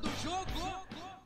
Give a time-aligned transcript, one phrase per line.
[0.00, 0.82] Do jogo.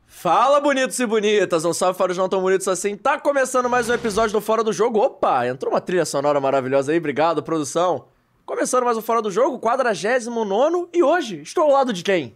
[0.09, 1.65] Fala, bonitos e bonitas!
[1.65, 2.97] Um salve para os não tão bonitos assim.
[2.97, 4.99] Tá começando mais um episódio do Fora do Jogo.
[4.99, 6.99] Opa, entrou uma trilha sonora maravilhosa aí.
[6.99, 8.07] Obrigado, produção.
[8.45, 12.35] Começando mais um Fora do Jogo, 49 e hoje estou ao lado de quem?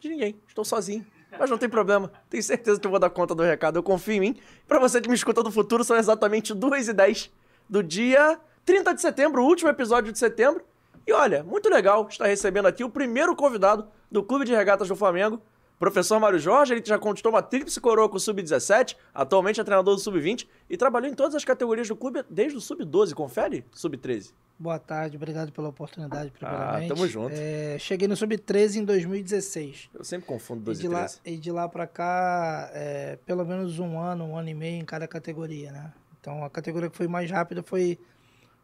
[0.00, 0.34] De ninguém.
[0.48, 1.06] Estou sozinho.
[1.38, 2.10] Mas não tem problema.
[2.28, 3.78] Tenho certeza que eu vou dar conta do recado.
[3.78, 4.36] Eu confio em mim.
[4.66, 7.30] Para você que me escuta do futuro, são exatamente 2 e 10
[7.68, 10.64] do dia 30 de setembro, o último episódio de setembro.
[11.08, 14.94] E olha, muito legal estar recebendo aqui o primeiro convidado do Clube de Regatas do
[14.94, 15.40] Flamengo,
[15.78, 19.94] professor Mário Jorge, ele já conquistou uma tríplice coroa com o Sub-17, atualmente é treinador
[19.94, 23.64] do Sub-20 e trabalhou em todas as categorias do clube desde o Sub-12, confere?
[23.72, 24.34] Sub-13.
[24.58, 26.92] Boa tarde, obrigado pela oportunidade, primeiramente.
[26.92, 27.32] Ah, tamo junto.
[27.34, 29.88] É, cheguei no Sub-13 em 2016.
[29.94, 31.20] Eu sempre confundo E 12 de e lá, 13.
[31.24, 34.84] e de lá pra cá, é, pelo menos um ano, um ano e meio em
[34.84, 35.90] cada categoria, né?
[36.20, 37.98] Então a categoria que foi mais rápida foi,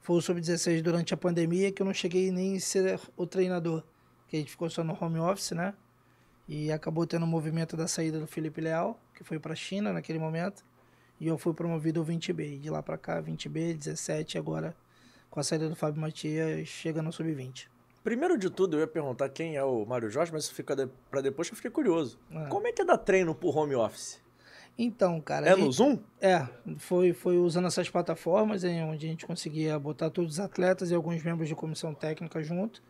[0.05, 3.83] foi o Sub-16 durante a pandemia, que eu não cheguei nem a ser o treinador,
[4.29, 5.73] que a gente ficou só no home office, né?
[6.47, 10.19] E acabou tendo o movimento da saída do Felipe Leal, que foi pra China naquele
[10.19, 10.63] momento,
[11.19, 12.57] e eu fui promovido ao 20B.
[12.57, 14.77] E de lá pra cá, 20B, 17, e agora
[15.31, 17.69] com a saída do Fábio Matias, chega no Sub-20.
[18.05, 20.87] Primeiro de tudo, eu ia perguntar quem é o Mário Jorge, mas isso fica de,
[21.11, 22.19] pra depois que eu fiquei curioso.
[22.31, 22.47] Ah.
[22.51, 24.21] Como é que é dar treino por home office?
[24.77, 25.47] Então, cara.
[25.49, 25.99] É no gente- Zoom?
[26.21, 26.47] É,
[26.79, 30.95] foi, foi usando essas plataformas em onde a gente conseguia botar todos os atletas e
[30.95, 32.83] alguns membros de comissão técnica junto.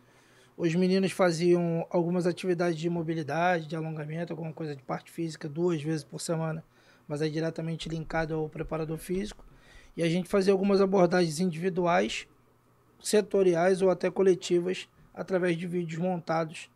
[0.56, 5.82] Os meninos faziam algumas atividades de mobilidade, de alongamento, alguma coisa de parte física duas
[5.82, 6.64] vezes por semana,
[7.08, 9.44] mas é diretamente linkado ao preparador físico.
[9.96, 12.26] E a gente fazia algumas abordagens individuais,
[13.02, 16.70] setoriais ou até coletivas, através de vídeos montados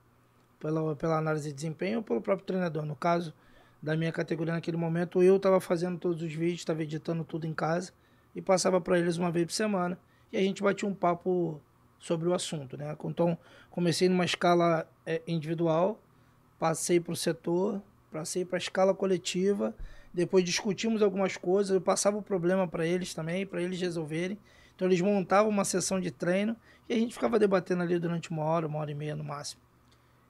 [0.60, 2.84] pela, pela análise de desempenho ou pelo próprio treinador.
[2.84, 3.32] No caso
[3.80, 7.54] da minha categoria naquele momento, eu estava fazendo todos os vídeos, estava editando tudo em
[7.54, 7.92] casa
[8.34, 9.98] e passava para eles uma vez por semana.
[10.32, 11.60] E a gente batia um papo
[11.98, 12.96] sobre o assunto, né?
[13.04, 13.38] Então,
[13.70, 16.00] comecei numa escala eh, individual,
[16.58, 19.74] passei para o setor, passei para a escala coletiva,
[20.12, 24.38] depois discutimos algumas coisas, eu passava o problema para eles também, para eles resolverem.
[24.74, 26.56] Então, eles montavam uma sessão de treino
[26.88, 29.60] e a gente ficava debatendo ali durante uma hora, uma hora e meia no máximo.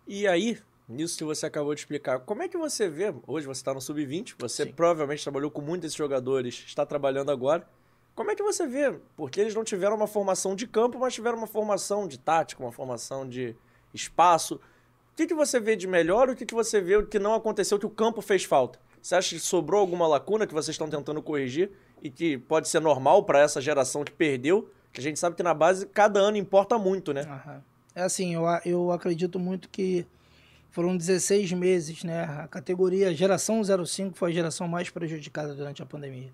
[0.06, 3.60] E aí, nisso que você acabou de explicar, como é que você vê, hoje você
[3.60, 4.72] está no Sub-20, você Sim.
[4.72, 7.69] provavelmente trabalhou com muitos jogadores, está trabalhando agora,
[8.15, 8.98] como é que você vê?
[9.16, 12.72] Porque eles não tiveram uma formação de campo, mas tiveram uma formação de tática, uma
[12.72, 13.54] formação de
[13.94, 14.56] espaço.
[14.56, 14.60] O
[15.15, 17.78] que, que você vê de melhor e o que, que você vê que não aconteceu,
[17.78, 18.81] que o campo fez falta?
[19.00, 21.71] Você acha que sobrou alguma lacuna que vocês estão tentando corrigir
[22.03, 24.69] e que pode ser normal para essa geração que perdeu?
[24.93, 27.21] Que a gente sabe que na base cada ano importa muito, né?
[27.22, 27.62] Aham.
[27.94, 30.04] É assim, eu, eu acredito muito que
[30.70, 32.24] foram 16 meses, né?
[32.24, 36.32] A categoria geração 05 foi a geração mais prejudicada durante a pandemia.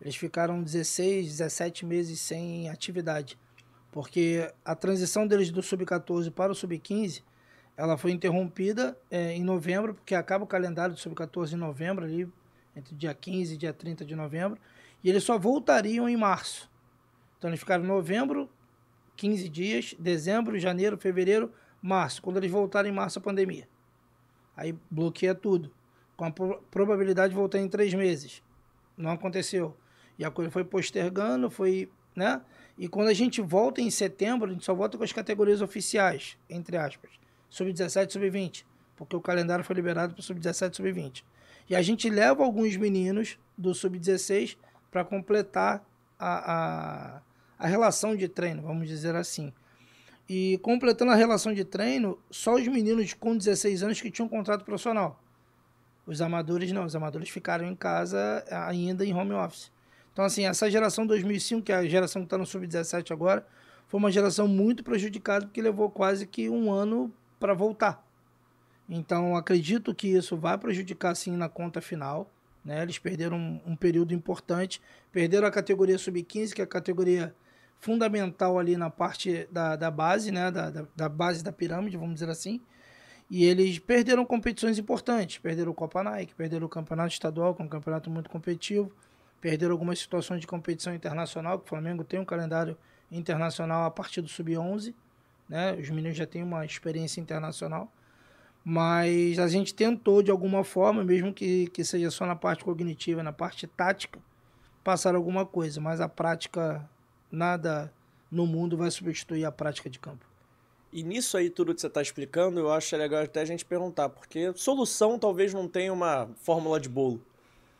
[0.00, 3.38] Eles ficaram 16, 17 meses sem atividade,
[3.90, 7.22] porque a transição deles do sub-14 para o sub-15,
[7.76, 12.28] ela foi interrompida eh, em novembro, porque acaba o calendário do sub-14 em novembro ali,
[12.76, 14.58] entre dia 15 e dia 30 de novembro,
[15.04, 16.68] e eles só voltariam em março.
[17.38, 18.50] Então eles ficaram novembro,
[19.16, 21.52] 15 dias, dezembro, janeiro, fevereiro,
[21.82, 22.22] março.
[22.22, 23.68] Quando eles voltarem em março, a pandemia.
[24.56, 25.70] Aí bloqueia tudo.
[26.16, 28.42] Com a pro- probabilidade de voltar em três meses.
[28.96, 29.76] Não aconteceu.
[30.18, 32.40] E a coisa foi postergando, foi, né?
[32.78, 36.38] E quando a gente volta em setembro, a gente só volta com as categorias oficiais,
[36.48, 37.10] entre aspas.
[37.50, 38.64] Sub-17 e sub-20.
[38.96, 41.24] Porque o calendário foi liberado para o sub-17 e sub-20.
[41.68, 44.56] E a gente leva alguns meninos do sub-16
[44.90, 45.84] para completar
[46.18, 47.22] a, a,
[47.58, 49.52] a relação de treino, vamos dizer assim.
[50.34, 54.64] E completando a relação de treino, só os meninos com 16 anos que tinham contrato
[54.64, 55.22] profissional.
[56.06, 59.70] Os amadores não, os amadores ficaram em casa ainda em home office.
[60.10, 63.46] Então, assim, essa geração 2005, que é a geração que está no sub-17 agora,
[63.86, 68.02] foi uma geração muito prejudicada porque levou quase que um ano para voltar.
[68.88, 72.26] Então, acredito que isso vai prejudicar sim na conta final.
[72.64, 72.80] Né?
[72.80, 74.80] Eles perderam um, um período importante,
[75.12, 77.34] perderam a categoria sub-15, que é a categoria
[77.82, 80.50] fundamental ali na parte da, da base, né?
[80.50, 82.60] Da, da, da base da pirâmide, vamos dizer assim.
[83.28, 85.38] E eles perderam competições importantes.
[85.38, 88.90] Perderam o Copa Nike, perderam o Campeonato Estadual, que é um campeonato muito competitivo.
[89.40, 92.78] Perderam algumas situações de competição internacional, que o Flamengo tem um calendário
[93.10, 94.94] internacional a partir do Sub-11.
[95.48, 95.74] Né?
[95.74, 97.90] Os meninos já têm uma experiência internacional.
[98.64, 103.24] Mas a gente tentou, de alguma forma, mesmo que, que seja só na parte cognitiva,
[103.24, 104.20] na parte tática,
[104.84, 105.80] passar alguma coisa.
[105.80, 106.88] Mas a prática,
[107.32, 107.92] nada
[108.30, 110.26] no mundo vai substituir a prática de campo.
[110.92, 114.10] E nisso aí, tudo que você está explicando, eu acho legal até a gente perguntar,
[114.10, 117.18] porque solução talvez não tenha uma fórmula de bolo.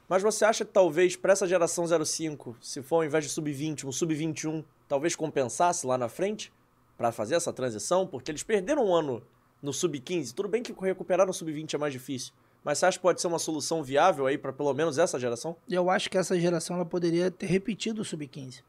[0.09, 3.85] Mas você acha que talvez para essa geração 05, se for ao invés de sub-20,
[3.85, 6.51] um sub-21, talvez compensasse lá na frente
[6.97, 8.07] para fazer essa transição?
[8.07, 9.23] Porque eles perderam um ano
[9.63, 10.33] no sub-15?
[10.33, 12.33] Tudo bem que recuperar no sub-20 é mais difícil.
[12.65, 15.57] Mas você acha que pode ser uma solução viável aí para pelo menos essa geração?
[15.69, 18.63] Eu acho que essa geração ela poderia ter repetido o sub-15.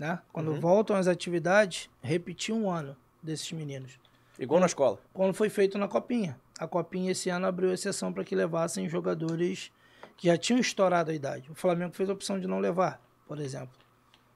[0.00, 0.18] Né?
[0.32, 0.60] Quando uhum.
[0.60, 4.00] voltam às atividades, repetir um ano desses meninos.
[4.38, 4.98] Igual na escola.
[5.12, 6.40] Quando foi feito na Copinha.
[6.58, 9.70] A Copinha esse ano abriu exceção para que levassem jogadores
[10.16, 11.50] que já tinham estourado a idade.
[11.50, 12.98] O Flamengo fez a opção de não levar,
[13.28, 13.76] por exemplo.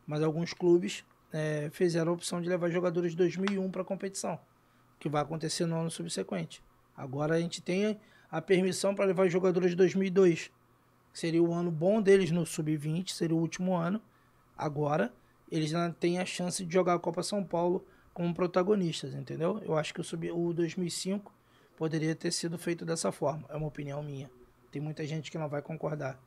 [0.06, 1.02] Mas alguns clubes
[1.32, 4.38] é, fizeram a opção de levar jogadores de 2001 para a competição,
[5.00, 6.62] que vai acontecer no ano subsequente.
[6.94, 7.99] Agora a gente tem
[8.31, 10.50] a permissão para levar jogadores de 2002.
[11.10, 13.99] Seria o ano bom deles no sub-20, seria o último ano.
[14.58, 15.10] Agora
[15.54, 19.60] eles ainda têm a chance de jogar a Copa São Paulo como protagonistas, entendeu?
[19.64, 21.32] Eu acho que o, sub, o 2005
[21.76, 24.28] poderia ter sido feito dessa forma, é uma opinião minha.
[24.72, 26.20] Tem muita gente que não vai concordar,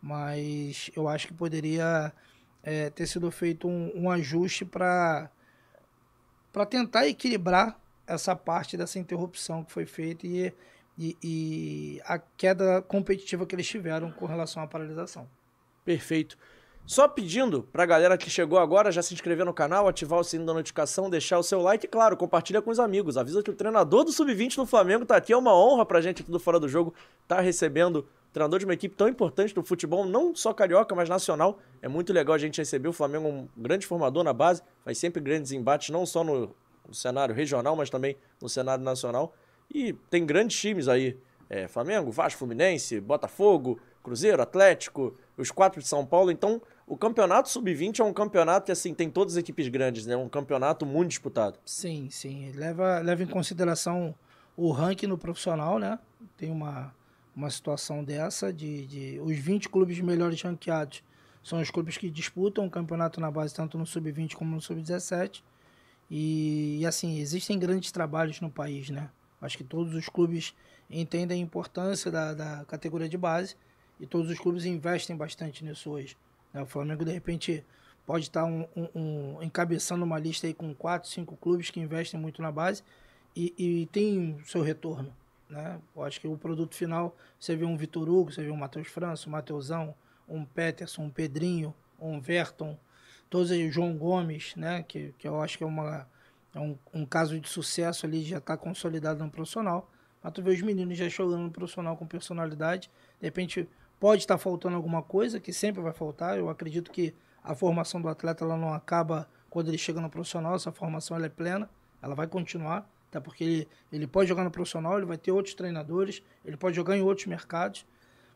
[0.00, 2.12] mas eu acho que poderia
[2.60, 5.30] é, ter sido feito um, um ajuste para
[6.52, 10.52] para tentar equilibrar essa parte dessa interrupção que foi feita e,
[10.98, 15.26] e, e a queda competitiva que eles tiveram com relação à paralisação.
[15.82, 16.36] Perfeito.
[16.84, 20.46] Só pedindo pra galera que chegou agora já se inscrever no canal, ativar o sininho
[20.46, 23.16] da notificação, deixar o seu like e, claro, compartilha com os amigos.
[23.16, 25.32] Avisa que o treinador do Sub-20 do Flamengo tá aqui.
[25.32, 26.92] É uma honra pra gente aqui do Fora do Jogo
[27.28, 31.58] tá recebendo treinador de uma equipe tão importante do futebol, não só carioca, mas nacional.
[31.80, 32.88] É muito legal a gente receber.
[32.88, 36.54] O Flamengo um grande formador na base, faz sempre grandes embates, não só no,
[36.86, 39.34] no cenário regional, mas também no cenário nacional.
[39.72, 41.16] E tem grandes times aí.
[41.48, 46.30] É, Flamengo, Vasco, Fluminense, Botafogo, Cruzeiro, Atlético, os quatro de São Paulo.
[46.30, 50.16] Então, o campeonato sub-20 é um campeonato que, assim, tem todas as equipes grandes, né?
[50.16, 51.58] Um campeonato muito disputado.
[51.64, 52.52] Sim, sim.
[52.52, 54.14] Leva, leva em consideração
[54.56, 55.98] o ranking no profissional, né?
[56.36, 56.94] Tem uma,
[57.34, 61.02] uma situação dessa de, de os 20 clubes melhores ranqueados
[61.42, 65.42] são os clubes que disputam o campeonato na base, tanto no sub-20 como no sub-17.
[66.10, 69.10] E, e, assim, existem grandes trabalhos no país, né?
[69.40, 70.54] Acho que todos os clubes
[70.88, 73.56] entendem a importância da, da categoria de base
[73.98, 76.16] e todos os clubes investem bastante nisso hoje.
[76.52, 76.62] Né?
[76.62, 77.64] O Flamengo, de repente,
[78.06, 82.18] pode estar um, um, um, encabeçando uma lista aí com quatro, cinco clubes que investem
[82.18, 82.82] muito na base
[83.34, 85.14] e, e tem seu retorno.
[85.48, 85.80] Né?
[85.94, 88.88] Eu acho que o produto final, você vê um Vitor Hugo, você vê um Matheus
[88.88, 89.94] França, um Mateusão,
[90.28, 92.78] um Peterson, um Pedrinho, um Verton,
[93.28, 94.82] todos aí, o João Gomes, né?
[94.82, 96.08] que, que eu acho que é, uma,
[96.54, 99.90] é um, um caso de sucesso ali, já está consolidado no profissional.
[100.22, 102.90] Mas tu vê os meninos já jogando no profissional com personalidade,
[103.20, 103.68] de repente
[104.02, 106.36] Pode estar faltando alguma coisa, que sempre vai faltar.
[106.36, 110.56] Eu acredito que a formação do atleta ela não acaba quando ele chega no profissional,
[110.56, 111.70] essa formação ela é plena,
[112.02, 115.54] ela vai continuar, até porque ele, ele pode jogar no profissional, ele vai ter outros
[115.54, 117.86] treinadores, ele pode jogar em outros mercados,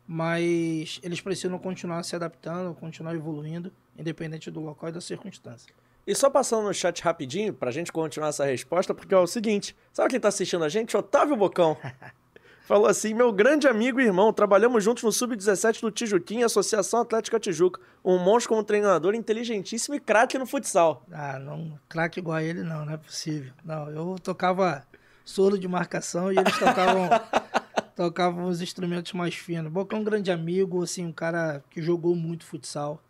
[0.06, 5.74] mas eles precisam continuar se adaptando, continuar evoluindo, independente do local e da circunstância.
[6.06, 9.76] E só passando no chat rapidinho, pra gente continuar essa resposta, porque é o seguinte,
[9.92, 10.96] sabe quem tá assistindo a gente?
[10.96, 11.76] Otávio Bocão.
[12.66, 17.38] Falou assim: meu grande amigo e irmão, trabalhamos juntos no Sub-17 do Tijuquinha, Associação Atlética
[17.38, 17.80] Tijuca.
[18.04, 21.04] Um monstro como treinador, inteligentíssimo e craque no futsal.
[21.12, 23.52] Ah, não, craque igual a ele não, não é possível.
[23.64, 24.84] Não, eu tocava
[25.24, 27.08] solo de marcação e eles tocavam,
[27.94, 29.70] tocavam os instrumentos mais finos.
[29.70, 33.00] Boca é um grande amigo, assim, um cara que jogou muito futsal.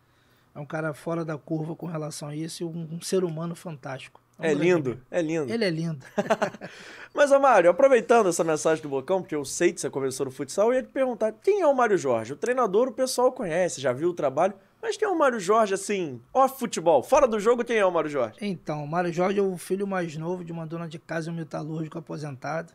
[0.53, 3.55] É um cara fora da curva com relação a isso e um, um ser humano
[3.55, 4.21] fantástico.
[4.39, 5.51] É, lindo, é lindo.
[5.51, 6.05] Ele é lindo.
[7.13, 10.67] Mas, Mário, aproveitando essa mensagem do Bocão, porque eu sei que você começou no futsal,
[10.67, 12.33] eu ia te perguntar, quem é o Mário Jorge?
[12.33, 15.73] O treinador o pessoal conhece, já viu o trabalho, mas quem é o Mário Jorge,
[15.73, 17.01] assim, off futebol?
[17.01, 18.37] Fora do jogo, quem é o Mário Jorge?
[18.39, 21.33] Então, o Mário Jorge é o filho mais novo de uma dona de casa um
[21.33, 22.71] metalúrgico aposentado.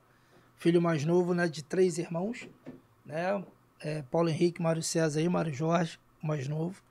[0.57, 2.49] Filho mais novo, né, de três irmãos,
[3.07, 3.43] né?
[3.81, 6.83] É, Paulo Henrique, Mário César e Mário Jorge, mais novo.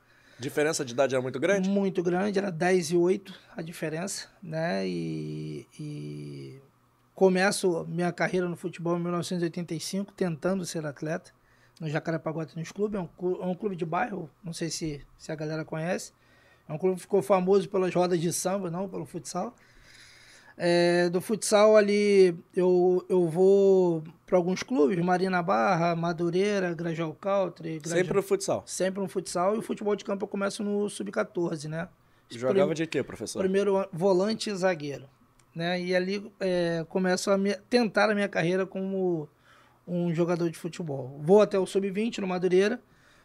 [0.42, 1.70] Diferença de idade era muito grande?
[1.70, 4.88] Muito grande, era 10 e 8 a diferença, né?
[4.88, 6.60] E, e
[7.14, 11.32] começo minha carreira no futebol em 1985, tentando ser atleta,
[11.80, 13.08] no Jacarepaguá Tênis Clube, é um,
[13.40, 16.12] é um clube de bairro, não sei se, se a galera conhece.
[16.68, 19.56] É um clube que ficou famoso pelas rodas de samba, não pelo futsal.
[20.64, 27.80] É, do futsal ali eu, eu vou para alguns clubes, Marina Barra, Madureira, Grajaú Country.
[27.80, 27.98] Grajaú...
[27.98, 28.64] Sempre no futsal?
[28.68, 31.90] Sempre no futsal e o futebol de campo eu começo no Sub-14, né?
[32.30, 32.76] Jogava Prim...
[32.76, 33.40] de quê, professor?
[33.40, 35.10] Primeiro volante e zagueiro.
[35.56, 35.82] Né?
[35.82, 37.38] E ali é, começo a
[37.68, 39.28] tentar a minha carreira como
[39.88, 41.20] um jogador de futebol.
[41.24, 42.80] Vou até o Sub-20 no Madureira,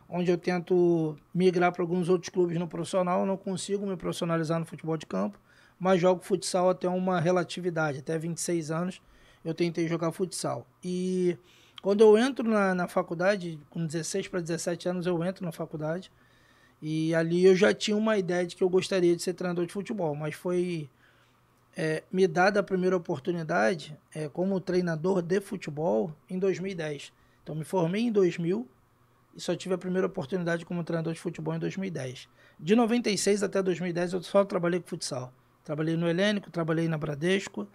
[0.09, 4.65] onde eu tento migrar para alguns outros clubes no profissional, não consigo me profissionalizar no
[4.65, 5.39] futebol de campo
[5.79, 9.03] mas jogo futsal até uma relatividade, até 26 anos
[9.45, 10.67] eu tentei jogar futsal.
[10.83, 11.39] E
[11.81, 16.11] quando eu entro na, na faculdade, com 16 para 17 anos eu entro na faculdade,
[16.83, 19.73] e ali eu já tinha uma ideia de que eu gostaria de ser treinador de
[19.73, 20.91] futebol, mas foi
[21.77, 27.13] é, me dada a primeira oportunidade é, como treinador de futebol em 2010.
[27.43, 28.67] Então, me formei em 2000
[29.37, 32.29] e só tive a primeira oportunidade como treinador de futebol em 2010.
[32.59, 35.33] De 96 até 2010 eu só trabalhei com futsal.
[35.67, 37.67] Trabalhei no Helênico, trabalhei na Bradesco,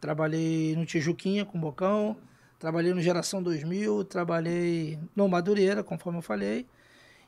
[0.00, 2.16] trabalhei no Tijuquinha com Bocão,
[2.58, 6.66] trabalhei no Geração 2000, trabalhei no Madureira, conforme eu falei.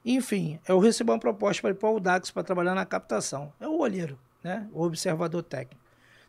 [0.05, 3.53] Enfim, eu recebi uma proposta para ir para o Dax para trabalhar na captação.
[3.61, 4.69] É o olheiro, né?
[4.73, 5.81] o observador técnico.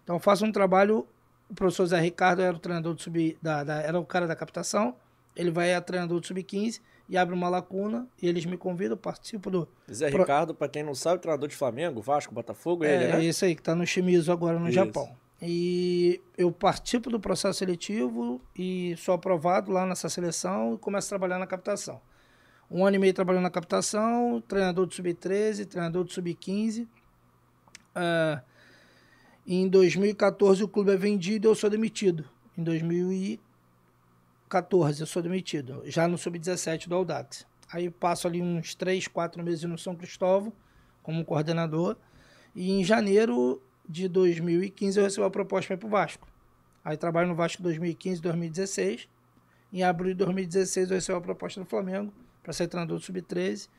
[0.03, 1.07] Então eu faço um trabalho,
[1.49, 4.35] o professor Zé Ricardo era o treinador do sub, da, da, era o cara da
[4.35, 4.95] captação,
[5.35, 6.81] ele vai a treinador do sub-15
[7.11, 9.67] e abre uma lacuna e eles me convidam, participo do.
[9.91, 10.07] Zé.
[10.07, 13.19] Ricardo, para quem não sabe, treinador de Flamengo, Vasco, Botafogo, é, ele, né?
[13.19, 14.75] É esse aí, que está no Shimizu agora no isso.
[14.75, 15.13] Japão.
[15.41, 21.09] E eu participo do processo seletivo e sou aprovado lá nessa seleção e começo a
[21.09, 21.99] trabalhar na captação.
[22.69, 26.87] Um ano e meio trabalhando na captação, treinador do Sub-13, treinador do Sub-15.
[27.93, 28.41] Uh,
[29.45, 32.23] em 2014 o clube é vendido e eu sou demitido.
[32.57, 33.50] Em 2014
[34.99, 37.45] eu sou demitido, já no Sub-17 do Audax.
[37.71, 40.51] Aí passo ali uns 3, 4 meses no São Cristóvão
[41.01, 41.95] como coordenador.
[42.53, 46.27] E em janeiro de 2015 eu recebo a proposta para ir para o Vasco.
[46.83, 49.07] Aí trabalho no Vasco 2015, 2016.
[49.71, 53.69] Em abril de 2016 eu recebo a proposta do Flamengo para ser treinador do Sub-13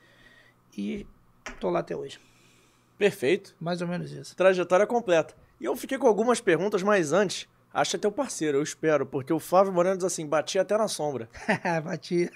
[0.76, 1.06] e
[1.60, 2.18] tô lá até hoje.
[2.96, 3.54] Perfeito.
[3.60, 4.34] Mais ou menos isso.
[4.34, 5.34] Trajetória completa.
[5.60, 9.38] E eu fiquei com algumas perguntas, mas antes, acha teu parceiro, eu espero, porque o
[9.38, 11.28] Flávio Moreno diz assim, batia até na sombra.
[11.84, 12.30] batia.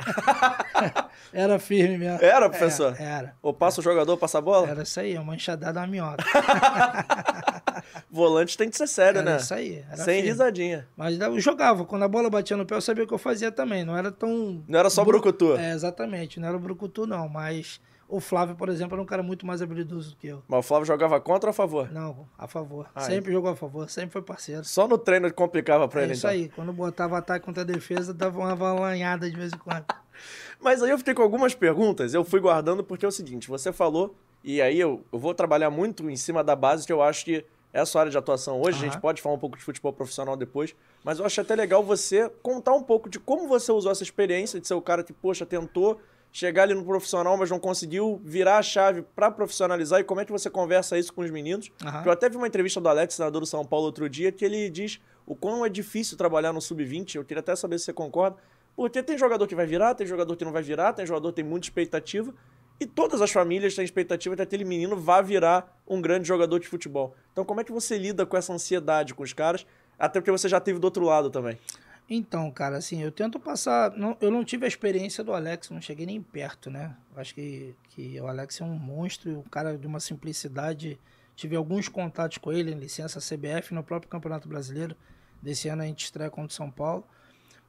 [1.33, 2.25] era firme mesmo.
[2.25, 2.95] Era, professor?
[2.99, 3.19] Era.
[3.19, 3.37] era.
[3.43, 4.69] Ou passa o jogador, passa a bola?
[4.69, 6.25] Era isso aí, uma enxadada na minhoca.
[8.11, 9.37] Volante tem que ser sério, era né?
[9.37, 9.85] Isso aí.
[9.97, 10.23] Sem firme.
[10.23, 10.89] risadinha.
[10.97, 11.85] Mas eu jogava.
[11.85, 13.85] Quando a bola batia no pé, eu sabia o que eu fazia também.
[13.85, 14.65] Não era tão.
[14.67, 15.21] Não era só Bru...
[15.21, 15.57] brucutu.
[15.57, 16.41] É, exatamente.
[16.41, 17.29] Não era brucutu, não.
[17.29, 20.43] Mas o Flávio, por exemplo, era um cara muito mais habilidoso do que eu.
[20.47, 21.93] Mas o Flávio jogava contra ou a favor?
[21.93, 22.89] Não, a favor.
[22.95, 23.05] Ai.
[23.05, 24.65] Sempre jogou a favor, sempre foi parceiro.
[24.65, 26.31] Só no treino complicava pra é ele, isso então.
[26.31, 26.49] aí.
[26.49, 29.85] Quando botava ataque contra a defesa, dava uma avalanhada de vez em quando.
[30.61, 33.73] Mas aí eu fiquei com algumas perguntas, eu fui guardando porque é o seguinte, você
[33.73, 37.25] falou, e aí eu, eu vou trabalhar muito em cima da base, que eu acho
[37.25, 38.89] que é a sua área de atuação hoje, uhum.
[38.89, 41.83] a gente pode falar um pouco de futebol profissional depois, mas eu acho até legal
[41.85, 45.13] você contar um pouco de como você usou essa experiência de ser o cara que,
[45.13, 46.01] poxa, tentou
[46.37, 50.25] chegar ali no profissional, mas não conseguiu virar a chave para profissionalizar e como é
[50.27, 51.71] que você conversa isso com os meninos.
[51.83, 52.03] Uhum.
[52.05, 54.69] Eu até vi uma entrevista do Alex, senador do São Paulo, outro dia, que ele
[54.69, 57.15] diz o quão é difícil trabalhar no sub-20.
[57.15, 58.37] Eu queria até saber se você concorda.
[58.77, 61.37] Porque tem jogador que vai virar, tem jogador que não vai virar, tem jogador que
[61.37, 62.35] tem muita expectativa.
[62.79, 66.59] E todas as famílias têm expectativa de que aquele menino vá virar um grande jogador
[66.59, 67.17] de futebol.
[67.33, 69.67] Então, como é que você lida com essa ansiedade com os caras?
[69.99, 71.59] Até porque você já teve do outro lado também.
[72.09, 73.91] Então, cara, assim, eu tento passar.
[73.97, 76.97] Não, eu não tive a experiência do Alex, não cheguei nem perto, né?
[77.17, 80.99] Acho que, que o Alex é um monstro, um cara de uma simplicidade.
[81.35, 84.97] Tive alguns contatos com ele em licença CBF no próprio Campeonato Brasileiro.
[85.43, 87.05] Desse ano a gente estreia contra o São Paulo.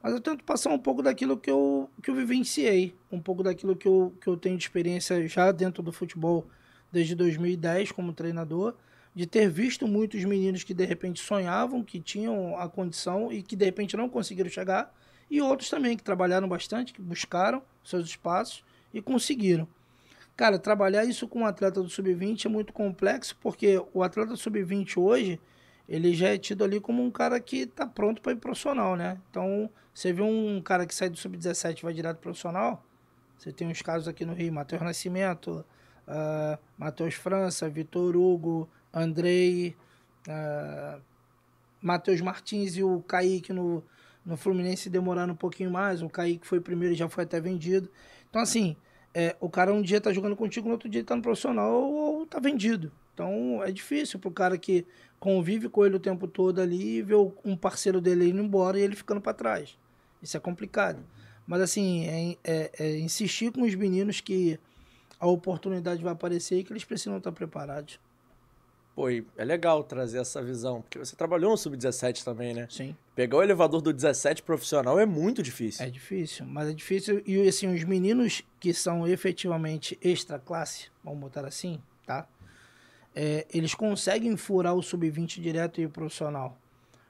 [0.02, 3.76] Mas eu tento passar um pouco daquilo que eu, que eu vivenciei, um pouco daquilo
[3.76, 6.46] que eu, que eu tenho de experiência já dentro do futebol
[6.92, 8.76] desde 2010 como treinador
[9.18, 13.56] de ter visto muitos meninos que de repente sonhavam, que tinham a condição e que
[13.56, 14.96] de repente não conseguiram chegar,
[15.28, 19.68] e outros também que trabalharam bastante, que buscaram seus espaços e conseguiram.
[20.36, 24.38] Cara, trabalhar isso com um atleta do sub-20 é muito complexo, porque o atleta do
[24.38, 25.42] sub-20 hoje,
[25.90, 29.20] ele já é tido ali como um cara que está pronto para ir profissional, né?
[29.32, 32.86] Então, você vê um cara que sai do sub-17 e vai direto profissional,
[33.36, 35.66] você tem uns casos aqui no Rio, Matheus Nascimento,
[36.08, 39.76] uh, Matheus França, Vitor Hugo, Andrei,
[40.28, 41.02] uh,
[41.82, 43.84] Matheus Martins e o Kaique no,
[44.26, 46.02] no Fluminense demoraram um pouquinho mais.
[46.02, 47.90] O Kaique foi primeiro e já foi até vendido.
[48.30, 48.76] Então, assim,
[49.14, 52.20] é, o cara um dia tá jogando contigo, no outro dia tá no profissional ou,
[52.20, 52.92] ou tá vendido.
[53.14, 54.86] Então, é difícil pro cara que
[55.20, 58.84] convive com ele o tempo todo ali e ver um parceiro dele indo embora e
[58.84, 59.78] ele ficando para trás.
[60.22, 61.04] Isso é complicado.
[61.48, 64.60] Mas, assim, é, é, é insistir com os meninos que
[65.20, 68.00] a oportunidade vai aparecer e que eles precisam estar preparados.
[68.98, 72.68] Pô, é legal trazer essa visão, porque você trabalhou no Sub-17 também, né?
[72.68, 72.96] Sim.
[73.14, 75.86] Pegar o elevador do 17 profissional é muito difícil.
[75.86, 77.22] É difícil, mas é difícil.
[77.24, 82.28] E assim, os meninos que são efetivamente extra classe, vamos botar assim, tá?
[83.16, 86.58] É, eles conseguem furar o Sub-20 direto e o profissional.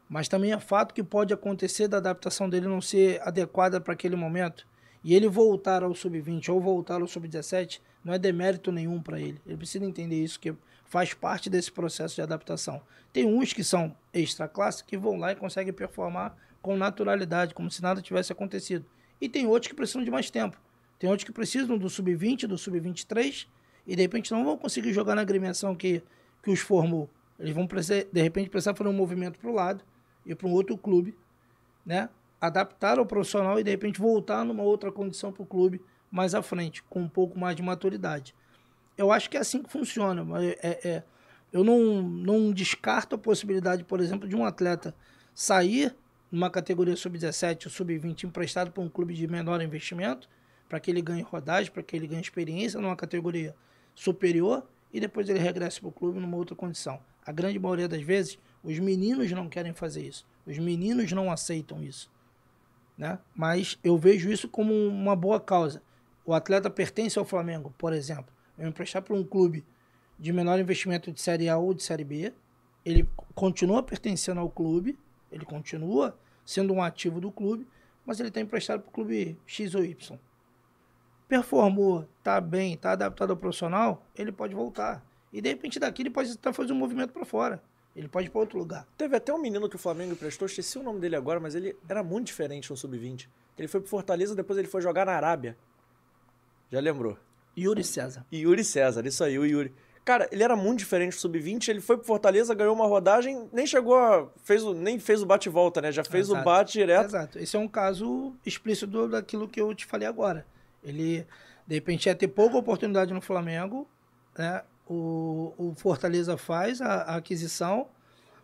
[0.09, 4.17] Mas também é fato que pode acontecer da adaptação dele não ser adequada para aquele
[4.17, 4.67] momento.
[5.05, 9.39] E ele voltar ao Sub-20 ou voltar ao Sub-17 não é demérito nenhum para ele.
[9.45, 10.53] Ele precisa entender isso, que
[10.89, 12.81] faz parte desse processo de adaptação.
[13.11, 17.69] Tem uns que são extra classe que vão lá e conseguem performar com naturalidade, como
[17.69, 18.85] se nada tivesse acontecido.
[19.19, 20.59] E tem outros que precisam de mais tempo.
[20.99, 23.47] Tem outros que precisam do sub-20, do sub-23
[23.85, 26.03] e de repente não vão conseguir jogar na agremiação que,
[26.43, 27.09] que os formou.
[27.39, 29.83] Eles vão, de repente, precisar fazer um movimento para o lado
[30.25, 31.15] e para um outro clube,
[31.85, 32.09] né?
[32.41, 36.41] Adaptar ao profissional e, de repente, voltar numa outra condição para o clube mais à
[36.41, 38.33] frente, com um pouco mais de maturidade.
[38.97, 40.25] Eu acho que é assim que funciona.
[40.41, 41.03] É, é,
[41.51, 44.93] eu não, não descarto a possibilidade, por exemplo, de um atleta
[45.33, 45.95] sair
[46.31, 50.27] numa categoria sub-17 ou sub-20 emprestado para um clube de menor investimento,
[50.67, 53.55] para que ele ganhe rodagem, para que ele ganhe experiência numa categoria
[53.95, 56.99] superior e depois ele regresse para o clube numa outra condição.
[57.25, 60.25] A grande maioria das vezes, os meninos não querem fazer isso.
[60.45, 62.09] Os meninos não aceitam isso.
[62.97, 63.19] Né?
[63.35, 65.81] Mas eu vejo isso como uma boa causa.
[66.25, 68.36] O atleta pertence ao Flamengo, por exemplo.
[68.57, 69.63] Eu emprestar para um clube
[70.17, 72.33] de menor investimento de Série A ou de Série B,
[72.83, 74.97] ele continua pertencendo ao clube,
[75.31, 77.67] ele continua sendo um ativo do clube,
[78.05, 80.17] mas ele está emprestado para o clube X ou Y.
[81.27, 85.05] Performou, está bem, está adaptado ao profissional, ele pode voltar.
[85.31, 87.61] E de repente daqui ele pode estar fazendo um movimento para fora.
[87.93, 88.87] Ele pode ir para outro lugar.
[88.95, 91.75] Teve até um menino que o Flamengo emprestou, esqueci o nome dele agora, mas ele
[91.89, 93.27] era muito diferente no Sub-20.
[93.57, 95.57] Ele foi pro Fortaleza, depois ele foi jogar na Arábia.
[96.71, 97.17] Já lembrou?
[97.57, 98.25] Yuri César.
[98.31, 99.73] Yuri César, isso aí, o Yuri.
[100.07, 103.67] Cara, ele era muito diferente do sub-20, ele foi pro Fortaleza, ganhou uma rodagem, nem
[103.67, 104.29] chegou a.
[104.41, 105.91] Fez o, nem fez o bate-volta, né?
[105.91, 106.41] Já fez Exato.
[106.41, 107.07] o bate direto.
[107.07, 107.39] Exato.
[107.39, 110.45] Esse é um caso explícito daquilo que eu te falei agora.
[110.81, 111.27] Ele,
[111.67, 113.85] de repente, ia ter pouca oportunidade no Flamengo,
[114.37, 114.63] né?
[114.87, 117.89] O, o Fortaleza faz a, a aquisição.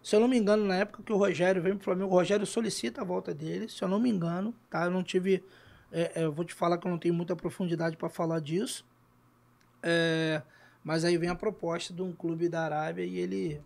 [0.03, 2.45] Se eu não me engano, na época que o Rogério vem pro Flamengo, o Rogério
[2.45, 3.69] solicita a volta dele.
[3.69, 4.83] Se eu não me engano, tá?
[4.83, 5.41] Eu não tive.
[5.89, 8.85] É, é, eu vou te falar que eu não tenho muita profundidade para falar disso.
[9.83, 10.41] É,
[10.83, 13.61] mas aí vem a proposta de um clube da Arábia e ele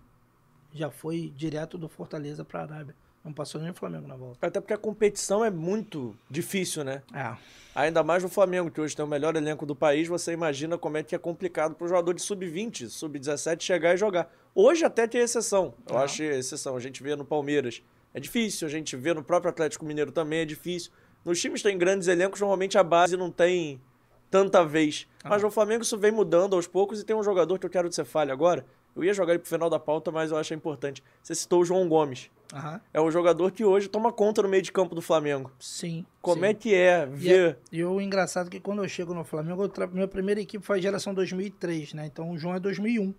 [0.74, 2.96] já foi direto do Fortaleza para a Arábia.
[3.24, 4.48] Não passou nem o Flamengo na volta.
[4.48, 7.04] Até porque a competição é muito difícil, né?
[7.14, 7.36] É.
[7.76, 10.98] Ainda mais no Flamengo, que hoje tem o melhor elenco do país, você imagina como
[10.98, 14.32] é que é complicado para o jogador de sub-20, sub-17 chegar e jogar.
[14.56, 16.04] Hoje até tem exceção, eu é.
[16.04, 16.78] acho exceção.
[16.78, 17.84] A gente vê no Palmeiras,
[18.14, 18.68] é difícil.
[18.68, 20.92] A gente vê no próprio Atlético Mineiro também, é difícil.
[21.26, 23.82] Nos times tem grandes elencos, normalmente a base não tem
[24.30, 25.08] tanta vez.
[25.24, 25.30] Ah.
[25.30, 27.90] Mas no Flamengo isso vem mudando aos poucos e tem um jogador que eu quero
[27.90, 28.66] que você fale agora.
[28.96, 31.04] Eu ia jogar ele pro final da pauta, mas eu acho importante.
[31.22, 32.32] Você citou o João Gomes.
[32.52, 32.82] Aham.
[32.92, 35.52] É o jogador que hoje toma conta no meio de campo do Flamengo.
[35.60, 36.04] Sim.
[36.20, 36.48] Como sim.
[36.48, 37.60] é que é ver.
[37.72, 39.86] E, é, e o engraçado é que quando eu chego no Flamengo, tra...
[39.86, 42.08] minha primeira equipe foi a geração 2003, né?
[42.08, 43.14] Então o João é 2001.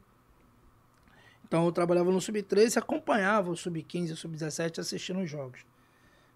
[1.47, 5.61] Então eu trabalhava no Sub-13 e acompanhava o Sub-15 e o Sub-17 assistindo os jogos.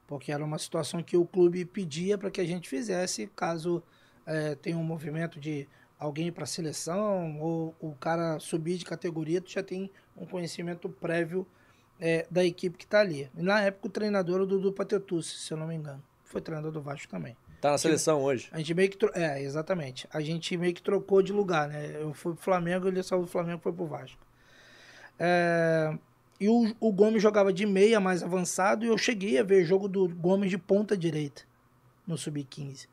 [0.06, 3.82] Porque era uma situação que o clube pedia para que a gente fizesse caso
[4.26, 9.50] é, tem um movimento de alguém para seleção ou o cara subir de categoria, tu
[9.50, 11.46] já tem um conhecimento prévio
[12.00, 13.30] é, da equipe que está ali.
[13.34, 16.02] Na época o treinador era o Dudu Patetucci, se eu não me engano.
[16.24, 17.36] Foi treinador do Vasco também.
[17.60, 18.48] Tá na seleção gente, hoje.
[18.50, 19.12] A gente meio que tro...
[19.14, 20.08] é, exatamente.
[20.12, 22.02] A gente meio que trocou de lugar, né?
[22.02, 24.18] Eu fui pro Flamengo, ele saiu do Flamengo e foi pro Vasco.
[25.16, 25.96] É...
[26.40, 29.86] E o, o Gomes jogava de meia mais avançado e eu cheguei a ver jogo
[29.86, 31.42] do Gomes de ponta direita
[32.04, 32.88] no sub-15.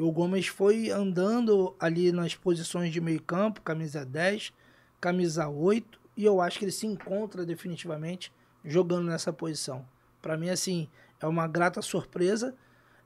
[0.00, 4.50] E o Gomes foi andando ali nas posições de meio campo, camisa 10,
[4.98, 8.32] camisa 8, e eu acho que ele se encontra definitivamente
[8.64, 9.86] jogando nessa posição.
[10.22, 10.88] Para mim, assim,
[11.20, 12.54] é uma grata surpresa,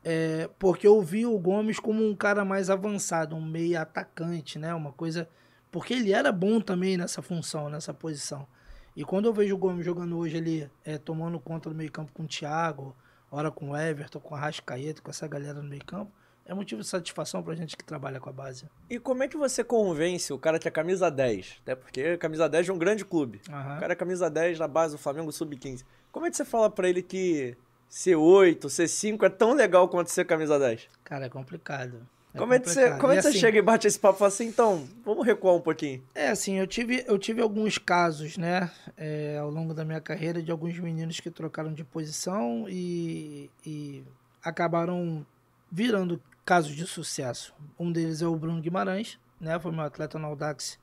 [0.05, 4.73] é, porque eu vi o Gomes como um cara mais avançado, um meio atacante, né?
[4.73, 5.29] Uma coisa.
[5.73, 8.47] Porque ele era bom também nessa função, nessa posição.
[8.95, 12.13] E quando eu vejo o Gomes jogando hoje ali, é, tomando conta do meio campo
[12.13, 12.95] com o Thiago,
[13.33, 16.13] hora com o Everton, com o Rascaeta, com essa galera no meio campo,
[16.47, 18.67] é motivo de satisfação pra gente que trabalha com a base.
[18.89, 21.61] E como é que você convence o cara que é camisa 10?
[21.63, 23.41] Até porque camisa 10 é um grande clube.
[23.49, 23.77] Uhum.
[23.77, 25.85] O cara é camisa 10 na base do Flamengo Sub-15.
[26.13, 27.57] Como é que você fala para ele que
[27.91, 30.89] C8, C5 é tão legal quanto ser camisa 10?
[31.03, 32.07] Cara, é complicado.
[32.35, 34.25] É como, é que você, como é que você assim, chega e bate esse papo
[34.25, 36.03] assim, então, vamos recuar um pouquinho?
[36.13, 40.43] É, assim, eu tive, eu tive alguns casos, né, é, ao longo da minha carreira,
[40.43, 44.03] de alguns meninos que trocaram de posição e, e
[44.43, 45.25] acabaram
[45.71, 47.55] virando casos de sucesso.
[47.79, 49.59] Um deles é o Bruno Guimarães, né?
[49.59, 50.79] Foi meu atleta no Audax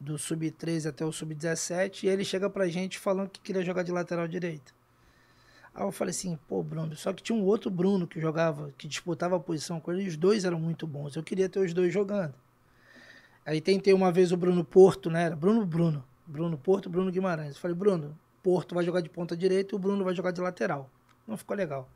[0.00, 3.92] do sub-13 até o sub-17 e ele chega pra gente falando que queria jogar de
[3.92, 4.74] lateral direito.
[5.74, 8.86] Aí eu falei assim, pô, Bruno, só que tinha um outro Bruno que jogava, que
[8.86, 11.16] disputava a posição com ele, e os dois eram muito bons.
[11.16, 12.34] Eu queria ter os dois jogando.
[13.44, 15.24] Aí tentei uma vez o Bruno Porto, né?
[15.24, 16.04] Era Bruno Bruno.
[16.24, 17.56] Bruno Porto, Bruno Guimarães.
[17.56, 20.40] Eu falei, Bruno, Porto vai jogar de ponta direita e o Bruno vai jogar de
[20.40, 20.88] lateral.
[21.26, 21.90] Não ficou legal.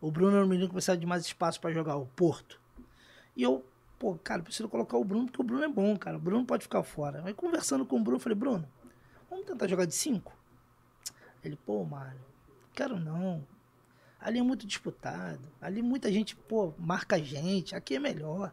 [0.00, 2.60] O Bruno era um menino que precisava de mais espaço para jogar, o Porto.
[3.36, 3.64] E eu,
[3.98, 6.16] pô, cara, preciso colocar o Bruno, porque o Bruno é bom, cara.
[6.16, 7.22] O Bruno pode ficar fora.
[7.24, 8.66] Aí conversando com o Bruno, falei, Bruno,
[9.28, 10.32] vamos tentar jogar de cinco?
[11.44, 12.20] Ele, pô, Mário,
[12.74, 13.46] quero não.
[14.20, 15.40] Ali é muito disputado.
[15.60, 17.74] Ali muita gente, pô, marca a gente.
[17.74, 18.52] Aqui é melhor.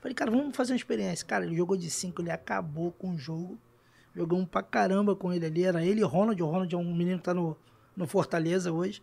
[0.00, 1.26] Falei, cara, vamos fazer uma experiência.
[1.26, 3.58] Cara, ele jogou de cinco, ele acabou com o jogo.
[4.14, 5.64] Jogamos pra caramba com ele ali.
[5.64, 6.42] Era ele e Ronald.
[6.42, 7.56] O Ronald é um menino que tá no,
[7.94, 9.02] no Fortaleza hoje.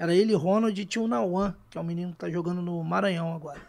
[0.00, 2.62] Era ele e Ronald e tinha o Nauan, que é um menino que tá jogando
[2.62, 3.60] no Maranhão agora.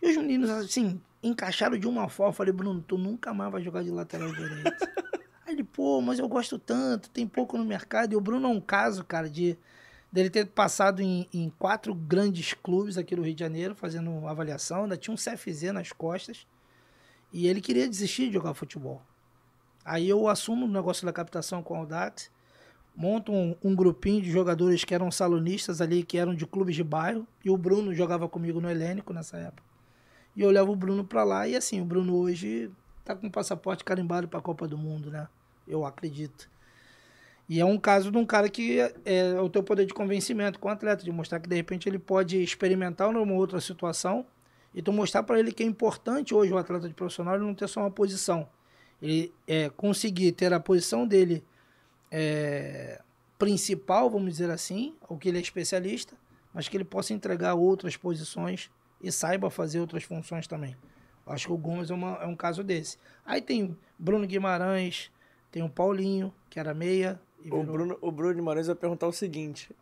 [0.00, 2.30] E os meninos, assim, encaixaram de uma forma.
[2.30, 4.88] Eu falei, Bruno, tu nunca mais vai jogar de lateral direito.
[5.44, 8.12] Aí ele, pô, mas eu gosto tanto, tem pouco no mercado.
[8.12, 9.58] E o Bruno é um caso, cara, de
[10.12, 14.84] dele ter passado em, em quatro grandes clubes aqui no Rio de Janeiro, fazendo avaliação.
[14.84, 16.46] Ainda tinha um CFZ nas costas.
[17.32, 19.02] E ele queria desistir de jogar futebol.
[19.84, 22.30] Aí eu assumo o negócio da captação com o Audax,
[22.94, 26.84] monto um, um, grupinho de jogadores que eram salonistas ali, que eram de clubes de
[26.84, 29.62] bairro, e o Bruno jogava comigo no Helênico nessa época.
[30.36, 32.70] E eu levo o Bruno para lá, e assim, o Bruno hoje
[33.04, 35.28] tá com o passaporte carimbado para a Copa do Mundo, né?
[35.66, 36.48] Eu acredito.
[37.48, 40.58] E é um caso de um cara que é, é o teu poder de convencimento
[40.58, 44.24] com o atleta, de mostrar que de repente ele pode experimentar numa outra situação
[44.74, 47.68] e tu mostrar para ele que é importante hoje o atleta de profissional não ter
[47.68, 48.48] só uma posição
[49.02, 51.44] ele é, conseguir ter a posição dele
[52.12, 53.00] é,
[53.38, 56.14] principal, vamos dizer assim, o que ele é especialista,
[56.52, 58.70] mas que ele possa entregar outras posições
[59.02, 60.76] e saiba fazer outras funções também.
[61.26, 62.98] Acho que o Gomes é, uma, é um caso desse.
[63.24, 65.10] Aí tem Bruno Guimarães,
[65.50, 67.18] tem o Paulinho, que era meia,
[67.50, 69.74] o Bruno, o Bruno Guimarães vai perguntar o seguinte.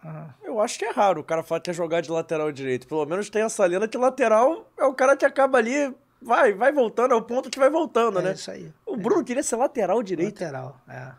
[0.43, 2.87] Eu acho que é raro o cara falar que quer jogar de lateral direito.
[2.87, 6.73] Pelo menos tem essa lenda que lateral é o cara que acaba ali vai, vai
[6.73, 8.33] voltando, é o ponto que vai voltando, é né?
[8.33, 8.73] isso aí.
[8.87, 10.41] O Bruno queria ser lateral direito.
[10.41, 11.13] Lateral, é.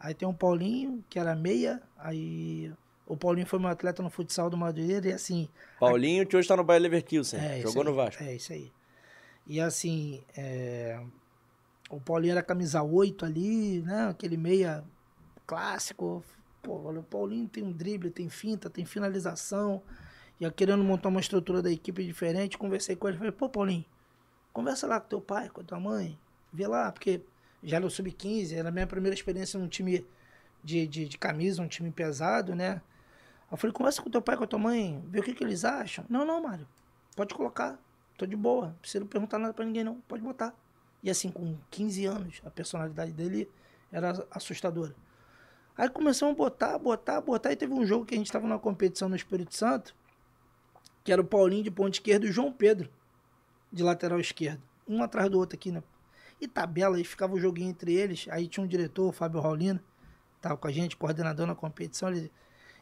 [0.00, 2.72] Aí tem o Paulinho, que era meia, aí
[3.06, 5.48] o Paulinho foi meu atleta no futsal do Madureira e assim...
[5.78, 8.22] Paulinho, que hoje tá no Bayer Leverkusen, é, jogou no Vasco.
[8.22, 8.72] É, isso aí.
[9.46, 10.98] E assim, é...
[11.90, 14.08] o Paulinho era camisa 8 ali, né?
[14.08, 14.82] Aquele meia
[15.46, 16.24] clássico.
[16.62, 19.82] Pô, o Paulinho tem um drible, tem finta, tem finalização.
[20.40, 23.84] E eu querendo montar uma estrutura da equipe diferente, conversei com ele, falei, pô, Paulinho,
[24.52, 26.18] Conversa lá com teu pai, com a tua mãe.
[26.52, 27.20] Vê lá, porque
[27.62, 30.06] já no Sub-15, era a minha primeira experiência num time
[30.62, 32.80] de, de, de, camisa, um time pesado, né?
[33.50, 35.64] Eu falei, conversa com teu pai, com a tua mãe, vê o que, que eles
[35.64, 36.04] acham.
[36.08, 36.66] Não, não, Mário,
[37.16, 37.78] pode colocar,
[38.16, 40.54] tô de boa, não precisa perguntar nada pra ninguém não, pode botar.
[41.02, 43.50] E assim, com 15 anos, a personalidade dele
[43.90, 44.94] era assustadora.
[45.76, 48.58] Aí começamos a botar, botar, botar, e teve um jogo que a gente tava numa
[48.58, 49.94] competição no Espírito Santo,
[51.02, 52.90] que era o Paulinho de ponta esquerda e o João Pedro
[53.72, 55.82] de lateral esquerdo, um atrás do outro aqui, né?
[56.40, 58.26] E tabela, aí ficava o joguinho entre eles.
[58.30, 59.80] Aí tinha um diretor, o Fábio Raulino,
[60.40, 62.08] tava com a gente, coordenador na competição.
[62.08, 62.32] Ele,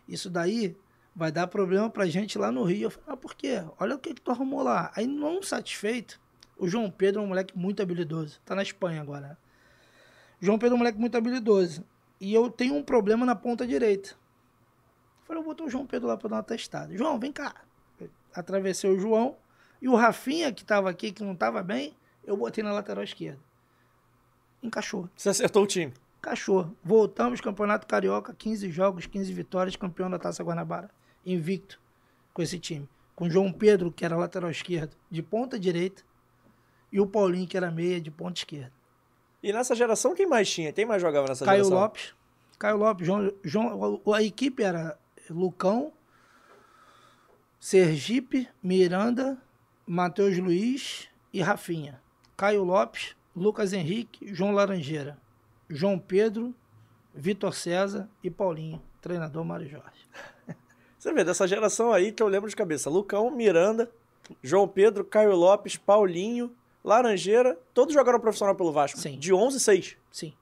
[0.07, 0.77] isso daí
[1.15, 2.85] vai dar problema pra gente lá no Rio.
[2.85, 3.65] Eu falei, ah, por quê?
[3.81, 4.93] Olha o que, que tu arrumou lá.
[4.95, 6.21] Aí, não satisfeito,
[6.57, 8.41] o João Pedro é um moleque muito habilidoso.
[8.45, 9.29] Tá na Espanha agora.
[9.29, 9.37] Né?
[10.41, 11.85] João Pedro é um moleque muito habilidoso.
[12.21, 14.11] E eu tenho um problema na ponta direita.
[14.11, 16.97] Eu falei, eu vou botar o João Pedro lá pra dar uma testada.
[16.97, 17.55] João, vem cá.
[18.33, 19.37] atravessei o João
[19.81, 21.95] e o Rafinha, que estava aqui, que não estava bem,
[22.25, 23.48] eu botei na lateral esquerda.
[24.63, 25.09] Encaixou.
[25.17, 25.93] Você acertou o time.
[26.19, 26.75] Encaixou.
[26.83, 30.91] Voltamos, Campeonato Carioca, 15 jogos, 15 vitórias, campeão da Taça Guanabara.
[31.25, 31.81] Invicto
[32.33, 32.89] com esse time.
[33.15, 36.03] Com João Pedro, que era lateral esquerdo, de ponta direita,
[36.93, 38.73] e o Paulinho, que era meia, de ponta esquerda.
[39.43, 40.73] E nessa geração, quem mais tinha?
[40.73, 41.77] Quem mais jogava nessa Caio geração?
[41.77, 42.15] Caio Lopes.
[42.59, 43.07] Caio Lopes.
[43.07, 44.99] João, João, a equipe era
[45.31, 45.93] Lucão,
[47.61, 49.39] Sergipe, Miranda,
[49.87, 52.01] Matheus Luiz e Rafinha.
[52.37, 55.19] Caio Lopes, Lucas Henrique, João Laranjeira,
[55.69, 56.55] João Pedro,
[57.15, 60.09] Vitor César e Paulinho, treinador Mário Jorge.
[60.99, 63.91] Você vê, dessa geração aí que eu lembro de cabeça: Lucão, Miranda,
[64.43, 68.99] João Pedro, Caio Lopes, Paulinho, Laranjeira, todos jogaram profissional pelo Vasco.
[68.99, 69.19] Sim.
[69.19, 69.97] De 11 6.
[70.11, 70.35] Sim.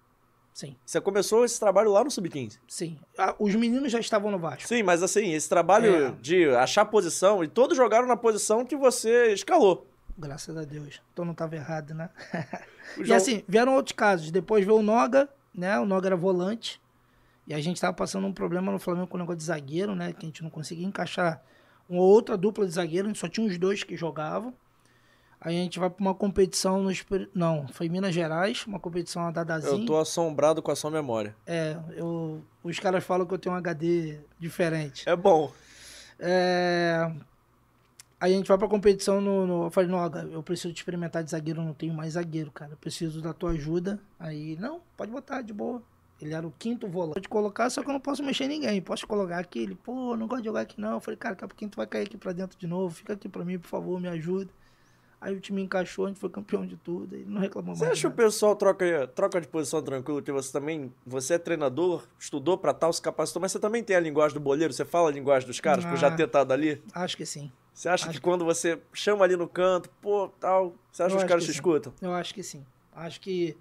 [0.52, 0.74] Sim.
[0.86, 2.58] Você começou esse trabalho lá no Sub-15?
[2.66, 2.98] Sim.
[3.38, 4.66] Os meninos já estavam no Vasco.
[4.66, 6.14] Sim, mas assim, esse trabalho é.
[6.22, 9.86] de achar posição, e todos jogaram na posição que você escalou.
[10.18, 11.00] Graças a Deus.
[11.12, 12.08] Então não estava errado, né?
[13.04, 14.30] e assim, vieram outros casos.
[14.30, 15.78] Depois veio o Noga, né?
[15.78, 16.80] O Noga era volante.
[17.46, 20.12] E a gente estava passando um problema no Flamengo com o negócio de zagueiro, né?
[20.12, 21.42] Que a gente não conseguia encaixar
[21.88, 24.52] uma outra dupla de zagueiro, só tinha os dois que jogavam.
[25.40, 26.90] Aí a gente vai para uma competição no
[27.34, 29.82] não, foi em Minas Gerais, uma competição da Dadazinho.
[29.82, 31.36] Eu tô assombrado com a sua memória.
[31.46, 35.08] É, eu, os caras falam que eu tenho um HD diferente.
[35.08, 35.52] É bom.
[36.18, 37.12] É,
[38.20, 41.22] aí a gente vai pra competição no, no eu falei, Noga, eu preciso de experimentar
[41.22, 42.72] de zagueiro, eu não tenho mais zagueiro, cara.
[42.72, 44.00] Eu preciso da tua ajuda.
[44.18, 45.82] Aí, não, pode botar, de boa.
[46.20, 47.14] Ele era o quinto volante.
[47.14, 48.80] Pode colocar, só que eu não posso mexer em ninguém.
[48.80, 49.58] Posso colocar aqui?
[49.58, 50.92] Ele, pô, não gosto de jogar aqui não.
[50.92, 52.94] Eu falei, cara, daqui a pouquinho tu vai cair aqui pra dentro de novo.
[52.94, 54.50] Fica aqui pra mim, por favor, me ajuda.
[55.20, 57.98] Aí o time encaixou, a gente foi campeão de tudo e não reclamou você mais.
[57.98, 60.22] Você acha que o pessoal troca, troca de posição tranquilo?
[60.22, 63.96] Que você também, você é treinador, estudou para tal, se capacitou, mas você também tem
[63.96, 64.72] a linguagem do boleiro?
[64.72, 66.82] Você fala a linguagem dos caras ah, por já ter estado ali?
[66.94, 67.50] Acho que sim.
[67.76, 71.22] Você acha acho que, quando você chama ali no canto, pô, tal, você acha que
[71.22, 71.52] os caras te sim.
[71.52, 71.92] escutam?
[72.00, 72.64] Eu acho que sim.
[72.90, 73.54] Acho que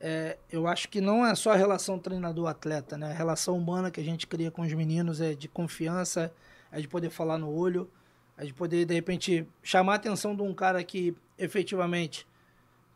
[0.00, 3.10] é, eu acho que não é só a relação treinador-atleta, né?
[3.10, 6.32] A relação humana que a gente cria com os meninos é de confiança,
[6.70, 7.90] é de poder falar no olho,
[8.38, 12.24] é de poder, de repente, chamar a atenção de um cara que efetivamente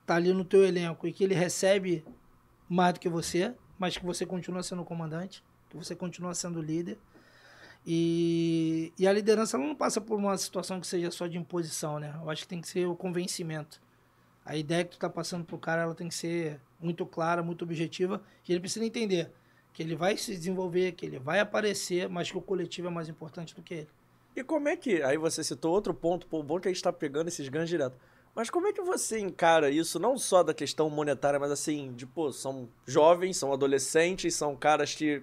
[0.07, 2.05] tá ali no teu elenco e que ele recebe
[2.69, 6.97] mais do que você, mas que você continua sendo comandante, que você continua sendo líder.
[7.87, 12.15] E, e a liderança não passa por uma situação que seja só de imposição, né?
[12.23, 13.81] Eu acho que tem que ser o convencimento.
[14.45, 17.63] A ideia que tu tá passando pro cara, ela tem que ser muito clara, muito
[17.63, 19.31] objetiva, e ele precisa entender
[19.73, 23.09] que ele vai se desenvolver, que ele vai aparecer, mas que o coletivo é mais
[23.09, 23.89] importante do que ele.
[24.35, 25.03] E como é que.
[25.03, 27.97] Aí você citou outro ponto, pô, bom que a gente tá pegando esses ganhos direto.
[28.35, 32.07] Mas como é que você encara isso, não só da questão monetária, mas assim, de,
[32.07, 35.23] pô, são jovens, são adolescentes, são caras que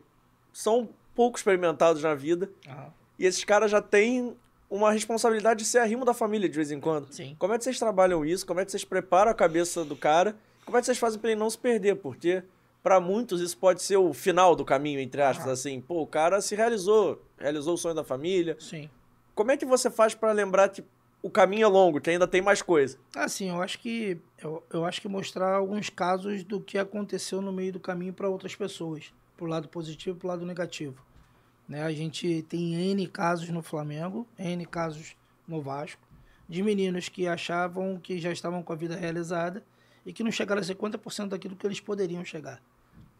[0.52, 2.48] são pouco experimentados na vida.
[2.68, 2.94] Aham.
[3.18, 4.38] E esses caras já têm
[4.70, 7.12] uma responsabilidade de ser arrimo da família de vez em quando.
[7.12, 7.36] Sim.
[7.40, 8.46] Como é que vocês trabalham isso?
[8.46, 10.36] Como é que vocês preparam a cabeça do cara?
[10.64, 11.96] Como é que vocês fazem pra ele não se perder?
[11.96, 12.44] Porque
[12.84, 15.52] pra muitos isso pode ser o final do caminho, entre aspas, Ah.
[15.54, 15.82] assim.
[15.82, 18.56] Pô, o cara se realizou, realizou o sonho da família.
[18.60, 18.88] Sim.
[19.34, 20.84] Como é que você faz pra lembrar que
[21.24, 23.00] o caminho é longo, que ainda tem mais coisa?
[23.16, 27.52] Assim, eu acho que eu, eu acho que mostrar alguns casos do que aconteceu no
[27.52, 31.02] meio do caminho para outras pessoas, pro lado positivo e pro lado negativo.
[31.68, 31.84] Né?
[31.84, 35.16] A gente tem N casos no Flamengo, N casos
[35.48, 36.02] no Vasco,
[36.48, 39.64] de meninos que achavam que já estavam com a vida realizada
[40.06, 42.62] e que não chegaram a 50% daquilo que eles poderiam chegar.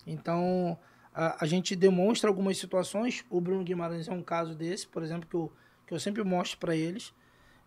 [0.06, 0.80] Então,
[1.14, 5.28] a, a gente demonstra algumas situações, o Bruno Guimarães é um caso desse, por exemplo,
[5.28, 5.52] que eu,
[5.88, 7.14] que eu sempre mostro para eles,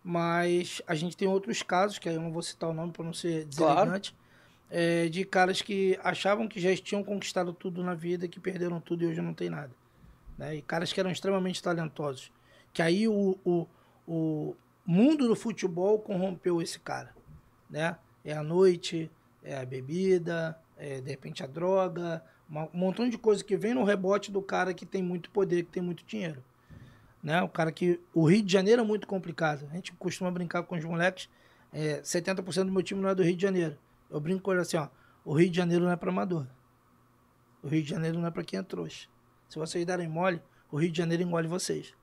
[0.03, 3.05] mas a gente tem outros casos, que aí eu não vou citar o nome para
[3.05, 4.15] não ser deselegante,
[4.71, 9.03] é, de caras que achavam que já tinham conquistado tudo na vida, que perderam tudo
[9.03, 9.80] e hoje não tem nada.
[10.41, 10.55] Né?
[10.55, 12.31] E caras que eram extremamente talentosos.
[12.73, 13.67] Que aí o, o,
[14.07, 17.15] o mundo do futebol corrompeu esse cara.
[17.69, 17.95] Né?
[18.25, 19.11] É a noite,
[19.43, 23.83] é a bebida, é de repente a droga, um montão de coisa que vem no
[23.83, 26.43] rebote do cara que tem muito poder, que tem muito dinheiro
[27.23, 27.41] né?
[27.41, 27.99] O cara que.
[28.13, 29.67] O Rio de Janeiro é muito complicado.
[29.71, 31.29] A gente costuma brincar com os moleques.
[31.71, 33.77] É, 70% do meu time não é do Rio de Janeiro.
[34.09, 34.89] Eu brinco com ele assim, ó.
[35.23, 36.47] O Rio de Janeiro não é para amador.
[37.63, 39.07] O Rio de Janeiro não é para quem é trouxa.
[39.51, 41.93] Se vocês derem mole, o Rio de Janeiro engole vocês.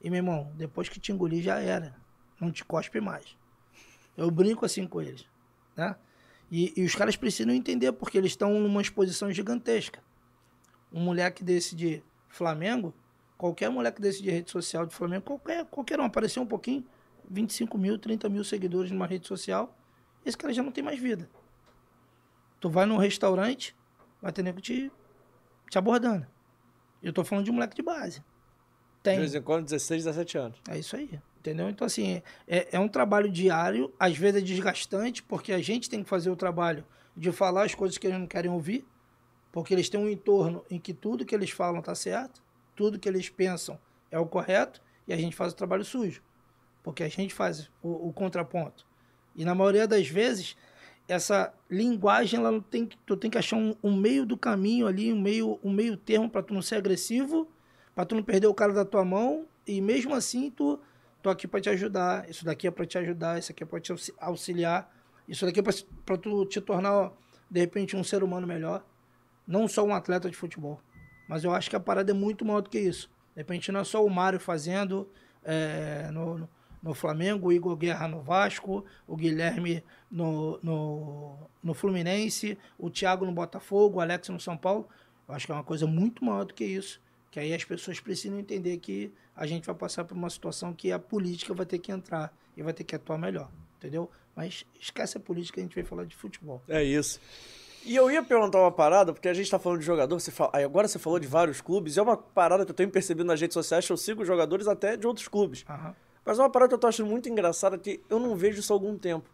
[0.00, 1.96] E, meu irmão, depois que te engolir, já era.
[2.40, 3.36] Não te cospe mais.
[4.16, 5.26] Eu brinco assim com eles,
[5.76, 5.96] né?
[6.48, 10.00] E, e os caras precisam entender porque eles estão numa exposição gigantesca.
[10.92, 12.94] Um moleque desse de Flamengo,
[13.36, 16.86] qualquer moleque desse de rede social de Flamengo, qualquer, qualquer um, aparecer um pouquinho,
[17.28, 19.76] 25 mil, 30 mil seguidores numa rede social,
[20.24, 21.28] esse cara já não tem mais vida.
[22.60, 23.76] Tu vai num restaurante,
[24.22, 24.92] vai ter nego te,
[25.68, 26.28] te abordando.
[27.02, 28.20] Eu tô falando de moleque de base.
[28.20, 28.24] De
[29.02, 29.18] Tem.
[29.18, 30.58] vez em quando, 16, 17 anos.
[30.68, 31.20] É isso aí.
[31.38, 31.70] Entendeu?
[31.70, 36.02] Então, assim, é, é um trabalho diário, às vezes é desgastante, porque a gente tem
[36.02, 36.84] que fazer o trabalho
[37.16, 38.86] de falar as coisas que eles não querem ouvir,
[39.50, 42.42] porque eles têm um entorno em que tudo que eles falam tá certo,
[42.76, 43.78] tudo que eles pensam
[44.10, 46.22] é o correto, e a gente faz o trabalho sujo.
[46.82, 48.86] Porque a gente faz o, o contraponto.
[49.34, 50.56] E na maioria das vezes,
[51.10, 55.12] essa linguagem, ela não tem, tu tem que achar um, um meio do caminho ali,
[55.12, 57.48] um meio, um meio termo para tu não ser agressivo,
[57.94, 60.78] para tu não perder o cara da tua mão, e mesmo assim tu
[61.22, 63.80] tô aqui para te ajudar, isso daqui é para te ajudar, isso aqui é para
[63.80, 64.90] te auxi- auxiliar,
[65.28, 65.62] isso daqui é
[66.06, 67.12] para tu te tornar,
[67.50, 68.84] de repente, um ser humano melhor,
[69.46, 70.80] não só um atleta de futebol.
[71.28, 73.08] Mas eu acho que a parada é muito maior do que isso.
[73.34, 75.08] De repente não é só o Mário fazendo
[75.44, 76.48] é, no, no-
[76.82, 83.24] no Flamengo, o Igor Guerra no Vasco, o Guilherme no, no, no Fluminense, o Thiago
[83.24, 84.88] no Botafogo, o Alex no São Paulo.
[85.28, 87.00] Eu acho que é uma coisa muito maior do que isso.
[87.30, 90.90] Que aí as pessoas precisam entender que a gente vai passar por uma situação que
[90.90, 93.50] a política vai ter que entrar e vai ter que atuar melhor.
[93.78, 94.10] Entendeu?
[94.34, 96.62] Mas esquece a política, a gente vai falar de futebol.
[96.68, 97.20] É isso.
[97.84, 100.50] E eu ia perguntar uma parada, porque a gente tá falando de jogador, você fala,
[100.62, 103.40] agora você falou de vários clubes, e é uma parada que eu tenho percebido nas
[103.40, 105.64] redes sociais, que eu sigo jogadores até de outros clubes.
[105.68, 105.94] Aham.
[106.24, 108.76] Mas uma parada que eu tô achando muito engraçada que eu não vejo isso há
[108.76, 109.28] algum tempo.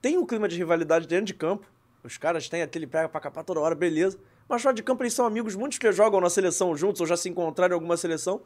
[0.00, 1.66] Tem um clima de rivalidade dentro de campo,
[2.02, 4.18] os caras têm aquele pega pra capar toda hora, beleza.
[4.48, 7.16] Mas fora de campo eles são amigos, muitos que jogam na seleção juntos ou já
[7.16, 8.40] se encontraram em alguma seleção.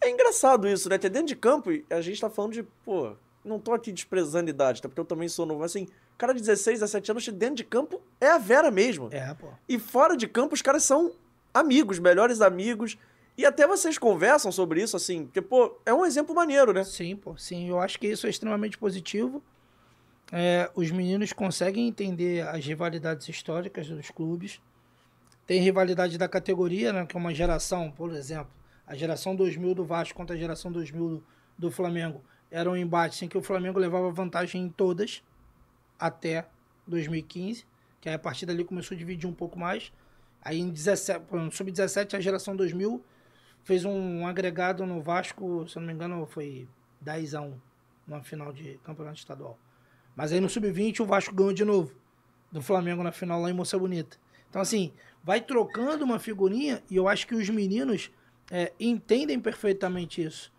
[0.00, 0.96] É engraçado isso, né?
[0.96, 3.12] Ter dentro de campo, e a gente tá falando de, pô,
[3.44, 4.88] não tô aqui desprezando idade, tá?
[4.88, 8.00] Porque eu também sou novo, mas assim, cara de 16, 17 anos dentro de campo
[8.20, 9.08] é a Vera mesmo.
[9.10, 9.48] É, pô.
[9.68, 11.12] E fora de campo, os caras são
[11.52, 12.96] amigos, melhores amigos.
[13.40, 16.84] E até vocês conversam sobre isso, assim, porque, pô, é um exemplo maneiro, né?
[16.84, 17.70] Sim, pô, sim.
[17.70, 19.42] Eu acho que isso é extremamente positivo.
[20.30, 24.60] É, os meninos conseguem entender as rivalidades históricas dos clubes.
[25.46, 28.52] Tem rivalidade da categoria, né, que é uma geração, por exemplo,
[28.86, 31.24] a geração 2000 do Vasco contra a geração 2000 do,
[31.56, 32.22] do Flamengo.
[32.50, 35.22] Era um embate em que o Flamengo levava vantagem em todas
[35.98, 36.46] até
[36.86, 37.64] 2015.
[38.02, 39.90] que aí a partir dali começou a dividir um pouco mais.
[40.42, 43.02] Aí em 17, pô, no sub-17, a geração 2000
[43.64, 46.68] fez um agregado no Vasco, se eu não me engano, foi
[47.00, 47.60] 10 a 1
[48.06, 49.58] numa final de campeonato estadual.
[50.16, 51.94] Mas aí no sub-20 o Vasco ganhou de novo
[52.50, 54.16] do Flamengo na final lá em Moça Bonita.
[54.48, 54.92] Então assim,
[55.22, 58.10] vai trocando uma figurinha e eu acho que os meninos
[58.50, 60.52] é, entendem perfeitamente isso.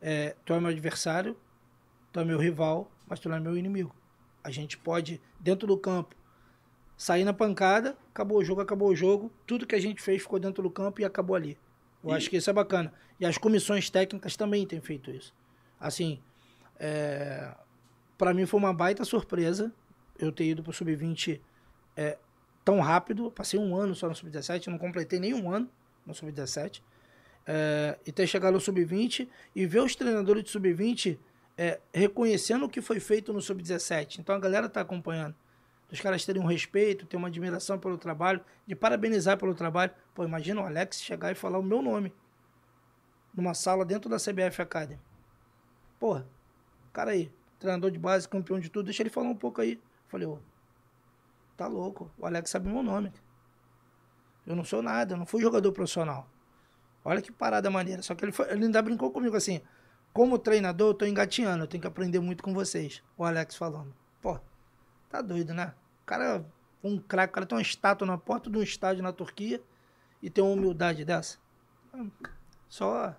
[0.00, 1.36] É, tu é meu adversário,
[2.12, 3.94] tu é meu rival, mas tu não é meu inimigo.
[4.42, 6.14] A gente pode, dentro do campo,
[6.96, 9.30] sair na pancada, acabou o jogo, acabou o jogo.
[9.46, 11.58] Tudo que a gente fez ficou dentro do campo e acabou ali.
[12.02, 12.14] Eu e...
[12.14, 12.92] acho que isso é bacana.
[13.18, 15.34] E as comissões técnicas também têm feito isso.
[15.78, 16.20] Assim,
[16.78, 17.54] é...
[18.16, 19.72] para mim foi uma baita surpresa
[20.18, 21.40] eu ter ido pro Sub-20
[21.96, 22.18] é,
[22.64, 23.30] tão rápido.
[23.30, 25.68] Passei um ano só no Sub-17, não completei nem um ano
[26.06, 26.82] no Sub-17.
[27.46, 31.18] É, e ter chegado no Sub-20 e ver os treinadores de Sub-20
[31.56, 34.18] é, reconhecendo o que foi feito no Sub-17.
[34.18, 35.34] Então a galera está acompanhando
[35.88, 39.92] dos caras terem um respeito, ter uma admiração pelo trabalho, de parabenizar pelo trabalho.
[40.14, 42.12] Pô, imagina o Alex chegar e falar o meu nome
[43.34, 45.00] numa sala dentro da CBF Academy.
[45.98, 46.26] Porra,
[46.92, 49.80] cara aí, treinador de base, campeão de tudo, deixa ele falar um pouco aí.
[50.08, 50.38] Falei, ô,
[51.56, 53.12] tá louco, o Alex sabe meu nome.
[54.46, 56.28] Eu não sou nada, eu não fui jogador profissional.
[57.04, 58.02] Olha que parada maneira.
[58.02, 59.60] Só que ele, foi, ele ainda brincou comigo assim,
[60.12, 63.02] como treinador, eu tô engatinhando, eu tenho que aprender muito com vocês.
[63.16, 63.94] O Alex falando.
[65.08, 65.74] Tá doido, né?
[66.02, 66.44] O cara,
[66.82, 69.60] um craque, o cara tem uma estátua na porta de um estádio na Turquia
[70.22, 71.38] e tem uma humildade dessa.
[72.68, 73.14] Só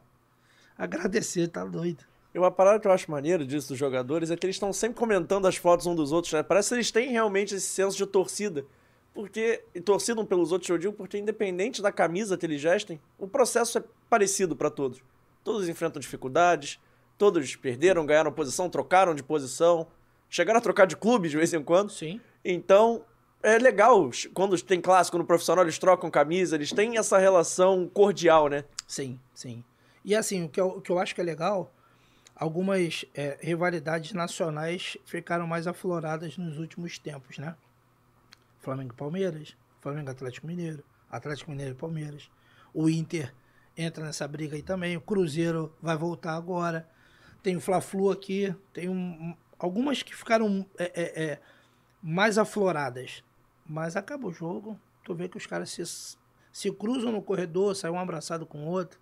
[0.78, 2.04] agradecer, tá doido.
[2.34, 5.00] E uma parada que eu acho maneiro disso dos jogadores é que eles estão sempre
[5.00, 6.44] comentando as fotos um dos outros, né?
[6.44, 8.66] Parece que eles têm realmente esse senso de torcida.
[9.14, 13.02] Porque, e torcida um pelos outros, eu digo, porque independente da camisa que eles gestem,
[13.18, 15.02] o processo é parecido para todos.
[15.44, 16.80] Todos enfrentam dificuldades,
[17.18, 19.88] todos perderam, ganharam posição, trocaram de posição,
[20.30, 21.92] chegaram a trocar de clube de vez em quando.
[21.92, 22.20] Sim.
[22.44, 23.04] Então,
[23.42, 24.10] é legal.
[24.34, 28.64] Quando tem clássico no profissional, eles trocam camisa, eles têm essa relação cordial, né?
[28.88, 29.64] Sim, sim.
[30.04, 31.74] E assim, o que eu, o que eu acho que é legal,
[32.36, 37.56] algumas é, rivalidades nacionais ficaram mais afloradas nos últimos tempos, né?
[38.60, 42.30] Flamengo e Palmeiras, Flamengo Atlético Mineiro, Atlético Mineiro e Palmeiras.
[42.74, 43.34] O Inter
[43.78, 44.98] entra nessa briga aí também.
[44.98, 46.88] O Cruzeiro vai voltar agora.
[47.42, 51.42] Tem o Fla-Flu aqui, tem um, algumas que ficaram é, é, é,
[52.02, 53.24] mais afloradas.
[53.66, 55.84] Mas acaba o jogo, tu vê que os caras se,
[56.52, 59.00] se cruzam no corredor, saem um abraçado com o outro,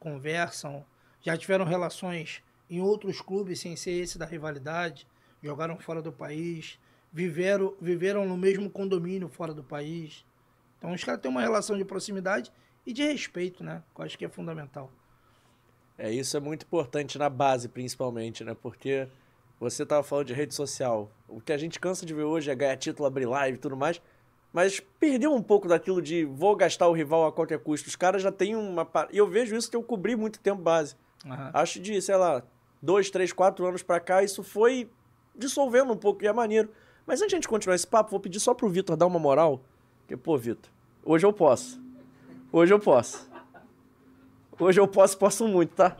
[0.00, 0.84] conversam,
[1.20, 5.06] já tiveram relações em outros clubes sem ser esse da rivalidade,
[5.42, 6.78] jogaram fora do país,
[7.12, 10.24] viveram, viveram no mesmo condomínio fora do país.
[10.78, 12.52] Então os caras têm uma relação de proximidade
[12.86, 13.82] e de respeito, né?
[13.94, 14.90] Que eu acho que é fundamental.
[15.98, 18.54] É, isso é muito importante na base, principalmente, né?
[18.54, 19.08] Porque
[19.58, 21.10] você estava falando de rede social.
[21.28, 23.76] O que a gente cansa de ver hoje é ganhar título, abrir live e tudo
[23.76, 24.00] mais.
[24.52, 27.88] Mas perdeu um pouco daquilo de vou gastar o rival a qualquer custo.
[27.88, 28.88] Os caras já têm uma.
[29.10, 30.94] E eu vejo isso que eu cobri muito tempo base.
[31.24, 31.50] Uhum.
[31.52, 32.42] Acho de, sei lá,
[32.80, 34.88] dois, três, quatro anos para cá, isso foi
[35.34, 36.70] dissolvendo um pouco e é maneiro.
[37.06, 39.18] Mas antes de a gente continuar esse papo, vou pedir só pro Vitor dar uma
[39.18, 39.60] moral.
[40.00, 40.70] Porque, pô, Vitor,
[41.04, 41.80] hoje eu posso.
[42.52, 43.28] Hoje eu posso.
[44.58, 45.96] Hoje eu posso, posso muito, tá?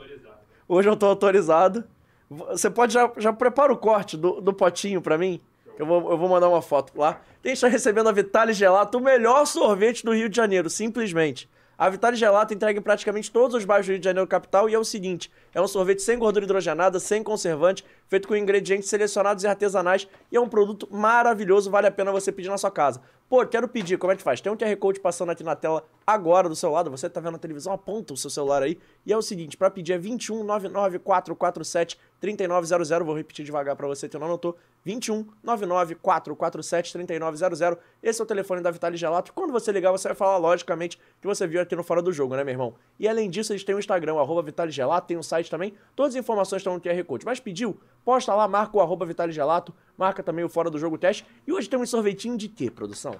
[0.68, 1.84] Hoje eu tô autorizado.
[2.28, 5.40] Você pode já, já prepara o corte do, do potinho para mim?
[5.78, 7.20] Eu vou, eu vou mandar uma foto lá.
[7.44, 11.48] Gente está recebendo a Vitale Gelato, o melhor sorvete do Rio de Janeiro, simplesmente.
[11.78, 14.74] A Vitale Gelato entrega em praticamente todos os bairros do Rio de Janeiro capital e
[14.74, 19.44] é o seguinte: é um sorvete sem gordura hidrogenada, sem conservante, feito com ingredientes selecionados
[19.44, 23.00] e artesanais e é um produto maravilhoso, vale a pena você pedir na sua casa.
[23.28, 24.40] Pô, quero pedir, como é que faz?
[24.40, 27.34] Tem um QR Code passando aqui na tela agora do seu lado, você tá vendo
[27.34, 28.78] a televisão, aponta o seu celular aí.
[29.04, 33.88] E é o seguinte, para pedir é 21 99 447 3900, vou repetir devagar para
[33.88, 34.56] você que não anotou.
[34.84, 37.60] 21 99 447 3900.
[38.00, 39.32] Esse é o telefone da Vitale Gelato.
[39.32, 42.36] Quando você ligar, você vai falar logicamente que você viu aqui no Fora do Jogo,
[42.36, 42.74] né, meu irmão?
[42.98, 45.74] E além disso, eles têm o Instagram, arroba Vitale Gelato, tem um site também.
[45.96, 47.26] Todas as informações estão no QR Code.
[47.26, 47.76] Mas pediu?
[48.06, 51.26] Posta lá, marca o arroba Vitale Gelato, marca também o Fora do Jogo Teste.
[51.44, 53.16] E hoje tem um sorvetinho de quê, produção?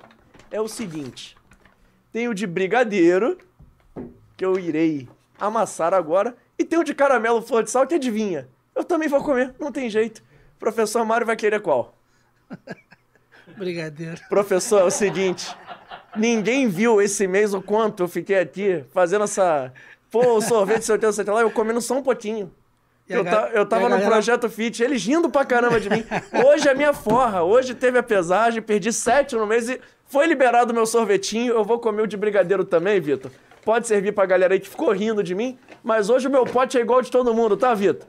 [0.49, 1.37] É o seguinte.
[2.13, 3.37] Tem o de brigadeiro,
[4.37, 5.08] que eu irei
[5.40, 6.37] amassar agora.
[6.56, 8.46] E tem o de caramelo flor de sal, que adivinha?
[8.77, 10.23] Eu também vou comer, não tem jeito.
[10.56, 11.92] Professor Mário vai querer qual?
[13.58, 14.21] Brigadeiro.
[14.29, 15.52] Professor, é o seguinte.
[16.15, 19.73] Ninguém viu esse mês o quanto eu fiquei aqui fazendo essa.
[20.13, 22.52] Pô, o sorvete, seu Deus, sei lá, eu comendo só um pouquinho.
[23.09, 24.00] Eu, ta, eu tava no.
[24.00, 26.04] Projeto Fit, eles rindo pra caramba de mim.
[26.44, 30.73] Hoje é minha forra, hoje teve a pesagem, perdi sete no mês e foi liberado
[30.73, 31.54] o meu sorvetinho.
[31.54, 33.31] Eu vou comer o de brigadeiro também, Vitor.
[33.65, 36.79] Pode servir pra galera aí que ficou rindo de mim, mas hoje o meu pote
[36.79, 38.07] é igual de todo mundo, tá, Vitor?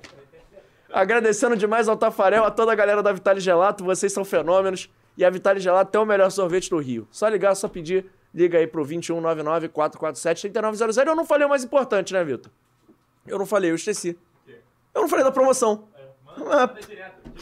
[0.91, 4.89] Agradecendo demais ao Tafarel, a toda a galera da Vitale Gelato, vocês são fenômenos.
[5.18, 7.08] E a Vitale Gelato tem o melhor sorvete do Rio.
[7.12, 8.06] Só ligar, só pedir.
[8.34, 11.08] Liga aí pro 2199-447-3900.
[11.08, 12.52] Eu não falei o mais importante, né, Vitor?
[13.26, 14.18] Eu não falei, eu esqueci.
[14.98, 15.88] Eu não falei da promoção.
[16.50, 16.68] Ah,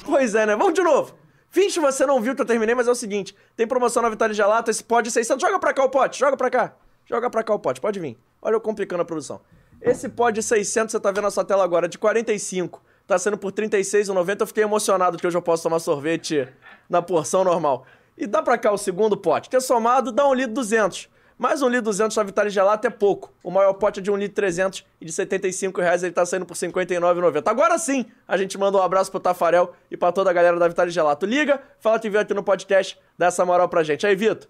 [0.04, 0.56] pois é, né?
[0.58, 1.16] Vamos de novo.
[1.50, 4.34] Finge você não viu que eu terminei, mas é o seguinte: tem promoção na Vitale
[4.34, 5.42] Gelato, esse pote 600.
[5.42, 6.76] Joga pra cá o pote, joga pra cá.
[7.06, 8.18] Joga pra cá o pote, pode vir.
[8.42, 9.40] Olha eu complicando a produção.
[9.82, 12.84] Esse pod 600, você tá vendo na sua tela agora, de 45.
[13.08, 14.42] Tá sendo por R$ 36,90.
[14.42, 16.50] Eu fiquei emocionado que hoje eu posso tomar sorvete
[16.90, 17.86] na porção normal.
[18.18, 21.08] E dá pra cá o segundo pote, que é somado, dá um litro 200.
[21.38, 23.34] Mais um litro 200 na Vitale Gelato é pouco.
[23.44, 26.46] O maior pote é de um litro 300 e de 75 reais ele tá saindo
[26.46, 27.44] por 59,90.
[27.46, 30.68] Agora sim, a gente manda um abraço pro Tafarel e pra toda a galera da
[30.68, 31.26] Vitale Gelato.
[31.26, 34.08] Liga, fala que viu aqui no podcast, dá essa moral pra gente.
[34.08, 34.48] Aí, Vitor.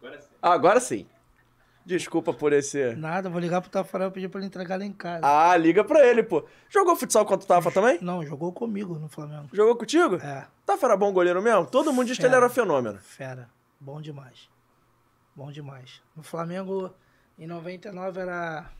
[0.00, 0.28] Agora sim.
[0.40, 1.06] Agora sim.
[1.84, 2.94] Desculpa por esse.
[2.94, 5.20] Nada, vou ligar pro Tafarel e pedir pra ele entregar lá em casa.
[5.24, 6.44] Ah, liga pra ele, pô.
[6.68, 7.98] Jogou futsal contra o Tafa também?
[8.00, 9.48] Não, jogou comigo no Flamengo.
[9.52, 10.16] Jogou contigo?
[10.16, 10.46] É.
[10.64, 11.66] Tafa era bom goleiro mesmo?
[11.66, 12.98] Todo mundo disse que ele era fenômeno.
[12.98, 13.48] Fera.
[13.80, 14.48] Bom demais.
[15.36, 16.02] Bom demais.
[16.16, 16.92] No Flamengo,
[17.38, 18.72] em 99, era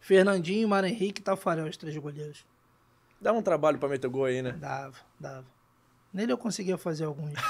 [0.00, 2.46] Fernandinho, Mário Henrique e Tafarel, os três goleiros.
[3.20, 4.52] Dá um trabalho pra meter gol aí, né?
[4.52, 5.46] Dava, dava.
[6.12, 7.34] Nele eu conseguia fazer alguns.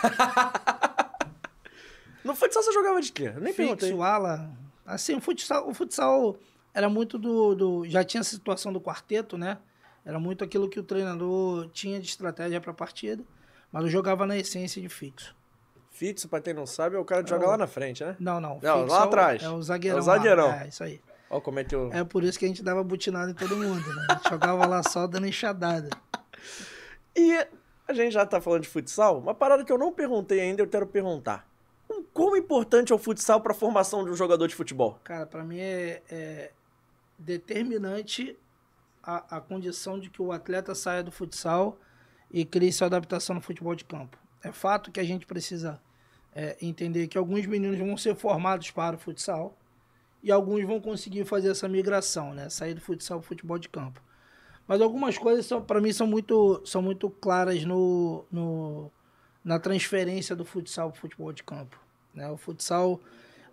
[2.27, 3.31] No futsal você jogava de quê?
[3.33, 3.91] Eu nem perguntei.
[3.91, 4.51] Fixo, ala.
[4.85, 6.37] Assim, o futsal, o futsal
[6.75, 7.89] era muito do, do.
[7.89, 9.59] Já tinha a situação do quarteto, né?
[10.05, 13.23] Era muito aquilo que o treinador tinha de estratégia para a partida.
[13.71, 15.37] Mas eu jogava na essência de fixo.
[15.97, 18.15] Fixo, pra quem não sabe, é o cara que joga lá na frente, né?
[18.21, 18.59] Não, não.
[18.63, 19.43] Não, lá é o- atrás.
[19.43, 19.97] É o zagueirão.
[19.97, 20.49] É o zagueirão.
[20.49, 20.65] lá.
[20.65, 21.01] É, isso aí.
[21.31, 21.91] Ó como é que eu...
[21.93, 24.07] É por isso que a gente dava butinada em todo mundo, né?
[24.11, 25.89] A gente jogava lá só dando enxadada.
[27.17, 27.35] E
[27.89, 30.69] a gente já tá falando de futsal, uma parada que eu não perguntei ainda, eu
[30.69, 31.49] quero perguntar.
[31.89, 35.01] O quão importante é o futsal pra formação de um jogador de futebol?
[35.03, 36.51] Cara, para mim é, é
[37.19, 38.37] determinante
[39.03, 41.79] a, a condição de que o atleta saia do futsal
[42.31, 44.19] e crie sua adaptação no futebol de campo.
[44.43, 45.81] É fato que a gente precisa
[46.37, 49.57] é, entender que alguns meninos vão ser formados para o futsal
[50.23, 52.51] e alguns vão conseguir fazer essa migração, né?
[52.51, 54.03] Sair do futsal para futebol de campo.
[54.69, 58.93] Mas algumas coisas, para mim, são muito, são muito claras no, no,
[59.43, 61.81] na transferência do futsal para futebol de campo.
[62.13, 62.29] Né?
[62.29, 63.01] O futsal,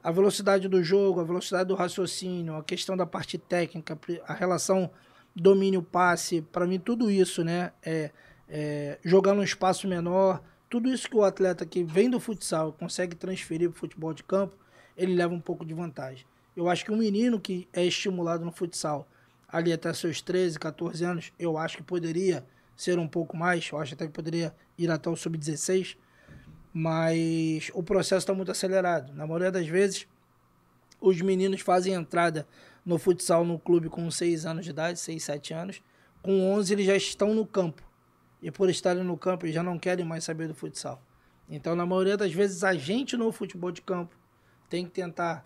[0.03, 4.91] a velocidade do jogo, a velocidade do raciocínio, a questão da parte técnica, a relação
[5.33, 7.71] domínio-passe, para mim, tudo isso, né?
[7.81, 8.11] É,
[8.49, 10.43] é, jogar num espaço menor,
[10.73, 14.23] tudo isso que o atleta que vem do futsal consegue transferir para o futebol de
[14.23, 14.57] campo,
[14.97, 16.25] ele leva um pouco de vantagem.
[16.57, 19.07] Eu acho que um menino que é estimulado no futsal
[19.47, 22.43] ali até seus 13, 14 anos, eu acho que poderia
[22.75, 25.95] ser um pouco mais, eu acho até que poderia ir até o sub-16,
[26.73, 29.13] mas o processo está muito acelerado.
[29.13, 30.07] Na maioria das vezes,
[30.99, 32.47] os meninos fazem entrada
[32.83, 35.83] no futsal no clube com 6 anos de idade, 6, 7 anos,
[36.23, 37.83] com 11 eles já estão no campo.
[38.43, 41.01] E por estarem no campo, já não querem mais saber do futsal.
[41.49, 44.17] Então, na maioria das vezes, a gente no futebol de campo
[44.69, 45.45] tem que tentar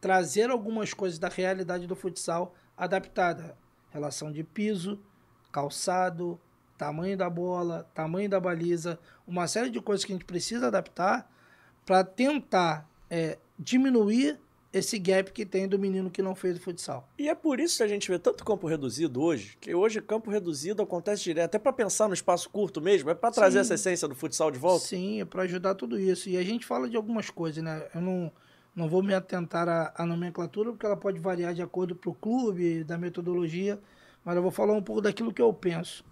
[0.00, 3.58] trazer algumas coisas da realidade do futsal adaptada.
[3.90, 5.00] Relação de piso,
[5.50, 6.40] calçado,
[6.78, 11.28] tamanho da bola, tamanho da baliza, uma série de coisas que a gente precisa adaptar
[11.84, 14.38] para tentar é, diminuir
[14.78, 17.08] esse gap que tem do menino que não fez o futsal.
[17.18, 20.30] E é por isso que a gente vê tanto campo reduzido hoje, que hoje campo
[20.30, 23.60] reduzido acontece direto, até pra pensar no espaço curto mesmo, é pra trazer Sim.
[23.60, 24.84] essa essência do futsal de volta.
[24.84, 26.28] Sim, é para ajudar tudo isso.
[26.28, 27.86] E a gente fala de algumas coisas, né?
[27.94, 28.30] Eu não,
[28.74, 32.84] não vou me atentar à, à nomenclatura, porque ela pode variar de acordo pro clube,
[32.84, 33.80] da metodologia,
[34.24, 36.04] mas eu vou falar um pouco daquilo que eu penso.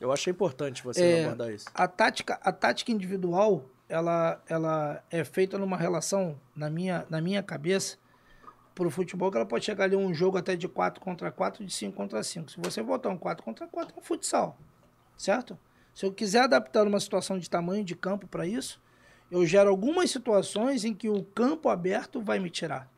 [0.00, 1.66] Eu achei importante você É, abordar isso.
[1.74, 7.42] A tática, a tática individual, ela, ela é feita numa relação, na minha, na minha
[7.42, 7.98] cabeça,
[8.74, 11.74] pro futebol, que ela pode chegar ali um jogo até de 4 contra 4, de
[11.74, 12.52] 5 contra 5.
[12.52, 14.56] Se você botar um 4 contra 4, é um futsal,
[15.16, 15.58] certo?
[15.92, 18.80] Se eu quiser adaptar uma situação de tamanho de campo para isso,
[19.28, 22.88] eu gero algumas situações em que o campo aberto vai me tirar.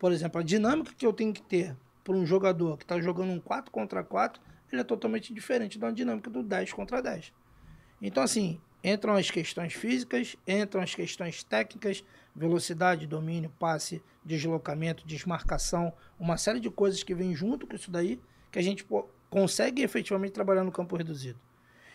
[0.00, 3.30] Por exemplo, a dinâmica que eu tenho que ter para um jogador que está jogando
[3.30, 4.42] um 4 contra 4,
[4.72, 7.32] ele é totalmente diferente da dinâmica do 10 contra 10.
[8.00, 12.04] Então, assim, entram as questões físicas, entram as questões técnicas,
[12.34, 18.20] velocidade, domínio, passe, deslocamento, desmarcação, uma série de coisas que vêm junto com isso daí,
[18.50, 21.38] que a gente pô, consegue efetivamente trabalhar no campo reduzido.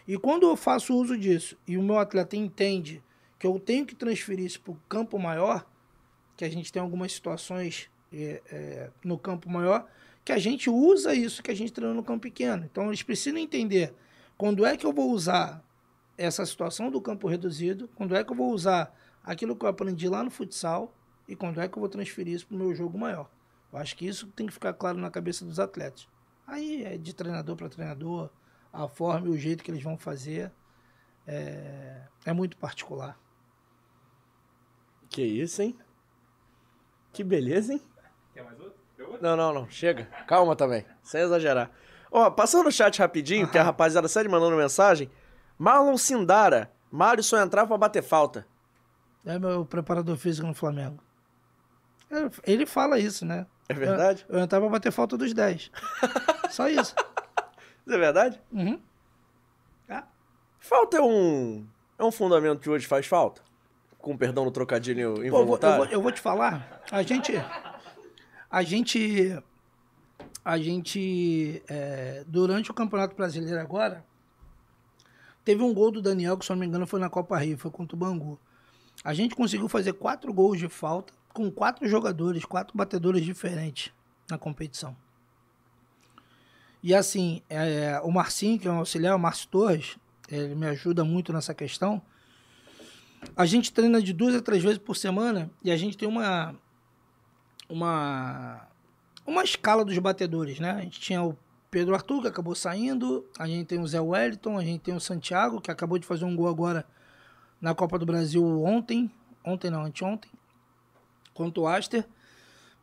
[0.07, 3.03] E quando eu faço uso disso e o meu atleta entende
[3.37, 5.67] que eu tenho que transferir isso para o campo maior,
[6.35, 9.85] que a gente tem algumas situações é, é, no campo maior,
[10.23, 12.65] que a gente usa isso que a gente treinou no campo pequeno.
[12.65, 13.93] Então eles precisam entender
[14.37, 15.63] quando é que eu vou usar
[16.17, 18.93] essa situação do campo reduzido, quando é que eu vou usar
[19.23, 20.93] aquilo que eu aprendi lá no futsal
[21.27, 23.29] e quando é que eu vou transferir isso para o meu jogo maior.
[23.71, 26.07] Eu acho que isso tem que ficar claro na cabeça dos atletas.
[26.45, 28.29] Aí é de treinador para treinador,
[28.71, 30.51] a forma e o jeito que eles vão fazer.
[31.25, 33.19] é, é muito particular.
[35.09, 35.77] Que isso, hein?
[37.13, 37.81] Que beleza, hein?
[38.33, 38.77] Quer mais outro?
[39.21, 39.69] Não, não, não.
[39.69, 40.05] Chega.
[40.27, 40.85] Calma também.
[41.01, 41.71] Sem exagerar.
[42.11, 45.09] Ó, passando no chat rapidinho, que a rapaziada segue mandando mensagem.
[45.57, 46.71] Marlon Sindara.
[46.91, 48.47] Mário só entrava pra bater falta.
[49.25, 51.03] É meu preparador físico no Flamengo.
[52.09, 53.45] É, Ele fala isso, né?
[53.67, 54.25] É verdade?
[54.29, 55.71] Eu, eu entrava pra bater falta dos 10.
[56.49, 56.95] Só isso.
[57.85, 58.41] Isso é verdade?
[58.51, 58.79] Uhum.
[60.59, 61.65] Falta é um.
[61.97, 63.41] É um fundamento que hoje faz falta?
[63.99, 65.77] Com perdão no trocadilho Pô, eu, vou, eu, involuntário?
[65.77, 67.33] vou, eu vou te falar, a gente.
[68.49, 69.43] A gente.
[70.43, 71.63] A gente.
[71.69, 74.03] é, durante o Campeonato Brasileiro agora,
[75.47, 77.71] teve um gol do Daniel, que se não me engano foi na Copa Rio, foi
[77.71, 78.37] contra o Bangu.
[79.01, 83.93] A gente conseguiu fazer quatro gols de falta com quatro jogadores, quatro batedores diferentes
[84.29, 84.93] na competição.
[86.83, 91.05] E assim, é, o Marcinho, que é um auxiliar, o Márcio Torres, ele me ajuda
[91.05, 92.01] muito nessa questão.
[93.33, 96.53] A gente treina de duas a três vezes por semana e a gente tem uma
[97.69, 98.67] uma
[99.25, 100.71] uma escala dos batedores, né?
[100.71, 101.37] A gente tinha o
[101.69, 104.99] Pedro Arthur, que acabou saindo, a gente tem o Zé Wellington, a gente tem o
[104.99, 106.85] Santiago, que acabou de fazer um gol agora
[107.61, 109.11] na Copa do Brasil ontem,
[109.43, 110.31] ontem não, anteontem,
[111.33, 112.05] contra o Aster.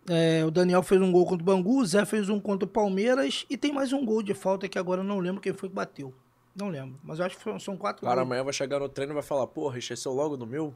[0.07, 2.69] É, o Daniel fez um gol contra o Bangu, o Zé fez um contra o
[2.71, 5.69] Palmeiras e tem mais um gol de falta que agora eu não lembro quem foi
[5.71, 6.13] que bateu.
[6.55, 8.27] Não lembro, mas eu acho que foram- são quatro cara gols.
[8.27, 10.75] amanhã vai chegar no treino e vai falar, porra, esqueceu logo no meu?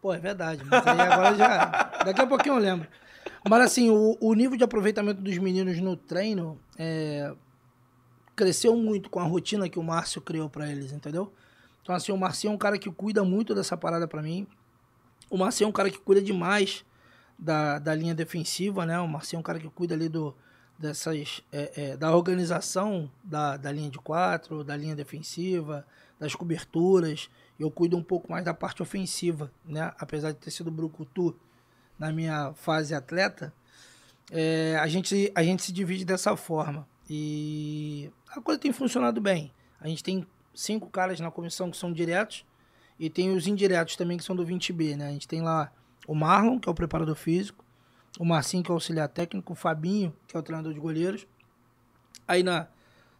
[0.00, 0.64] Pô, é verdade.
[0.64, 1.66] Mas aí agora já.
[2.04, 2.88] Daqui a pouquinho eu lembro.
[3.48, 7.34] Mas assim, o, o nível de aproveitamento dos meninos no treino é,
[8.36, 11.32] cresceu muito com a rotina que o Márcio criou pra eles, entendeu?
[11.82, 14.46] Então, assim, o Marcinho é um cara que cuida muito dessa parada pra mim.
[15.28, 16.84] O Marcinho é um cara que cuida demais
[17.38, 18.98] da, da linha defensiva, né?
[19.00, 20.34] O Marcinho é um cara que cuida ali do,
[20.78, 25.86] dessas, é, é, da organização da, da linha de quatro, da linha defensiva,
[26.18, 27.30] das coberturas.
[27.58, 29.92] Eu cuido um pouco mais da parte ofensiva, né?
[29.98, 31.34] Apesar de ter sido brucutu
[32.00, 33.52] na minha fase atleta,
[34.32, 36.88] é, a, gente, a gente se divide dessa forma.
[37.08, 39.52] E a coisa tem funcionado bem.
[39.78, 42.46] A gente tem cinco caras na comissão que são diretos
[42.98, 45.08] e tem os indiretos também que são do 20B, né?
[45.08, 45.70] A gente tem lá
[46.06, 47.64] o Marlon, que é o preparador físico,
[48.18, 51.26] o Marcinho, que é o auxiliar técnico, o Fabinho, que é o treinador de goleiros.
[52.26, 52.66] Aí na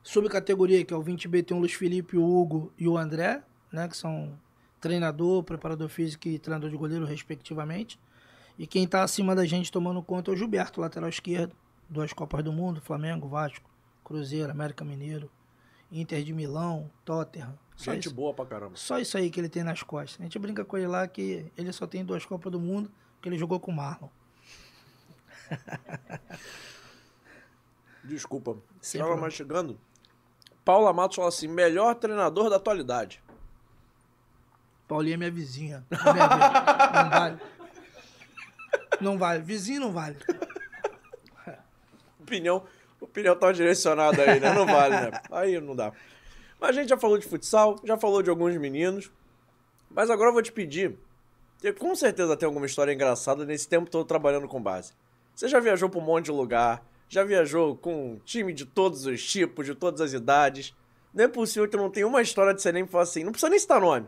[0.02, 3.88] subcategoria, que é o 20B, tem o Luiz Felipe, o Hugo e o André, né?
[3.88, 4.38] Que são
[4.80, 7.98] treinador, preparador físico e treinador de goleiro, respectivamente.
[8.60, 11.56] E quem tá acima da gente tomando conta é o Gilberto, lateral esquerdo,
[11.88, 13.70] duas Copas do Mundo, Flamengo, Vasco,
[14.04, 15.30] Cruzeiro, América Mineiro,
[15.90, 17.58] Inter de Milão, Tottenham.
[17.74, 18.14] Só Gente isso.
[18.14, 18.72] boa pra caramba.
[18.76, 20.20] Só isso aí que ele tem nas costas.
[20.20, 22.92] A gente brinca com ele lá que ele só tem duas Copas do Mundo,
[23.22, 24.10] que ele jogou com o Marlon.
[28.04, 28.58] Desculpa.
[28.78, 29.80] Sem Estava chegando.
[30.66, 33.22] Paula Matos fala assim, melhor treinador da atualidade.
[34.86, 35.82] Paulinha é minha vizinha.
[35.90, 36.28] É minha
[37.04, 37.40] não vale.
[39.00, 39.42] Não vale.
[39.42, 40.16] Vizinho não vale.
[42.20, 42.62] Opinião,
[43.00, 44.54] opinião tá direcionada aí, né?
[44.54, 45.10] Não vale, né?
[45.32, 45.92] Aí não dá.
[46.60, 49.10] Mas a gente já falou de futsal, já falou de alguns meninos.
[49.90, 50.96] Mas agora eu vou te pedir.
[51.54, 54.92] Porque com certeza tem alguma história engraçada nesse tempo todo trabalhando com base.
[55.34, 59.24] Você já viajou pra um monte de lugar, já viajou com time de todos os
[59.28, 60.74] tipos, de todas as idades.
[61.12, 63.50] Não é possível que não tenha uma história de você nem falar assim, não precisa
[63.50, 64.06] nem citar nome.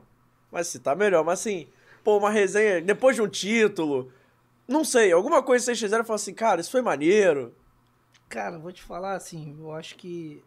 [0.50, 1.66] Mas citar melhor, mas assim,
[2.04, 4.12] pô, uma resenha depois de um título.
[4.72, 7.54] Não sei, alguma coisa vocês fizeram e falaram assim, cara, isso foi maneiro.
[8.28, 10.42] Cara, vou te falar assim, eu acho que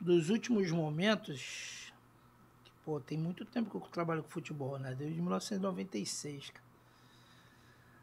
[0.00, 1.92] dos últimos momentos,
[2.84, 4.94] pô, tem muito tempo que eu trabalho com futebol, né?
[4.94, 6.64] Desde 1996, cara.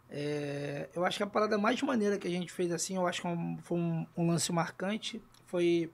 [0.10, 3.22] É, eu acho que a parada mais maneira que a gente fez assim, eu acho
[3.22, 5.90] que é um- foi um, um lance marcante, foi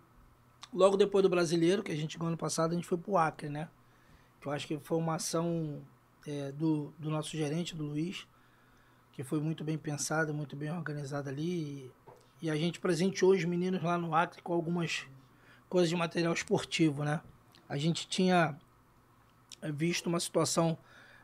[0.73, 3.49] logo depois do brasileiro, que a gente ganhou ano passado, a gente foi pro Acre,
[3.49, 3.69] né?
[4.43, 5.83] Eu acho que foi uma ação
[6.25, 8.25] é, do, do nosso gerente, do Luiz,
[9.17, 11.91] que foi muito bem pensada, muito bem organizada ali.
[12.39, 15.07] E, a gente presenteou os meninos lá no Acre com algumas
[15.67, 17.19] coisas de material esportivo, né?
[17.67, 18.55] A gente tinha
[19.59, 20.77] é, visto uma situação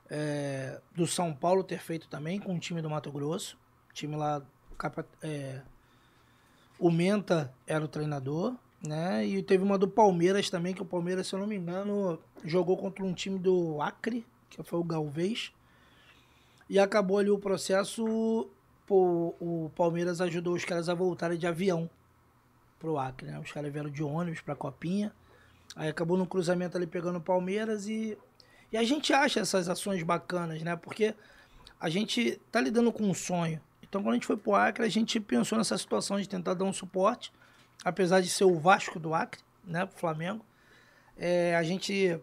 [0.10, 3.60] é, do São Paulo ter feito também com o time do Mato Grosso.
[3.92, 4.42] O time lá,
[5.22, 5.62] é,
[6.80, 9.24] o Menta era o treinador, né?
[9.24, 12.76] E teve uma do Palmeiras também, que o Palmeiras, se eu não me engano, jogou
[12.76, 15.54] contra um time do Acre, que foi o Galvez.
[16.70, 18.50] E acabou ali o processo,
[18.88, 21.90] pô, o Palmeiras ajudou os caras a voltarem de avião
[22.80, 23.40] pro Acre, né?
[23.40, 25.14] Os caras vieram de ônibus pra Copinha.
[25.76, 28.18] Aí acabou no cruzamento ali pegando o Palmeiras e
[28.74, 30.76] e a gente acha essas ações bacanas, né?
[30.76, 31.14] Porque
[31.80, 33.62] a gente tá lidando com um sonho.
[33.84, 36.66] Então, quando a gente foi pro Acre, a gente pensou nessa situação de tentar dar
[36.66, 37.32] um suporte,
[37.86, 39.86] apesar de ser o Vasco do Acre, né?
[39.86, 40.44] Pro Flamengo.
[41.16, 42.20] É, a gente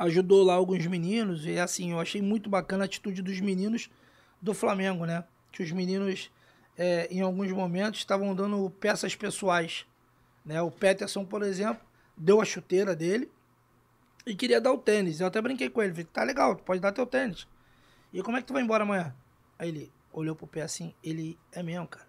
[0.00, 1.46] ajudou lá alguns meninos.
[1.46, 3.90] E assim, eu achei muito bacana a atitude dos meninos
[4.40, 5.24] do Flamengo, né?
[5.52, 6.30] Que os meninos,
[6.76, 9.86] é, em alguns momentos, estavam dando peças pessoais.
[10.44, 10.60] Né?
[10.62, 11.86] O Peterson, por exemplo,
[12.16, 13.30] deu a chuteira dele
[14.26, 15.20] e queria dar o tênis.
[15.20, 17.46] Eu até brinquei com ele, falei, tá legal, tu pode dar teu tênis.
[18.12, 19.14] E como é que tu vai embora amanhã?
[19.58, 22.08] Aí ele olhou pro pé assim, ele é mesmo, cara.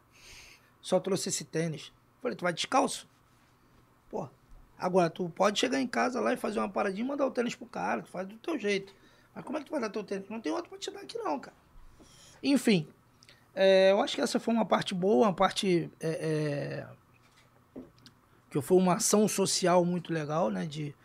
[0.81, 1.91] Só trouxe esse tênis.
[2.21, 3.07] Falei, tu vai descalço?
[4.81, 7.53] Agora tu pode chegar em casa lá e fazer uma paradinha e mandar o tênis
[7.53, 8.91] pro cara, tu faz do teu jeito.
[9.33, 10.27] Mas como é que tu vai dar teu tênis?
[10.27, 11.55] Não tem outro pra te dar aqui não, cara.
[12.41, 12.87] Enfim,
[13.53, 17.81] é, eu acho que essa foi uma parte boa, uma parte é, é,
[18.49, 20.65] que foi uma ação social muito legal, né?
[20.65, 20.95] De,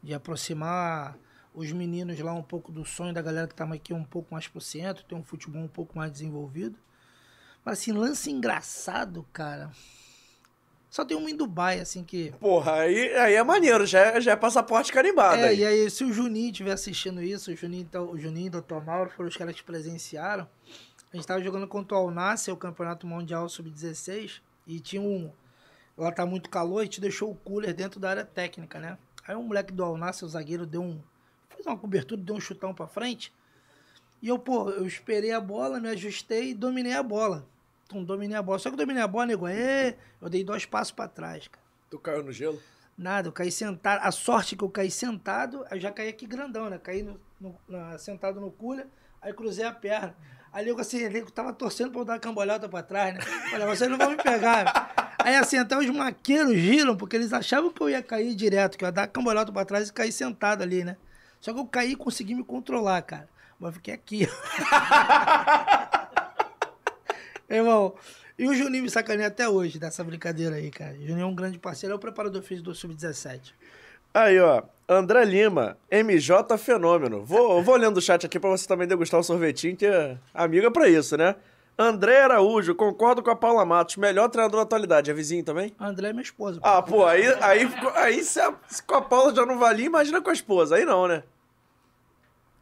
[0.00, 1.18] de aproximar
[1.52, 4.46] os meninos lá um pouco do sonho da galera que tá aqui um pouco mais
[4.46, 6.78] pro centro, ter um futebol um pouco mais desenvolvido.
[7.64, 9.72] Mas assim, lance engraçado, cara.
[10.94, 12.30] Só tem um em Dubai, assim, que.
[12.38, 15.42] Porra, aí, aí é maneiro, já é, já é passaporte carimbado.
[15.42, 15.58] É, aí.
[15.58, 18.62] e aí, se o Juninho estiver assistindo isso, o Juninho, então, o Juninho e o
[18.62, 18.80] Dr.
[18.80, 20.48] Mauro foram os caras que presenciaram.
[21.12, 25.32] A gente tava jogando contra o Alnasser, o Campeonato Mundial Sub-16, e tinha um.
[25.98, 28.96] Lá tá muito calor, e te deixou o cooler dentro da área técnica, né?
[29.26, 31.00] Aí um moleque do Alnasser, o zagueiro, deu um.
[31.48, 33.32] fez uma cobertura, deu um chutão pra frente.
[34.22, 37.44] E eu, pô, eu esperei a bola, me ajustei e dominei a bola.
[37.84, 38.58] Então, dominei a bola.
[38.58, 41.64] Só que dominei a bola, nego, é, eu dei dois passos pra trás, cara.
[41.90, 42.60] Tu caiu no gelo?
[42.96, 44.00] Nada, eu caí sentado.
[44.02, 46.78] A sorte que eu caí sentado, eu já caí aqui grandão, né?
[46.78, 48.86] Caí no, no, na, sentado no cooler,
[49.20, 50.16] aí cruzei a perna.
[50.52, 53.20] Ali eu assim, eu tava torcendo pra eu dar uma cambalhota pra trás, né?
[53.52, 54.92] Olha, vocês não vão me pegar.
[55.18, 58.84] Aí assim, até os maqueiros giram, porque eles achavam que eu ia cair direto, que
[58.84, 60.98] eu ia dar cambalhota pra trás e cair sentado ali, né?
[61.40, 63.28] Só que eu caí e consegui me controlar, cara.
[63.58, 64.28] Mas eu fiquei aqui.
[67.48, 67.94] Irmão,
[68.38, 70.94] e o Juninho me sacaneia até hoje dessa brincadeira aí, cara.
[70.94, 73.52] O Juninho é um grande parceiro, é o preparador físico do Sub-17.
[74.12, 74.62] Aí, ó.
[74.88, 77.24] André Lima, MJ Fenômeno.
[77.24, 80.70] Vou, vou lendo o chat aqui pra você também degustar o sorvetinho, que é amiga
[80.70, 81.36] pra isso, né?
[81.76, 83.96] André Araújo, concordo com a Paula Matos.
[83.96, 85.10] Melhor treinador da atualidade.
[85.10, 85.74] É vizinho também?
[85.80, 86.60] André é minha esposa.
[86.62, 90.20] Ah, pô, aí, aí, aí se, a, se com a Paula já não valia, imagina
[90.20, 90.76] com a esposa.
[90.76, 91.24] Aí não, né?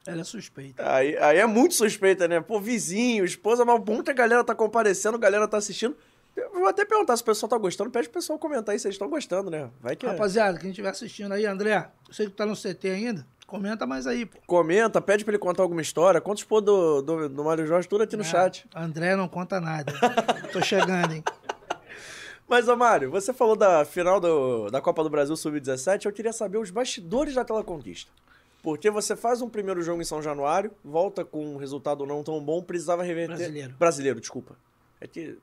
[0.06, 0.82] Ela é suspeita.
[0.94, 2.40] Aí, aí é muito suspeita, né?
[2.40, 5.96] Pô, vizinho, esposa, mas muita galera tá comparecendo, galera tá assistindo.
[6.36, 7.90] Eu vou até perguntar se o pessoal tá gostando.
[7.90, 9.70] Pede pro pessoal comentar aí se eles estão gostando, né?
[9.80, 10.08] Vai que é.
[10.08, 14.06] Rapaziada, quem estiver assistindo aí, André, eu sei que tá no CT ainda, comenta mais
[14.06, 14.38] aí, pô.
[14.46, 16.20] Comenta, pede pra ele contar alguma história.
[16.20, 18.66] Conta os pô do, do, do Mário Jorge, tudo aqui no É, chat.
[18.74, 19.92] André não conta nada.
[20.52, 21.22] Tô chegando, hein?
[22.48, 26.04] Mas, ô Mário, você falou da final do, da Copa do Brasil Sub-17.
[26.06, 28.10] Eu queria saber os bastidores daquela conquista.
[28.62, 32.42] Porque você faz um primeiro jogo em São Januário, volta com um resultado não tão
[32.42, 33.36] bom, precisava reverter.
[33.36, 33.74] Brasileiro.
[33.78, 34.56] Brasileiro, desculpa.
[35.00, 35.36] É que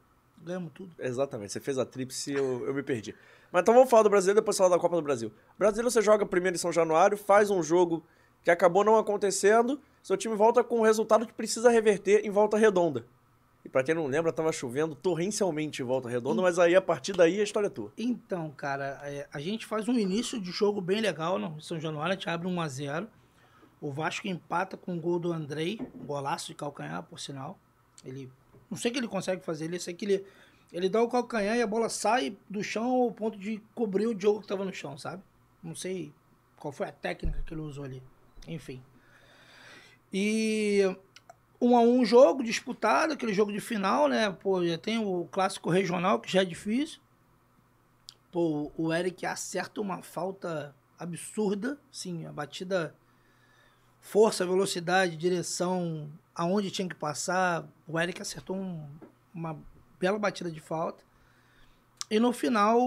[0.44, 0.92] Ganhamos tudo.
[0.98, 3.14] Exatamente, você fez a tríplice eu, eu me perdi.
[3.52, 5.32] Mas então vamos falar do brasileiro, depois falar da Copa do Brasil.
[5.58, 8.04] Brasileiro você joga primeiro em São Januário, faz um jogo
[8.44, 12.58] que acabou não acontecendo, seu time volta com um resultado que precisa reverter em volta
[12.58, 13.06] redonda.
[13.70, 17.14] E pra quem não lembra, tava chovendo torrencialmente em volta redonda, mas aí a partir
[17.14, 17.94] daí a história é tua.
[17.96, 22.14] Então, cara, é, a gente faz um início de jogo bem legal no São Januário,
[22.14, 23.08] a gente abre 1 a 0
[23.80, 27.60] O Vasco empata com o gol do Andrei, um golaço de calcanhar, por sinal.
[28.04, 28.32] Ele,
[28.72, 30.26] não sei o que ele consegue fazer, ele sei que ele,
[30.74, 34.20] ele dá o calcanhar e a bola sai do chão ao ponto de cobrir o
[34.20, 35.22] jogo que tava no chão, sabe?
[35.62, 36.12] Não sei
[36.58, 38.02] qual foi a técnica que ele usou ali.
[38.48, 38.82] Enfim.
[40.12, 40.82] E
[41.62, 44.30] um a um jogo disputado, aquele jogo de final, né?
[44.32, 47.00] Pô, já tem o clássico regional, que já é difícil.
[48.32, 52.96] Pô, o Eric acerta uma falta absurda, sim, a batida
[54.00, 57.68] força, velocidade, direção, aonde tinha que passar.
[57.88, 58.88] O Eric acertou um-
[59.34, 59.58] uma
[60.00, 61.04] bela batida de falta.
[62.10, 62.80] E no final,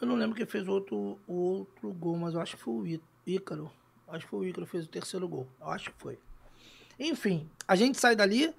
[0.00, 3.70] eu não lembro quem fez outro, outro gol, mas eu acho que foi o Ícaro.
[4.08, 5.46] Acho que foi o Ícaro que fez o terceiro gol.
[5.60, 6.18] Eu acho que foi.
[7.00, 8.54] Enfim, a gente sai dali.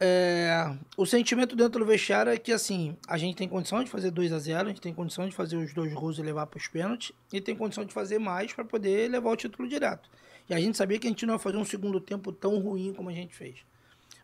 [0.00, 4.10] é, o sentimento dentro do vestiário é que assim, a gente tem condição de fazer
[4.10, 6.58] 2 a 0 a gente tem condição de fazer os dois gols e levar para
[6.58, 10.10] os pênaltis, e tem condição de fazer mais para poder levar o título direto.
[10.50, 12.92] E a gente sabia que a gente não ia fazer um segundo tempo tão ruim
[12.92, 13.64] como a gente fez.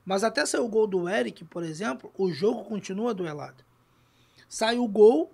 [0.05, 3.65] Mas até sair o gol do Eric, por exemplo, o jogo continua duelado.
[4.49, 5.33] Sai o gol,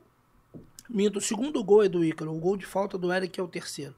[0.89, 3.49] minto, o segundo gol é do Ícaro, o gol de falta do Eric é o
[3.49, 3.95] terceiro.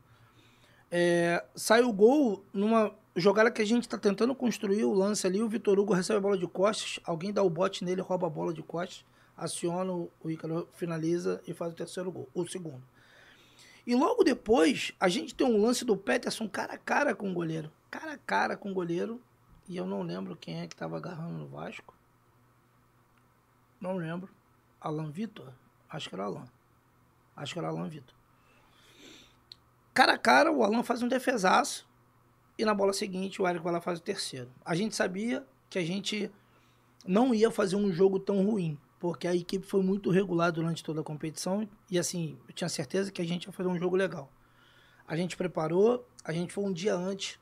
[0.91, 5.43] É, sai o gol numa jogada que a gente está tentando construir o lance ali.
[5.43, 8.31] O Vitor Hugo recebe a bola de costas, alguém dá o bote nele, rouba a
[8.31, 9.05] bola de costas,
[9.37, 12.83] aciona, o Ícaro finaliza e faz o terceiro gol, o segundo.
[13.87, 17.35] E logo depois, a gente tem um lance do Peterson cara a cara com o
[17.35, 17.73] goleiro.
[17.91, 19.21] Cara a cara com o goleiro.
[19.69, 21.95] E eu não lembro quem é que estava agarrando no Vasco.
[23.81, 24.31] Não lembro.
[24.81, 25.53] Alan Vitor?
[25.89, 26.45] Acho que era Alan.
[27.35, 28.15] Acho que era Alan Vitor.
[29.95, 31.90] cara a cara, o Alan faz um defesaço.
[32.61, 34.51] E na bola seguinte, o Eric vai lá faz o terceiro.
[34.65, 36.31] A gente sabia que a gente
[37.07, 41.01] não ia fazer um jogo tão ruim, porque a equipe foi muito regular durante toda
[41.01, 41.67] a competição.
[41.91, 44.31] E assim, eu tinha certeza que a gente ia fazer um jogo legal.
[45.09, 47.39] A gente preparou, a gente foi um dia antes,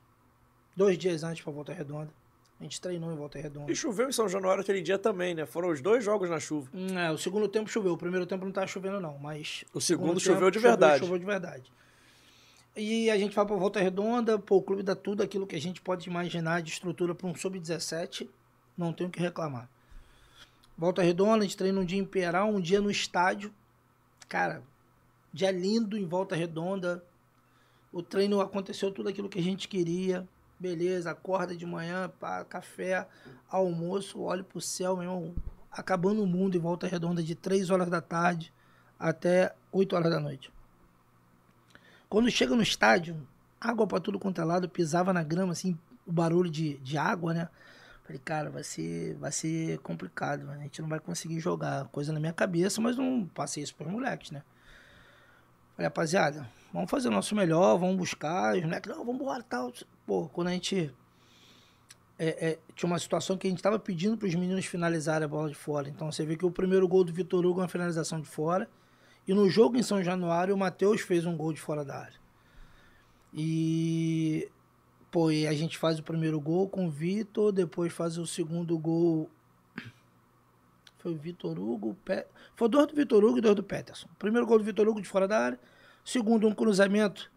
[0.75, 2.11] dois dias antes para Volta Redonda.
[2.59, 3.71] A gente treinou em Volta Redonda.
[3.71, 5.45] E choveu em São Januário aquele dia também, né?
[5.45, 6.69] Foram os dois jogos na chuva.
[6.73, 7.93] Hum, É, o segundo tempo choveu.
[7.93, 9.17] O primeiro tempo não tava chovendo, não.
[9.17, 9.63] Mas.
[9.73, 10.99] O segundo tempo choveu de verdade.
[10.99, 11.71] Choveu de verdade.
[12.81, 14.39] E a gente vai pra Volta Redonda.
[14.39, 17.35] Pô, o clube dá tudo aquilo que a gente pode imaginar de estrutura para um
[17.35, 18.29] sub-17.
[18.77, 19.69] Não tenho o que reclamar.
[20.77, 23.53] Volta Redonda, a gente treina um dia em Peral, um dia no estádio.
[24.29, 24.63] Cara,
[25.33, 27.03] dia lindo em Volta Redonda.
[27.91, 30.25] O treino aconteceu tudo aquilo que a gente queria.
[30.57, 33.05] Beleza, acorda de manhã, pá, café,
[33.49, 35.35] almoço, olha pro céu, meu irmão.
[35.69, 38.53] Acabando o mundo em volta redonda de 3 horas da tarde
[38.97, 40.49] até 8 horas da noite.
[42.09, 43.15] Quando chega no estádio,
[43.61, 47.33] água pra tudo quanto é lado, pisava na grama, assim, o barulho de, de água,
[47.33, 47.49] né?
[48.03, 51.85] Falei, cara, vai ser, vai ser complicado, a gente não vai conseguir jogar.
[51.89, 54.41] Coisa na minha cabeça, mas não passei isso pros moleques, né?
[55.75, 58.55] Falei, rapaziada, vamos fazer o nosso melhor, vamos buscar.
[58.55, 59.71] Os moleques, não, vamos embora tal.
[60.07, 60.91] Pô, quando a gente.
[62.17, 65.47] é, é, tinha uma situação que a gente tava pedindo pros meninos finalizarem a bola
[65.47, 65.87] de fora.
[65.87, 68.67] Então você vê que o primeiro gol do Vitor Hugo é uma finalização de fora.
[69.29, 72.19] E no jogo em São Januário, o Matheus fez um gol de fora da área.
[73.31, 74.49] E.
[75.11, 78.75] Pô, e a gente faz o primeiro gol com o Vitor, depois faz o segundo
[78.79, 79.29] gol.
[80.97, 81.95] Foi o Vitor Hugo.
[82.03, 82.25] Pe...
[82.55, 84.07] Foi dois do Vitor Hugo e dois do Peterson.
[84.17, 85.59] Primeiro gol do Vitor Hugo de fora da área.
[86.03, 87.31] Segundo, um cruzamento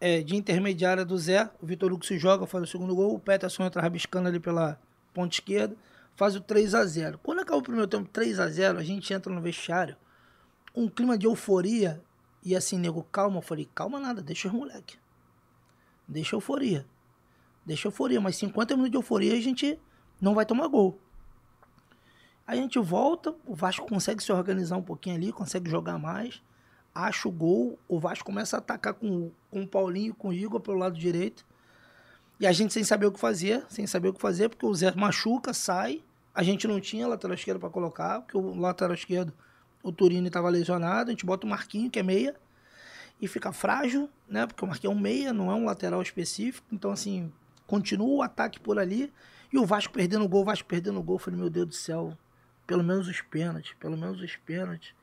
[0.00, 1.50] é, de intermediária do Zé.
[1.60, 3.12] O Vitor Hugo se joga, faz o segundo gol.
[3.12, 4.80] O Peterson entra rabiscando ali pela
[5.12, 5.74] ponta esquerda.
[6.14, 9.12] Faz o 3 a 0 Quando acaba o primeiro tempo 3 a 0 a gente
[9.12, 9.96] entra no vestiário.
[10.74, 12.02] Um clima de euforia.
[12.42, 13.38] E assim, nego, calma.
[13.38, 14.98] Eu falei, calma nada, deixa os moleque.
[16.06, 16.86] Deixa euforia.
[17.64, 18.20] Deixa euforia.
[18.20, 19.78] Mas 50 minutos de euforia a gente
[20.20, 20.98] não vai tomar gol.
[22.46, 26.42] A gente volta, o Vasco consegue se organizar um pouquinho ali, consegue jogar mais,
[26.94, 30.58] acha o gol, o Vasco começa a atacar com, com o Paulinho com o Igor
[30.58, 31.44] pelo lado direito.
[32.40, 34.74] E a gente sem saber o que fazer, sem saber o que fazer, porque o
[34.74, 36.02] Zé machuca, sai.
[36.34, 39.34] A gente não tinha lateral esquerdo para colocar, porque o lateral esquerdo,
[39.82, 41.10] o Turini estava lesionado.
[41.10, 42.34] A gente bota o Marquinho, que é meia,
[43.20, 44.46] e fica frágil, né?
[44.46, 46.66] Porque o Marquinho é um meia, não é um lateral específico.
[46.72, 47.32] Então, assim,
[47.66, 49.12] continua o ataque por ali.
[49.52, 51.18] E o Vasco perdendo o gol, o Vasco perdendo o gol.
[51.18, 52.16] Falei, meu Deus do céu,
[52.66, 54.94] pelo menos os pênaltis, pelo menos os pênaltis.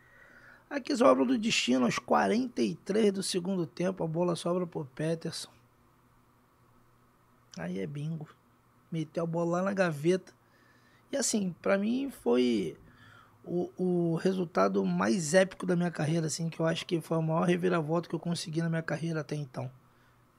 [0.69, 5.49] Aqui sobra do destino, aos 43 do segundo tempo, a bola sobra pro Peterson.
[7.57, 8.27] Aí é bingo.
[8.91, 10.33] Meteu a bola lá na gaveta.
[11.11, 12.77] E assim, pra mim foi
[13.45, 17.21] o, o resultado mais épico da minha carreira, assim, que eu acho que foi a
[17.21, 19.69] maior reviravolta que eu consegui na minha carreira até então.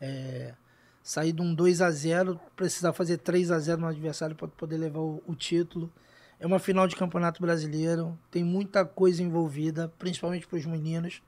[0.00, 0.54] É,
[1.02, 4.76] sair de um 2 a 0 precisar fazer 3 a 0 no adversário para poder
[4.76, 5.90] levar o, o título.
[6.38, 11.22] É uma final de campeonato brasileiro, tem muita coisa envolvida, principalmente para os meninos.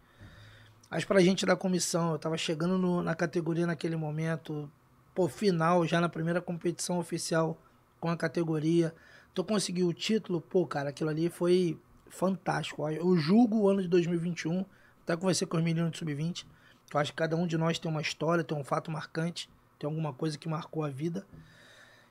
[0.91, 4.70] Mas para a gente da comissão, eu estava chegando no- na categoria naquele momento,
[5.14, 7.57] pô, final, já na primeira competição oficial
[8.01, 8.95] com a categoria.
[9.39, 11.78] Tu conseguiu o título, pô, cara, aquilo ali foi
[12.09, 12.89] fantástico.
[12.89, 14.64] Eu julgo o ano de 2021,
[15.05, 16.45] até conversei com os meninos do Sub-20,
[16.91, 19.49] que eu acho que cada um de nós tem uma história, tem um fato marcante,
[19.78, 21.24] tem alguma coisa que marcou a vida.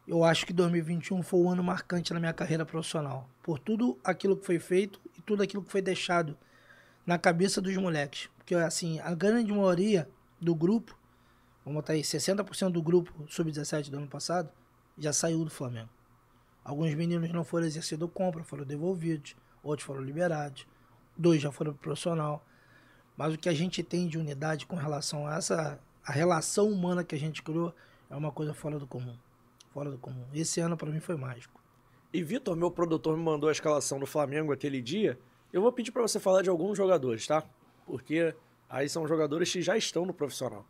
[0.07, 3.29] Eu acho que 2021 foi um ano marcante na minha carreira profissional.
[3.43, 6.37] Por tudo aquilo que foi feito e tudo aquilo que foi deixado
[7.05, 8.29] na cabeça dos moleques.
[8.37, 10.07] Porque, assim, a grande maioria
[10.39, 10.97] do grupo,
[11.65, 14.49] vamos botar aí, 60% do grupo sub-17 do ano passado,
[14.97, 15.96] já saiu do Flamengo.
[16.67, 20.67] Alguns meninos não foram exercido compra, foram devolvidos, outros foram liberados,
[21.15, 22.45] dois já foram pro profissional.
[23.15, 27.05] Mas o que a gente tem de unidade com relação a essa a relação humana
[27.05, 27.73] que a gente criou
[28.09, 29.15] é uma coisa fora do comum.
[29.69, 30.25] Fora do comum.
[30.33, 31.57] Esse ano para mim foi mágico.
[32.13, 35.17] E Vitor, meu produtor, me mandou a escalação do Flamengo aquele dia.
[35.53, 37.45] Eu vou pedir pra você falar de alguns jogadores, tá?
[37.85, 38.35] Porque
[38.69, 40.65] aí são jogadores que já estão no profissional.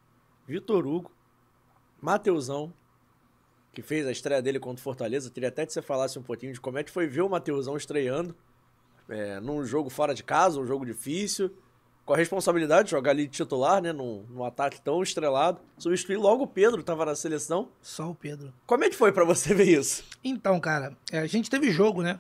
[0.46, 1.12] Vitor Hugo,
[2.00, 2.72] Mateusão,
[3.78, 5.30] que fez a estreia dele contra o Fortaleza.
[5.30, 7.78] Queria até que você falasse um pouquinho de como é que foi ver o Mateusão
[7.78, 8.36] estreando
[9.08, 11.56] é, num jogo fora de casa, um jogo difícil,
[12.04, 13.94] com a responsabilidade de jogar ali de titular, né?
[13.94, 15.62] Num, num ataque tão estrelado.
[15.78, 17.70] Substituir logo o Pedro, que tava na seleção.
[17.80, 18.52] Só o Pedro.
[18.66, 20.04] Como é que foi pra você ver isso?
[20.24, 22.20] Então, cara, é, a gente teve jogo, né?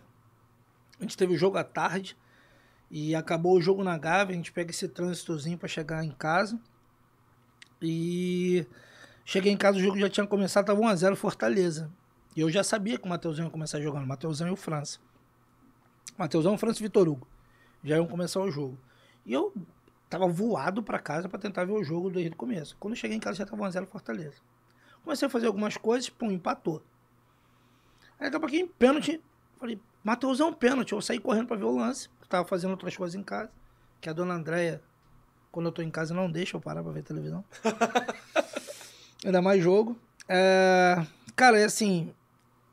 [0.99, 2.15] A gente teve jogo à tarde
[2.91, 4.35] e acabou o jogo na Gávea.
[4.35, 6.59] A gente pega esse trânsitozinho pra chegar em casa.
[7.81, 8.63] E
[9.27, 11.91] cheguei em casa, o jogo já tinha começado, tava 1x0 Fortaleza.
[12.33, 14.99] E eu já sabia que o Matheusão ia começar jogando, Matheusão e o França.
[16.17, 17.27] Matheusão, França e Vitor Hugo.
[17.83, 18.77] Já iam começar o jogo.
[19.25, 19.53] E eu
[20.09, 22.77] tava voado para casa para tentar ver o jogo desde o começo.
[22.79, 24.37] Quando eu cheguei em casa já tava 1x0 Fortaleza.
[25.03, 26.81] Comecei a fazer algumas coisas, pum, empatou.
[28.17, 29.21] Aí daqui a pouquinho, pênalti.
[29.59, 30.93] Falei, Mateusão, pênalti.
[30.93, 32.09] Eu saí correndo para ver o lance.
[32.29, 33.51] Tava fazendo outras coisas em casa.
[33.99, 34.81] Que a dona Andréia,
[35.51, 37.43] quando eu tô em casa, não deixa eu parar pra ver televisão.
[39.25, 39.97] Ainda mais jogo.
[40.27, 41.05] É,
[41.35, 42.13] cara, é assim.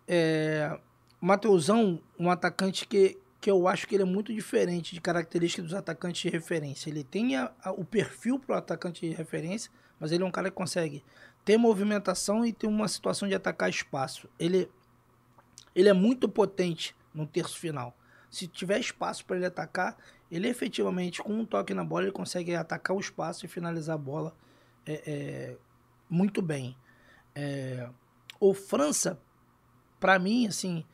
[0.06, 0.78] É,
[1.20, 5.74] Mateusão, um atacante que, que eu acho que ele é muito diferente de características dos
[5.74, 6.90] atacantes de referência.
[6.90, 10.30] Ele tem a, a, o perfil para o atacante de referência, mas ele é um
[10.30, 11.02] cara que consegue
[11.44, 14.28] ter movimentação e ter uma situação de atacar espaço.
[14.38, 14.68] Ele,
[15.74, 17.96] ele é muito potente no terço final.
[18.30, 19.96] Se tiver espaço para ele atacar,
[20.30, 23.98] ele efetivamente, com um toque na bola, ele consegue atacar o espaço e finalizar a
[23.98, 24.34] bola
[24.84, 25.56] é, é,
[26.08, 26.76] muito bem.
[27.34, 27.88] É,
[28.40, 29.18] o França,
[29.98, 30.84] para mim, assim,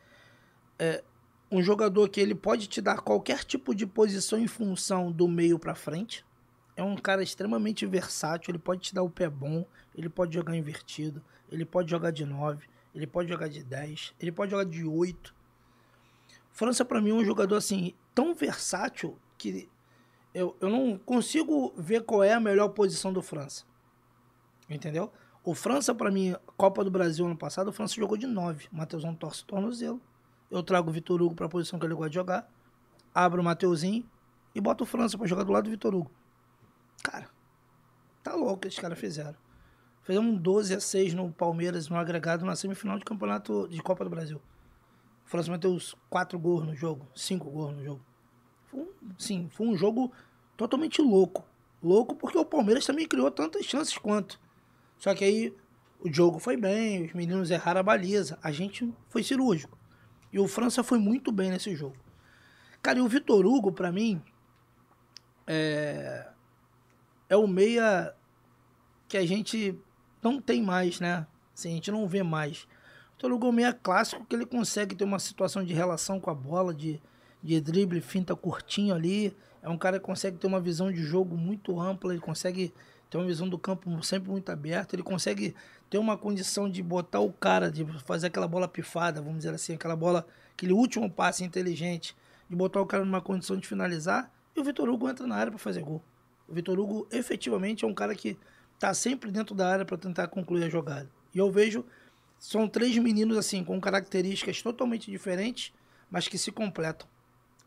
[0.79, 1.03] é
[1.51, 5.59] um jogador que ele pode te dar qualquer tipo de posição em função do meio
[5.59, 6.25] para frente.
[6.75, 10.55] É um cara extremamente versátil, ele pode te dar o pé bom, ele pode jogar
[10.55, 14.85] invertido, ele pode jogar de 9, ele pode jogar de 10, ele pode jogar de
[14.85, 15.35] 8.
[16.51, 19.69] França para mim é um jogador assim tão versátil que
[20.33, 23.65] eu, eu não consigo ver qual é a melhor posição do França.
[24.75, 25.11] Entendeu?
[25.43, 28.67] O França, para mim, Copa do Brasil ano passado, o França jogou de 9.
[28.71, 29.99] O Matheusão torce o tornozelo.
[30.49, 32.49] Eu trago o Vitor Hugo para a posição que ele gosta de jogar.
[33.13, 34.05] Abro o Mateuzinho
[34.53, 36.11] e boto o França para jogar do lado do Vitor Hugo.
[37.03, 37.29] Cara,
[38.21, 39.35] tá louco o que esses caras fizeram.
[40.03, 44.03] Fizemos um 12 a 6 no Palmeiras, no agregado, na semifinal de campeonato de Copa
[44.03, 44.41] do Brasil.
[45.25, 48.01] O França meteu os 4 gols no jogo, 5 gols no jogo.
[48.65, 50.11] Foi um, sim, foi um jogo
[50.57, 51.45] totalmente louco.
[51.81, 54.39] Louco porque o Palmeiras também criou tantas chances quanto.
[55.01, 55.53] Só que aí
[55.99, 59.75] o jogo foi bem, os meninos erraram a baliza, a gente foi cirúrgico.
[60.31, 61.97] E o França foi muito bem nesse jogo.
[62.83, 64.21] Cara, e o Vitor Hugo, para mim,
[65.47, 66.27] é...
[67.27, 68.13] é o meia
[69.07, 69.75] que a gente
[70.21, 71.25] não tem mais, né?
[71.51, 72.67] Assim, a gente não vê mais.
[73.09, 76.19] O Vitor Hugo é um meia clássico que ele consegue ter uma situação de relação
[76.19, 77.01] com a bola, de,
[77.41, 79.35] de drible, finta curtinho ali.
[79.63, 82.71] É um cara que consegue ter uma visão de jogo muito ampla, ele consegue
[83.11, 85.53] tem uma visão do campo sempre muito aberta, ele consegue
[85.89, 89.73] ter uma condição de botar o cara, de fazer aquela bola pifada, vamos dizer assim,
[89.73, 92.15] aquela bola, aquele último passe inteligente,
[92.49, 95.51] de botar o cara numa condição de finalizar, e o Vitor Hugo entra na área
[95.51, 96.01] para fazer gol.
[96.47, 98.37] O Vitor Hugo efetivamente é um cara que
[98.79, 101.09] tá sempre dentro da área para tentar concluir a jogada.
[101.35, 101.85] E eu vejo
[102.39, 105.73] são três meninos assim com características totalmente diferentes,
[106.09, 107.07] mas que se completam.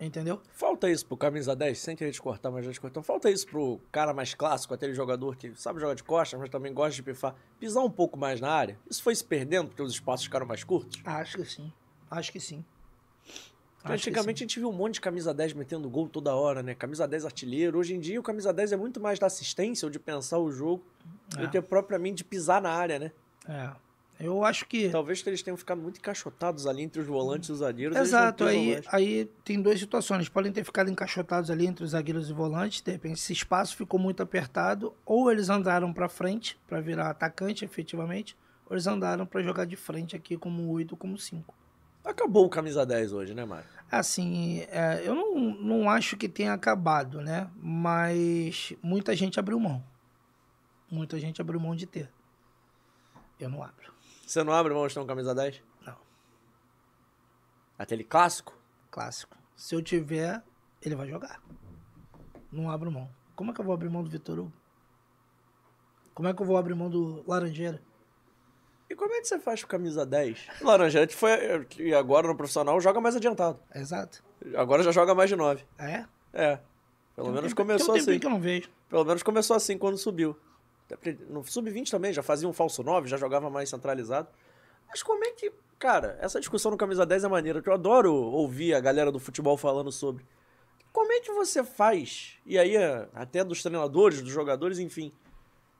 [0.04, 0.40] Entendeu?
[0.52, 3.02] Falta isso pro camisa 10, sem querer te cortar, mas já te cortou.
[3.02, 6.72] Falta isso pro cara mais clássico, aquele jogador que sabe jogar de costas, mas também
[6.72, 7.34] gosta de pifar.
[7.58, 8.78] Pisar um pouco mais na área.
[8.88, 11.00] Isso foi se perdendo porque os espaços ficaram mais curtos?
[11.04, 11.72] Acho que sim.
[12.10, 12.64] Acho que sim.
[13.82, 16.74] Acho Antigamente a gente viu um monte de camisa 10 metendo gol toda hora, né?
[16.74, 17.78] Camisa 10 artilheiro.
[17.78, 20.50] Hoje em dia o camisa 10 é muito mais da assistência ou de pensar o
[20.50, 20.82] jogo
[21.36, 21.42] é.
[21.42, 23.12] do que propriamente de pisar na área, né?
[23.46, 23.70] É.
[24.18, 24.88] Eu acho que.
[24.90, 27.96] Talvez eles tenham ficado muito encaixotados ali entre os volantes e os zagueiros.
[27.96, 30.18] Exato, aí, aí tem duas situações.
[30.18, 32.80] Eles podem ter ficado encaixotados ali entre os zagueiros e volantes.
[32.80, 34.94] De repente, esse espaço ficou muito apertado.
[35.04, 38.36] Ou eles andaram para frente, para virar atacante efetivamente.
[38.66, 41.54] Ou eles andaram para jogar de frente aqui como 8 como 5.
[42.04, 43.66] Acabou o camisa 10 hoje, né, Mário?
[43.90, 47.48] Assim, é, eu não, não acho que tenha acabado, né?
[47.56, 49.82] Mas muita gente abriu mão.
[50.90, 52.10] Muita gente abriu mão de ter.
[53.40, 53.93] Eu não abro.
[54.34, 55.62] Você não abre mão de ter um camisa 10?
[55.86, 55.94] Não.
[57.78, 58.52] Aquele clássico?
[58.90, 59.38] Clássico.
[59.54, 60.42] Se eu tiver,
[60.82, 61.40] ele vai jogar.
[62.50, 63.08] Não abro mão.
[63.36, 64.52] Como é que eu vou abrir mão do Vitor Hugo?
[66.12, 67.80] Como é que eu vou abrir mão do Laranjeira?
[68.90, 70.48] E como é que você faz com camisa 10?
[70.62, 71.30] O Laranjeira que foi
[71.78, 73.60] e agora no profissional joga mais adiantado.
[73.72, 74.24] Exato.
[74.56, 75.64] Agora já joga mais de 9.
[75.78, 76.06] É?
[76.32, 76.60] É.
[77.14, 78.18] Pelo tem menos tempo, começou tem um assim.
[78.18, 78.68] que eu não vejo.
[78.88, 80.36] Pelo menos começou assim quando subiu.
[81.28, 84.28] No sub-20 também, já fazia um falso 9, já jogava mais centralizado.
[84.88, 85.52] Mas como é que.
[85.78, 89.18] Cara, essa discussão no Camisa 10 é maneira, que eu adoro ouvir a galera do
[89.18, 90.24] futebol falando sobre.
[90.92, 92.38] Como é que você faz?
[92.46, 92.76] E aí,
[93.12, 95.12] até dos treinadores, dos jogadores, enfim.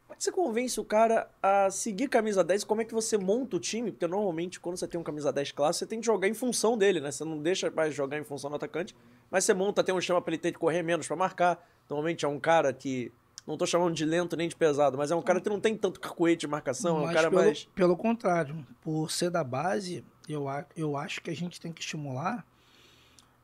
[0.03, 2.65] Como é que você convence o cara a seguir camisa 10?
[2.65, 3.93] Como é que você monta o time?
[3.93, 6.77] Porque normalmente, quando você tem um camisa 10 clássico, você tem que jogar em função
[6.77, 7.11] dele, né?
[7.11, 8.95] Você não deixa mais jogar em função do atacante,
[9.31, 11.65] mas você monta, tem um chama pra ele ter de correr menos para marcar.
[11.89, 13.13] Normalmente é um cara que
[13.47, 15.77] não tô chamando de lento nem de pesado, mas é um cara que não tem
[15.77, 17.65] tanto cacuete de marcação, mas é um cara pelo, mais.
[17.75, 22.47] Pelo contrário, por ser da base, eu, eu acho que a gente tem que estimular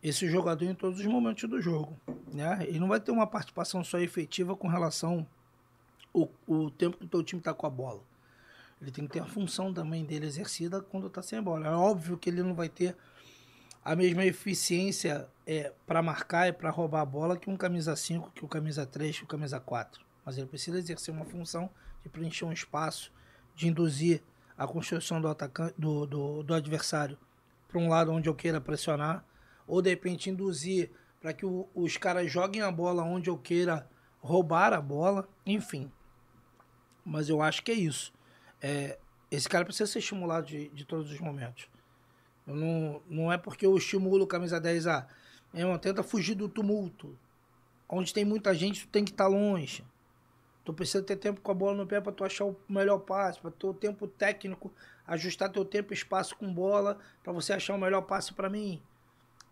[0.03, 1.95] esse jogador em todos os momentos do jogo.
[2.33, 2.65] Né?
[2.67, 5.27] Ele não vai ter uma participação só efetiva com relação
[6.15, 8.01] ao, o tempo que o teu time está com a bola.
[8.81, 11.67] Ele tem que ter a função também dele exercida quando está sem a bola.
[11.67, 12.97] É óbvio que ele não vai ter
[13.85, 18.31] a mesma eficiência é, para marcar e para roubar a bola que um camisa 5,
[18.33, 20.05] que o camisa 3, que o camisa 4.
[20.24, 21.70] Mas ele precisa exercer uma função
[22.03, 23.12] de preencher um espaço,
[23.55, 24.22] de induzir
[24.57, 27.18] a construção do, atacante, do, do, do adversário
[27.66, 29.24] para um lado onde eu queira pressionar,
[29.66, 33.89] ou de repente induzir para que o, os caras joguem a bola onde eu queira
[34.20, 35.91] roubar a bola, enfim.
[37.05, 38.12] Mas eu acho que é isso.
[38.61, 38.99] É,
[39.31, 41.68] esse cara precisa ser estimulado de, de todos os momentos.
[42.47, 45.07] Eu não, não é porque eu estimulo o camisa 10 a.
[45.53, 47.16] Ah, tenta fugir do tumulto.
[47.88, 49.84] Onde tem muita gente, tu tem que estar tá longe.
[50.64, 53.41] Tu precisa ter tempo com a bola no pé para tu achar o melhor passe,
[53.41, 54.72] para ter o tempo técnico,
[55.07, 58.80] ajustar teu tempo e espaço com bola, para você achar o melhor passe para mim.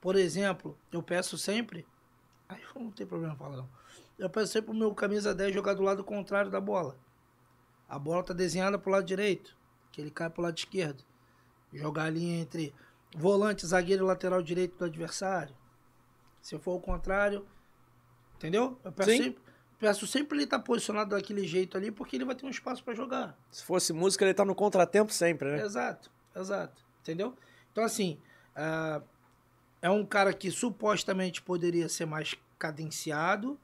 [0.00, 1.86] Por exemplo, eu peço sempre.
[2.48, 3.68] Aí não tem problema falar não.
[4.18, 6.96] Eu peço sempre o meu camisa 10 jogar do lado contrário da bola.
[7.88, 9.56] A bola tá desenhada pro lado direito,
[9.90, 11.02] que ele cai pro lado esquerdo.
[11.72, 12.74] Jogar ali entre
[13.16, 15.54] volante, zagueiro e lateral direito do adversário.
[16.40, 17.46] Se for o contrário,
[18.36, 18.78] entendeu?
[18.84, 19.22] Eu peço Sim.
[19.22, 19.42] sempre,
[19.78, 22.82] peço sempre ele estar tá posicionado daquele jeito ali, porque ele vai ter um espaço
[22.82, 23.36] para jogar.
[23.50, 25.62] Se fosse música, ele tá no contratempo sempre, né?
[25.62, 26.82] Exato, exato.
[27.00, 27.34] Entendeu?
[27.72, 28.18] Então, assim,
[28.56, 29.02] uh,
[29.80, 33.58] é um cara que supostamente poderia ser mais cadenciado.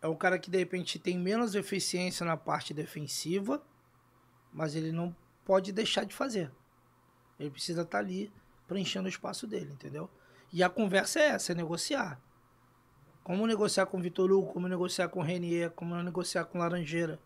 [0.00, 3.62] É um cara que, de repente, tem menos eficiência na parte defensiva,
[4.52, 5.14] mas ele não
[5.44, 6.50] pode deixar de fazer.
[7.42, 8.32] Ele precisa estar tá ali
[8.66, 10.08] preenchendo o espaço dele, entendeu?
[10.52, 12.20] E a conversa é essa, é negociar.
[13.24, 16.60] Como negociar com o Vitor Hugo, como negociar com o Renier, como negociar com o
[16.60, 17.18] Laranjeira.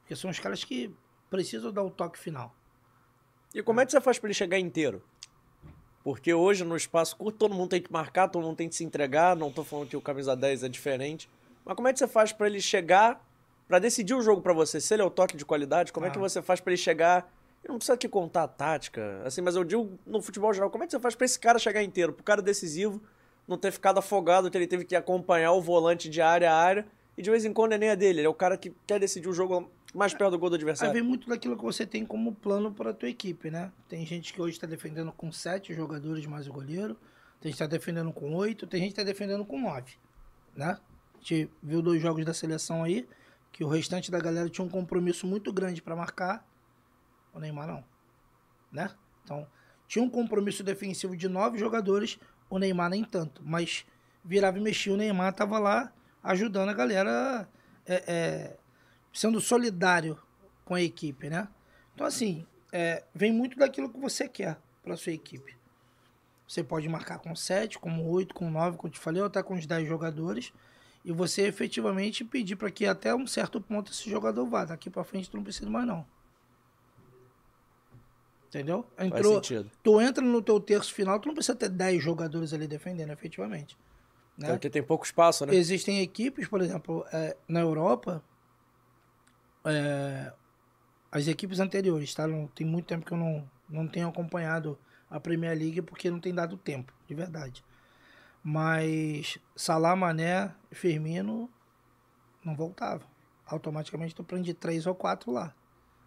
[0.00, 0.94] Porque são os caras que
[1.28, 2.54] precisam dar o toque final.
[3.54, 5.02] E como é que você faz para ele chegar inteiro?
[6.02, 8.84] Porque hoje, no espaço curto, todo mundo tem que marcar, todo mundo tem que se
[8.84, 9.36] entregar.
[9.36, 11.28] Não tô falando que o camisa 10 é diferente.
[11.64, 13.24] Mas como é que você faz para ele chegar,
[13.68, 14.80] para decidir o jogo para você?
[14.80, 16.08] Se ele é o toque de qualidade, como ah.
[16.08, 17.32] é que você faz para ele chegar
[17.68, 20.86] não precisa aqui contar a tática, assim, mas eu digo no futebol geral, como é
[20.86, 23.00] que você faz para esse cara chegar inteiro, pro cara decisivo,
[23.46, 26.86] não ter ficado afogado, que ele teve que acompanhar o volante de área a área,
[27.16, 28.98] e de vez em quando é nem a dele, ele é o cara que quer
[28.98, 30.92] decidir o jogo mais perto do gol do adversário.
[30.92, 33.70] Aí vem muito daquilo que você tem como plano para a tua equipe, né?
[33.88, 36.96] Tem gente que hoje está defendendo com sete jogadores mais o goleiro,
[37.40, 39.92] tem gente que está defendendo com oito, tem gente que está defendendo com nove,
[40.56, 40.78] né?
[41.14, 43.06] A gente viu dois jogos da seleção aí,
[43.52, 46.44] que o restante da galera tinha um compromisso muito grande para marcar,
[47.32, 47.84] o Neymar não.
[48.70, 48.90] Né?
[49.24, 49.46] Então,
[49.86, 52.18] tinha um compromisso defensivo de nove jogadores,
[52.48, 53.42] o Neymar nem tanto.
[53.44, 53.84] Mas
[54.24, 57.48] virava e mexia, o Neymar tava lá ajudando a galera,
[57.86, 58.56] é, é,
[59.12, 60.18] sendo solidário
[60.64, 61.48] com a equipe, né?
[61.94, 65.56] Então, assim, é, vem muito daquilo que você quer para sua equipe.
[66.46, 69.42] Você pode marcar com sete, com oito, com nove, como eu te falei, ou até
[69.42, 70.52] com os dez jogadores.
[71.04, 74.64] E você efetivamente pedir para que até um certo ponto esse jogador vá.
[74.64, 76.06] Daqui para frente tu não precisa mais não.
[78.52, 78.84] Entendeu?
[78.98, 79.70] Entrou, Faz sentido.
[79.82, 83.78] Tu entra no teu terço final, tu não precisa ter 10 jogadores ali defendendo, efetivamente.
[84.36, 84.48] Né?
[84.50, 85.54] Porque tem pouco espaço, né?
[85.54, 88.22] Existem equipes, por exemplo, é, na Europa,
[89.64, 90.30] é,
[91.10, 92.26] as equipes anteriores, tá?
[92.26, 94.78] Não, tem muito tempo que eu não, não tenho acompanhado
[95.08, 97.64] a Premier League porque não tem dado tempo, de verdade.
[98.44, 101.48] Mas Salah, Mané, Firmino
[102.44, 103.06] não voltavam.
[103.46, 105.54] Automaticamente tu prende três ou quatro lá.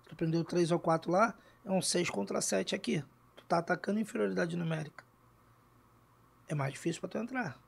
[0.07, 1.33] Tu prendeu três ou quatro lá,
[1.65, 3.03] é um 6 contra 7 aqui.
[3.35, 5.03] Tu tá atacando inferioridade numérica.
[6.47, 7.59] É mais difícil para tu entrar.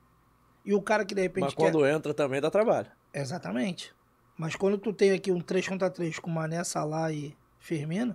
[0.64, 1.44] E o cara que de repente.
[1.44, 1.92] Mas quando quer...
[1.92, 2.90] entra também dá trabalho.
[3.12, 3.92] Exatamente.
[4.36, 8.14] Mas quando tu tem aqui um 3 contra 3 com Mané, Salah e Firmino,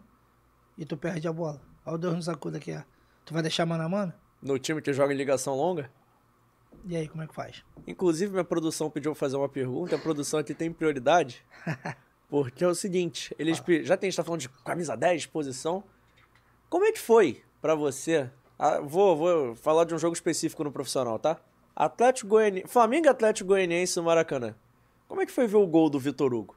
[0.77, 1.61] e tu perde a bola.
[1.85, 2.73] Olha o Deus nos acuda aqui.
[3.25, 4.13] Tu vai deixar mano a mano?
[4.41, 5.91] No time que joga em ligação longa?
[6.85, 7.63] E aí, como é que faz?
[7.87, 9.95] Inclusive, minha produção pediu fazer uma pergunta.
[9.95, 11.45] A produção aqui tem prioridade.
[12.33, 13.83] Porque é o seguinte, eles ah.
[13.83, 15.83] já tem está falando de camisa 10, posição.
[16.67, 18.27] Como é que foi para você?
[18.57, 21.39] Ah, vou, vou falar de um jogo específico no profissional, tá?
[21.75, 24.55] Atlético Goianiense, Flamengo Atlético Goianiense no Maracanã.
[25.07, 26.55] Como é que foi ver o gol do Vitor Hugo?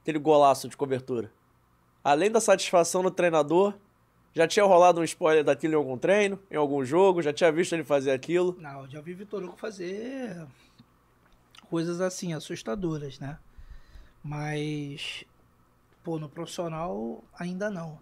[0.00, 1.30] Aquele golaço de cobertura.
[2.02, 3.74] Além da satisfação do treinador,
[4.32, 7.20] já tinha rolado um spoiler daquilo em algum treino, em algum jogo?
[7.20, 8.56] Já tinha visto ele fazer aquilo?
[8.58, 10.42] Não, já vi Vitor Hugo fazer
[11.68, 13.38] coisas assim, assustadoras, né?
[14.22, 15.24] Mas,
[16.02, 17.98] pô, no profissional ainda não.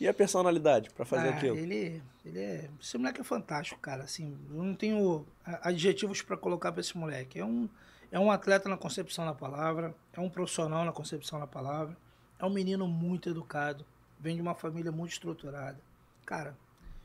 [0.00, 1.56] E a personalidade para fazer ah, aquilo?
[1.56, 2.70] Ele, ele é.
[2.80, 4.04] Esse moleque é fantástico, cara.
[4.04, 7.40] Assim, eu não tenho adjetivos para colocar para esse moleque.
[7.40, 7.68] É um,
[8.12, 11.96] é um atleta na concepção da palavra, é um profissional na concepção da palavra,
[12.38, 13.84] é um menino muito educado,
[14.20, 15.80] vem de uma família muito estruturada.
[16.24, 16.56] Cara,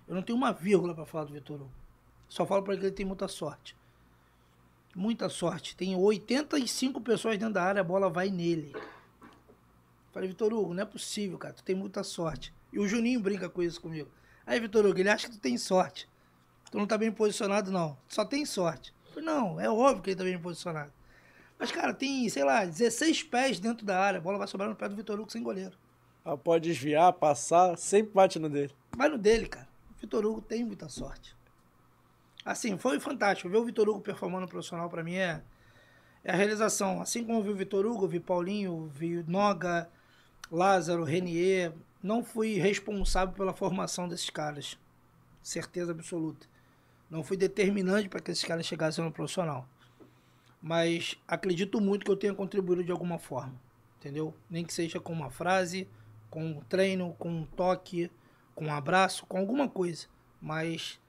[0.08, 1.72] eu não tenho uma vírgula para falar do Vitor Hugo.
[2.30, 3.76] Só falo para ele que ele tem muita sorte.
[4.96, 5.76] Muita sorte.
[5.76, 8.74] Tem 85 pessoas dentro da área, a bola vai nele.
[10.12, 11.56] Falei, Vitor Hugo, não é possível, cara.
[11.56, 12.54] Tu tem muita sorte.
[12.72, 14.10] E o Juninho brinca com isso comigo.
[14.46, 16.08] Aí, Vitor Hugo, ele acha que tu tem sorte.
[16.70, 17.98] tu não tá bem posicionado, não.
[18.08, 18.94] Só tem sorte.
[19.10, 20.92] Falei, não, é óbvio que ele tá bem posicionado.
[21.58, 24.20] Mas, cara, tem, sei lá, 16 pés dentro da área.
[24.20, 25.76] A bola vai sobrar no pé do Vitor Hugo sem goleiro.
[26.24, 28.74] Ela pode desviar, passar, sempre bate no dele.
[28.96, 29.68] Vai no dele, cara.
[29.92, 31.36] O Vitor Hugo tem muita sorte.
[32.46, 33.50] Assim, foi fantástico.
[33.50, 35.42] Ver o Vitor Hugo performando profissional para mim é,
[36.24, 37.02] é a realização.
[37.02, 39.90] Assim como vi o Vitor Hugo, vi Paulinho, vi Noga,
[40.52, 41.74] Lázaro, Renier.
[42.02, 44.78] Não fui responsável pela formação desses caras.
[45.42, 46.48] Certeza absoluta.
[47.10, 49.68] Não fui determinante para que esses caras chegassem no profissional.
[50.62, 53.54] Mas acredito muito que eu tenha contribuído de alguma forma.
[54.00, 54.34] Entendeu?
[54.50, 55.88] Nem que seja com uma frase,
[56.30, 58.12] com um treino, com um toque,
[58.54, 60.08] com um abraço, com alguma coisa.
[60.42, 61.00] Mas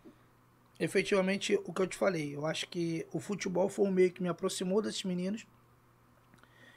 [0.79, 4.23] efetivamente o que eu te falei, eu acho que o futebol foi um meio que
[4.23, 5.47] me aproximou desses meninos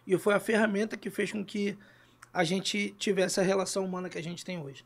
[0.06, 1.78] e foi a ferramenta que fez com que
[2.34, 4.86] a gente tivesse a relação humana que a gente tem hoje.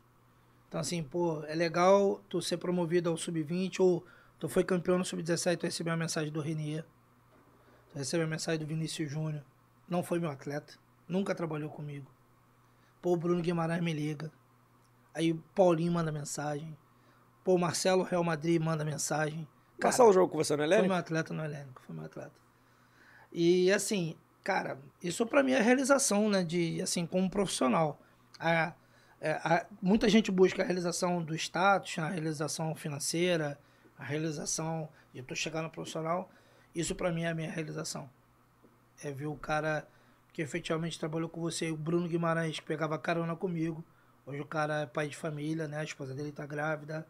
[0.68, 4.04] Então assim, pô, é legal tu ser promovido ao sub-20 ou
[4.38, 6.84] tu foi campeão no sub-17, tu recebeu a mensagem do Renier,
[7.90, 9.44] tu recebeu a mensagem do Vinícius Júnior,
[9.88, 10.74] não foi meu atleta,
[11.06, 12.10] nunca trabalhou comigo.
[13.02, 14.30] Pô, o Bruno Guimarães me liga.
[15.12, 16.76] Aí o Paulinho manda mensagem.
[17.44, 19.46] Pô, o Marcelo Real Madrid manda mensagem.
[19.78, 20.86] Cara, Marcelo jogou com você no Helênico?
[20.86, 22.32] Foi meu atleta no Helênico, foi meu atleta.
[23.32, 26.44] E assim, cara, isso para mim é realização, né?
[26.44, 28.00] De, assim, como profissional.
[28.38, 28.74] A, a,
[29.20, 33.58] é, a, muita gente busca a realização do status, a realização financeira,
[33.98, 36.30] a realização de tu chegar no profissional.
[36.74, 38.08] Isso para mim é a minha realização.
[39.02, 39.86] É ver o cara
[40.32, 43.84] que efetivamente trabalhou com você, o Bruno Guimarães, que pegava carona comigo.
[44.24, 45.78] Hoje o cara é pai de família, né?
[45.78, 47.06] A esposa dele tá grávida.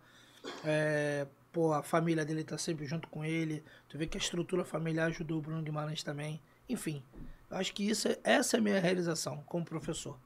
[0.65, 3.63] É, pô, a família dele tá sempre junto com ele.
[3.89, 6.41] Tu vê que a estrutura familiar ajudou o Bruno Guimarães também.
[6.69, 7.03] Enfim,
[7.51, 10.17] eu acho que isso, é, essa é a minha realização como professor.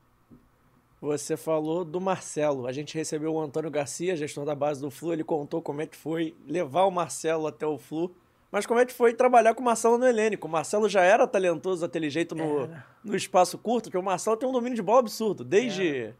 [1.01, 2.67] Você falou do Marcelo.
[2.67, 5.12] A gente recebeu o Antônio Garcia, gestor da base do Flu.
[5.12, 8.14] Ele contou como é que foi levar o Marcelo até o Flu
[8.51, 10.47] mas como é que foi trabalhar com o Marcelo no Helênico?
[10.47, 12.71] O Marcelo já era talentoso daquele jeito no,
[13.05, 15.45] no espaço curto, porque o Marcelo tem um domínio de bola absurdo.
[15.45, 15.97] Desde.
[15.97, 16.17] Era.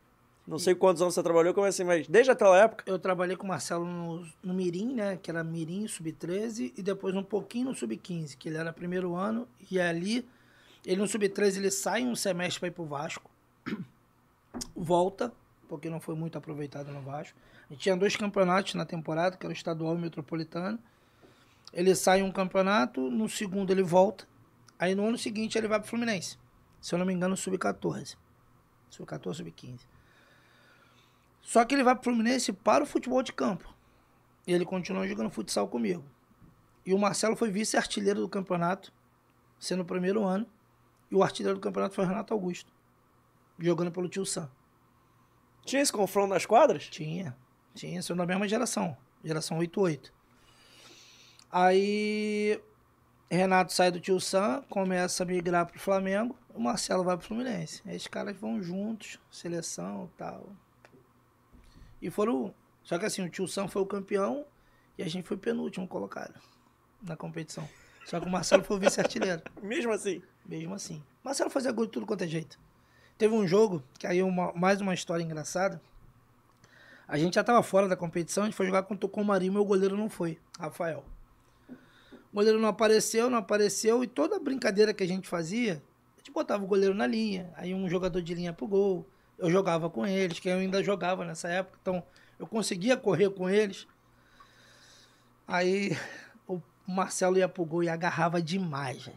[0.47, 2.85] Não sei quantos anos você trabalhou, como é assim, mas desde aquela época.
[2.87, 5.17] Eu trabalhei com o Marcelo no, no Mirim, né?
[5.17, 9.49] Que era Mirim, Sub-13, e depois um pouquinho no Sub-15, que ele era primeiro ano,
[9.69, 10.25] e ali,
[10.85, 13.29] ele no Sub-13, ele sai um semestre para ir pro Vasco.
[14.75, 15.33] Volta,
[15.69, 17.37] porque não foi muito aproveitado no Vasco.
[17.69, 20.79] A gente tinha dois campeonatos na temporada, que era o estadual e o metropolitano.
[21.73, 24.29] Ele sai um campeonato, no segundo ele volta.
[24.79, 26.39] Aí no ano seguinte ele vai pro Fluminense.
[26.81, 28.17] Se eu não me engano, sub-14.
[28.91, 29.96] Sub-14, sub-15.
[31.47, 33.73] Só que ele vai pro Fluminense para o futebol de campo.
[34.45, 36.05] E ele continua jogando futsal comigo.
[36.85, 38.93] E o Marcelo foi vice-artilheiro do campeonato,
[39.57, 40.45] sendo o primeiro ano.
[41.09, 42.73] E o artilheiro do campeonato foi o Renato Augusto,
[43.61, 44.51] jogando pelo Tio Sam.
[45.65, 46.89] Tinha esse confronto nas quadras?
[46.89, 47.37] Tinha.
[47.77, 48.97] Tinha, são da mesma geração.
[49.23, 50.13] Geração 88.
[51.49, 52.61] Aí
[53.31, 57.83] Renato sai do Tio Sam, começa a migrar pro Flamengo, o Marcelo vai pro Fluminense.
[57.87, 60.51] Aí os caras vão juntos, seleção e tal.
[62.01, 62.55] E foram.
[62.83, 64.45] Só que assim, o Tio Sam foi o campeão
[64.97, 66.35] e a gente foi penúltimo colocado
[67.03, 67.69] na competição.
[68.07, 69.43] Só que o Marcelo foi o vice-artilheiro.
[69.63, 70.23] Mesmo assim?
[70.45, 71.03] Mesmo assim.
[71.25, 72.59] Marcelo fazia gol de tudo quanto é jeito.
[73.19, 75.81] Teve um jogo, que aí uma, mais uma história engraçada.
[77.09, 79.65] A gente já tava fora da competição, a gente foi jogar contra o Comarim, meu
[79.65, 81.05] goleiro não foi, Rafael.
[81.69, 85.83] O goleiro não apareceu, não apareceu, e toda a brincadeira que a gente fazia,
[86.15, 89.07] a gente botava o goleiro na linha, aí um jogador de linha pro gol,
[89.39, 92.03] eu jogava com eles, que eu ainda jogava nessa época, então
[92.39, 93.87] eu conseguia correr com eles.
[95.47, 95.97] Aí
[96.47, 99.11] o Marcelo ia pro gol e agarrava demais,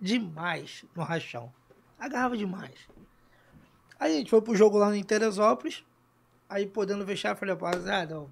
[0.00, 1.52] demais no rachão.
[1.98, 2.88] Agarrava demais.
[3.98, 5.84] Aí a gente foi pro jogo lá em Teresópolis,
[6.48, 8.30] aí podendo fechar, eu falei, rapaziada, o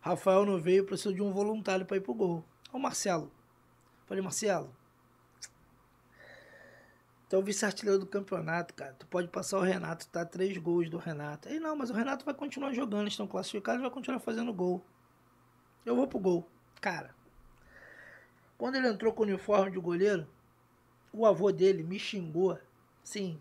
[0.00, 2.44] Rafael não veio, preciso de um voluntário para ir pro gol.
[2.72, 3.32] Ô Marcelo.
[4.06, 4.74] Falei, Marcelo.
[7.28, 8.94] Tu é o vice-artilheiro do campeonato, cara.
[8.98, 11.48] Tu pode passar o Renato, tá três gols do Renato.
[11.48, 14.82] Aí não, mas o Renato vai continuar jogando, eles estão classificados, vai continuar fazendo gol.
[15.84, 16.48] Eu vou pro gol.
[16.80, 17.14] Cara,
[18.56, 20.26] quando ele entrou com o uniforme de goleiro,
[21.12, 22.58] o avô dele me xingou,
[23.02, 23.38] sim,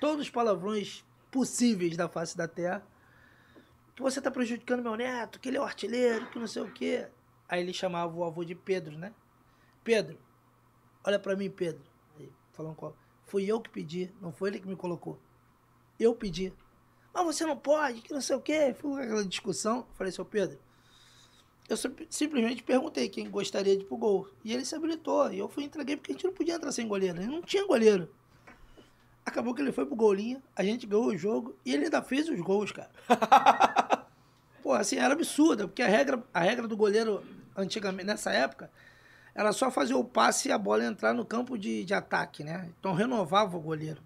[0.00, 2.82] todos os palavrões possíveis da face da terra.
[3.94, 6.72] Que você tá prejudicando meu neto, que ele é o artilheiro, que não sei o
[6.72, 7.08] quê.
[7.48, 9.12] Aí ele chamava o avô de Pedro, né?
[9.82, 10.18] Pedro,
[11.04, 11.95] olha para mim, Pedro.
[12.56, 12.92] Falando com
[13.26, 15.18] Fui eu que pedi, não foi ele que me colocou.
[15.98, 16.52] Eu pedi.
[17.12, 18.74] Mas você não pode, que não sei o quê.
[18.78, 19.86] Fui aquela discussão.
[19.94, 20.58] Falei, seu Pedro,
[21.68, 21.76] eu
[22.08, 24.28] simplesmente perguntei quem gostaria de ir pro gol.
[24.44, 25.32] E ele se habilitou.
[25.32, 27.18] E eu fui entreguei porque a gente não podia entrar sem goleiro.
[27.18, 28.08] Ele não tinha goleiro.
[29.24, 32.28] Acabou que ele foi pro golinha, a gente ganhou o jogo e ele ainda fez
[32.28, 32.92] os gols, cara.
[34.62, 37.24] pô, assim, era absurda, porque a regra, a regra do goleiro,
[37.56, 38.70] antigamente, nessa época,
[39.36, 42.72] era só fazer o passe e a bola entrar no campo de, de ataque, né?
[42.80, 44.02] Então renovava o goleiro.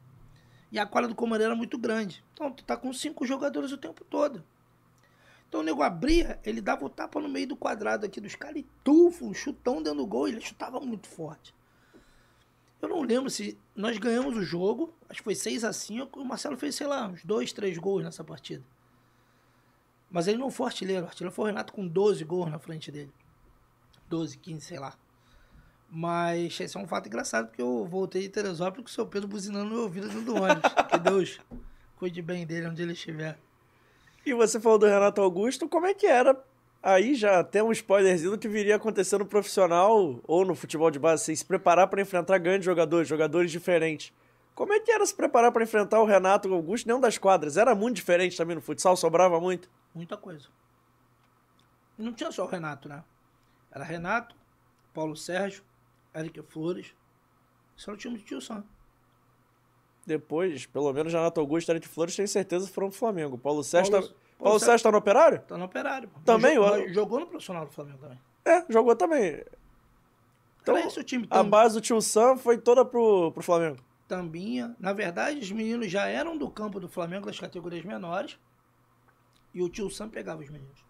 [0.72, 2.24] E a quadra do comando era muito grande.
[2.34, 4.44] Então tu tá com cinco jogadores o tempo todo.
[5.48, 8.56] Então o nego abria, ele dava o tapa no meio do quadrado aqui dos caras
[8.56, 11.54] e tufo, um chutão dentro do gol, ele chutava muito forte.
[12.82, 16.24] Eu não lembro se nós ganhamos o jogo, acho que foi 6 a 5 o
[16.24, 18.64] Marcelo fez, sei lá, uns dois, três gols nessa partida.
[20.10, 22.90] Mas ele não foi artilheiro, o artilheiro foi o Renato com 12 gols na frente
[22.90, 23.12] dele.
[24.08, 24.96] 12, 15, sei lá.
[25.90, 29.26] Mas esse é um fato engraçado, porque eu voltei de Teresópolis com o seu Pedro
[29.26, 30.72] buzinando no meu ouvido dentro do ônibus.
[30.88, 31.40] que Deus
[31.96, 33.36] cuide bem dele onde ele estiver.
[34.24, 36.40] E você falou do Renato Augusto, como é que era?
[36.82, 40.98] Aí já tem um spoilerzinho do que viria acontecer no profissional ou no futebol de
[40.98, 44.12] base, assim, se preparar para enfrentar grandes jogadores, jogadores diferentes.
[44.54, 47.56] Como é que era se preparar para enfrentar o Renato Augusto nenhum das quadras?
[47.56, 49.68] Era muito diferente também no futsal, sobrava muito?
[49.94, 50.48] Muita coisa.
[51.98, 53.02] Não tinha só o Renato, né?
[53.70, 54.34] Era Renato,
[54.94, 55.62] Paulo Sérgio,
[56.14, 56.94] Eric Flores.
[57.76, 58.64] Isso era o time de Tio Sam.
[60.06, 63.38] Depois, pelo menos Renato Augusto e Eric Flores, tenho certeza que foram pro Flamengo.
[63.38, 64.14] Paulo Sérgio, Paulo- tá...
[64.14, 65.40] Paulo Paulo Sérgio- tá no Operário?
[65.42, 66.08] Tá no Operário.
[66.08, 66.20] pô.
[66.20, 68.18] Também, Mas, eu- jogou no profissional do Flamengo também.
[68.44, 69.44] É, jogou também.
[70.62, 71.26] Então, esse time.
[71.30, 73.78] a base do Tio Sam foi toda pro, pro Flamengo.
[74.08, 74.74] Tambinha.
[74.78, 78.38] Na verdade, os meninos já eram do campo do Flamengo das categorias menores.
[79.54, 80.80] E o tio Sam pegava os meninos.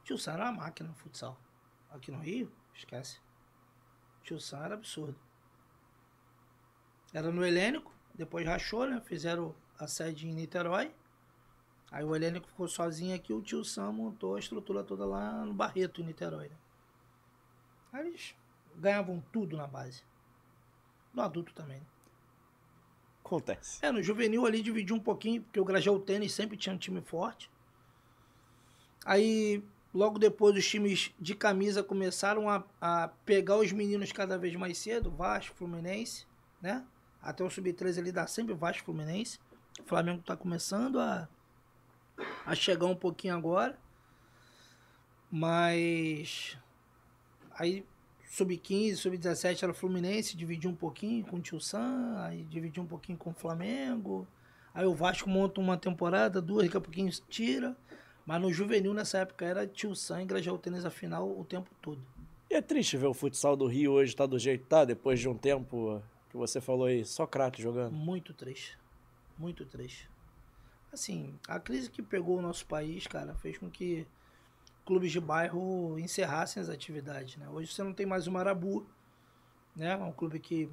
[0.00, 1.38] O tio Sam era uma máquina no futsal.
[1.90, 3.18] Aqui no Rio, esquece.
[4.24, 5.14] O tio Sam era absurdo.
[7.12, 8.98] Era no Helênico, depois rachou, né?
[9.04, 10.90] Fizeram a sede em Niterói.
[11.90, 15.52] Aí o Helênico ficou sozinho aqui, o tio Sam montou a estrutura toda lá no
[15.52, 16.48] Barreto, em Niterói.
[16.48, 16.56] Né?
[17.92, 18.34] Aí eles
[18.76, 20.02] ganhavam tudo na base.
[21.12, 21.80] No adulto também.
[21.80, 21.86] né?
[23.22, 23.84] Acontece.
[23.84, 27.02] É, no juvenil ali dividiu um pouquinho, porque o Grajaú Tênis sempre tinha um time
[27.02, 27.50] forte.
[29.04, 29.62] Aí,
[29.94, 34.76] logo depois, os times de camisa começaram a, a pegar os meninos cada vez mais
[34.76, 36.26] cedo, Vasco, Fluminense,
[36.60, 36.84] né?
[37.22, 39.38] Até o Sub-13 ali dá sempre Vasco, Fluminense.
[39.80, 41.28] O Flamengo tá começando a,
[42.44, 43.78] a chegar um pouquinho agora.
[45.30, 46.58] Mas
[47.52, 47.86] aí
[48.28, 53.16] sub-15, sub-17 era Fluminense, dividiu um pouquinho com o Tio Sam, aí dividiu um pouquinho
[53.16, 54.26] com o Flamengo.
[54.74, 57.76] Aí o Vasco monta uma temporada, duas, daqui a pouquinho tira.
[58.26, 61.70] Mas no juvenil nessa época era Tio Sam e Grajaú Tênis a final o tempo
[61.82, 62.00] todo.
[62.50, 65.20] E é triste ver o futsal do Rio hoje tá do jeito que tá, depois
[65.20, 67.92] de um tempo que você falou aí, só craque jogando.
[67.92, 68.78] Muito triste.
[69.38, 70.08] Muito triste.
[70.92, 74.06] Assim, a crise que pegou o nosso país, cara, fez com que
[74.84, 77.48] clubes de bairro encerrassem as atividades, né?
[77.48, 78.86] Hoje você não tem mais o Marabu,
[79.74, 79.92] né?
[79.92, 80.70] É um clube que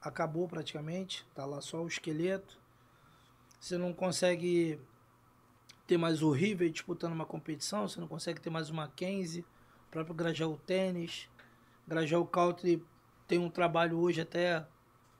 [0.00, 2.58] acabou praticamente, tá lá só o esqueleto.
[3.58, 4.78] Você não consegue
[5.88, 9.90] ter mais o River disputando uma competição, você não consegue ter mais o Mackenzie, o
[9.90, 11.30] próprio Grajaú Tênis.
[11.86, 12.84] Grajaú Country
[13.26, 14.66] tem um trabalho hoje até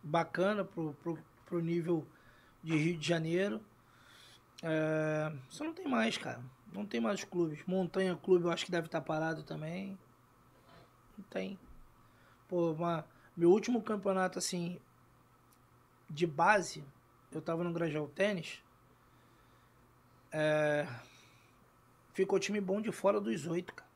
[0.02, 2.06] bacana pro, pro, pro nível
[2.62, 3.62] de Rio de Janeiro.
[4.62, 6.44] É, você não tem mais, cara.
[6.70, 7.64] Não tem mais clubes.
[7.66, 9.98] Montanha Clube eu acho que deve estar parado também.
[11.16, 11.58] Não tem.
[12.46, 14.78] Pô, uma, meu último campeonato assim
[16.10, 16.84] de base,
[17.32, 18.62] eu tava no Grajaú Tênis.
[20.30, 20.86] É,
[22.12, 23.88] ficou time bom de fora dos oito, cara.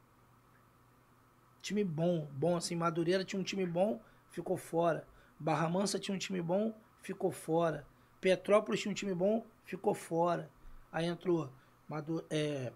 [1.60, 2.74] Time bom, bom assim.
[2.74, 4.00] Madureira tinha um time bom,
[4.30, 5.06] ficou fora.
[5.38, 7.86] Barra Mansa tinha um time bom, ficou fora.
[8.20, 10.50] Petrópolis tinha um time bom, ficou fora.
[10.90, 11.50] Aí entrou
[11.88, 12.72] Madu é,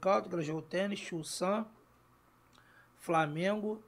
[0.00, 1.66] Caldo, Grajaú Tênis, Chussan,
[2.96, 3.82] Flamengo,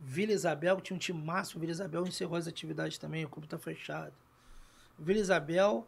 [0.00, 1.60] Vila Isabel, tinha um time máximo.
[1.60, 4.14] Vila Isabel encerrou as atividades também, o clube tá fechado.
[4.98, 5.86] Vila Isabel.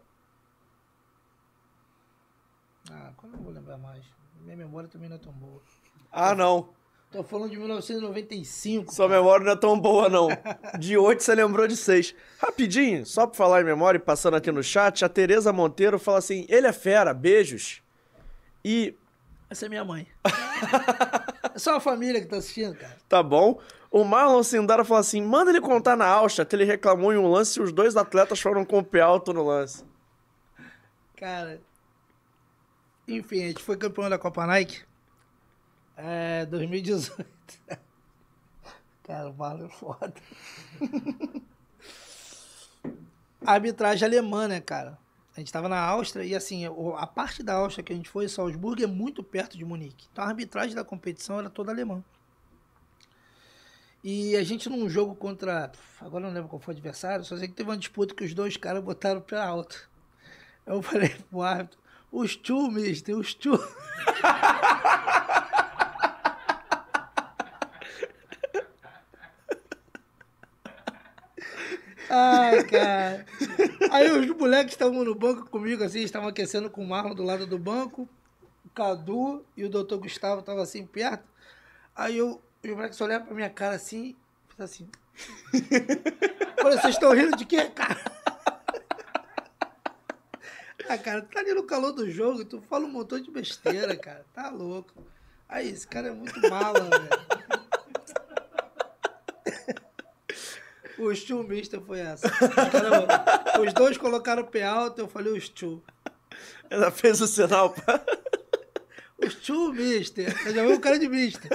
[2.91, 4.05] Ah, quando eu não vou lembrar mais?
[4.43, 5.61] Minha memória também não é tão boa.
[6.13, 6.69] Ah, não.
[7.11, 8.95] Tô falando de 1995.
[8.95, 10.29] Sua memória não é tão boa, não.
[10.79, 12.15] De oito você lembrou de seis.
[12.39, 16.19] Rapidinho, só pra falar em memória e passando aqui no chat, a Tereza Monteiro fala
[16.19, 17.83] assim: ele é fera, beijos.
[18.65, 18.95] E
[19.49, 20.07] Essa é minha mãe.
[21.53, 22.97] é só a família que tá assistindo, cara.
[23.09, 23.59] tá bom.
[23.91, 27.29] O Marlon Sindara fala assim: manda ele contar na Áustria que ele reclamou em um
[27.29, 29.85] lance e os dois atletas foram com o pé alto no lance.
[31.17, 31.61] Cara.
[33.11, 34.83] Enfim, a gente foi campeão da Copa Nike.
[35.97, 37.29] É, 2018.
[39.03, 40.15] Cara, o Marlon é foda.
[43.45, 44.97] a arbitragem alemã, né, cara?
[45.37, 46.65] A gente tava na Áustria e assim,
[46.97, 50.07] a parte da Áustria que a gente foi, Salzburgo, é muito perto de Munique.
[50.13, 52.05] Então a arbitragem da competição era toda alemã.
[54.05, 55.73] E a gente num jogo contra.
[56.01, 58.33] Agora não lembro qual foi o adversário, só sei que teve uma disputa que os
[58.33, 59.91] dois caras botaram pé alto.
[60.65, 61.81] Eu falei pro árbitro,
[62.13, 63.53] Os tchu, mister, os tchu.
[72.13, 73.25] Ai, cara.
[73.93, 77.47] Aí os moleques estavam no banco comigo, assim, estavam aquecendo com o Marlon do lado
[77.47, 78.09] do banco.
[78.65, 81.25] O Cadu e o doutor Gustavo estavam assim perto.
[81.95, 84.17] Aí eu, os moleques olharam pra minha cara assim,
[84.59, 84.89] assim.
[86.63, 88.20] Vocês estão rindo de quê, cara?
[90.91, 93.97] Ah, cara, tu tá ali no calor do jogo, tu fala um montão de besteira,
[93.97, 94.27] cara.
[94.35, 95.07] Tá louco.
[95.49, 97.09] Aí, esse cara é muito mala, velho.
[100.99, 102.29] O Stu Mister foi essa.
[102.29, 105.81] Cara, os dois colocaram o pé alto, eu falei o Stu.
[106.69, 108.05] Ela fez o sinal pra...
[109.17, 110.45] O Stu Mister.
[110.45, 111.53] Eu já vi o cara de Mister.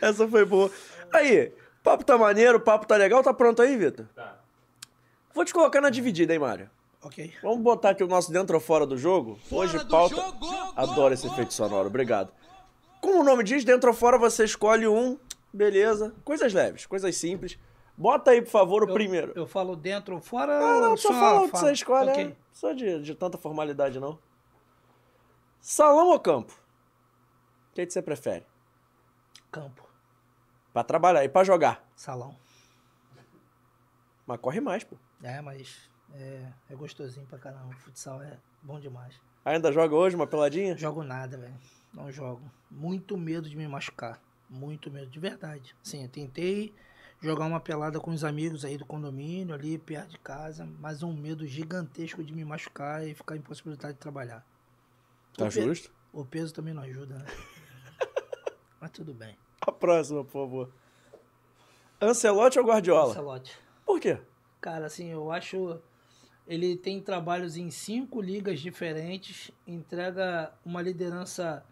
[0.00, 0.70] Essa foi boa.
[1.12, 1.52] Aí,
[1.82, 3.20] papo tá maneiro, papo tá legal.
[3.20, 4.06] Tá pronto aí, Vitor?
[4.14, 4.38] Tá.
[5.34, 6.70] Vou te colocar na dividida, hein, Mário?
[7.04, 7.34] Ok.
[7.42, 9.38] Vamos botar aqui o nosso dentro ou fora do jogo?
[9.50, 10.14] Hoje do pauta.
[10.16, 10.46] jogo!
[10.74, 12.32] Adoro esse efeito sonoro, obrigado.
[13.00, 15.18] Como o nome diz, dentro ou fora você escolhe um,
[15.52, 16.14] beleza.
[16.24, 17.58] Coisas leves, coisas simples.
[17.96, 19.32] Bota aí, por favor, o Eu- primeiro.
[19.36, 20.58] Eu falo dentro ou fora?
[20.58, 21.64] Não, não, ou só fala o que falo?
[21.66, 22.10] você escolhe.
[22.10, 22.24] Ok.
[22.24, 22.36] é.
[22.52, 24.18] Só de, de tanta formalidade, não.
[25.60, 26.52] Salão ou campo?
[27.70, 28.46] O que, que você prefere?
[29.52, 29.86] Campo.
[30.72, 31.86] Pra trabalhar e pra jogar.
[31.94, 32.34] Salão.
[34.26, 34.96] Mas corre mais, pô.
[35.22, 37.72] É, mas é, é gostosinho pra caramba.
[37.74, 39.14] Futsal é bom demais.
[39.44, 40.76] Ainda joga hoje uma peladinha?
[40.76, 41.54] Jogo nada, velho.
[41.92, 42.40] Não jogo.
[42.70, 44.18] Muito medo de me machucar.
[44.48, 45.74] Muito medo, de verdade.
[45.82, 46.74] Sim, eu tentei
[47.20, 51.12] jogar uma pelada com os amigos aí do condomínio, ali perto de casa, mas um
[51.14, 54.44] medo gigantesco de me machucar e ficar impossibilidade de trabalhar.
[55.36, 55.90] Tá O pe- justo?
[56.12, 57.26] O peso também não ajuda, né?
[58.80, 59.36] mas tudo bem.
[59.60, 60.70] A próxima, por favor.
[62.00, 63.10] Ancelotti ou Guardiola?
[63.12, 63.56] Ancelotti.
[63.84, 64.18] Por quê?
[64.60, 65.80] Cara, assim, eu acho.
[66.46, 71.64] Ele tem trabalhos em cinco ligas diferentes, entrega uma liderança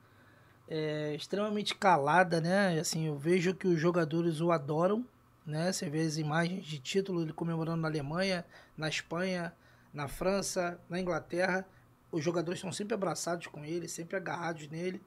[0.68, 2.78] é, extremamente calada, né?
[2.78, 5.04] Assim, eu vejo que os jogadores o adoram,
[5.46, 5.70] né?
[5.70, 8.44] Você vê as imagens de título ele comemorando na Alemanha,
[8.76, 9.52] na Espanha,
[9.92, 11.66] na França, na Inglaterra.
[12.10, 15.02] Os jogadores estão sempre abraçados com ele, sempre agarrados nele.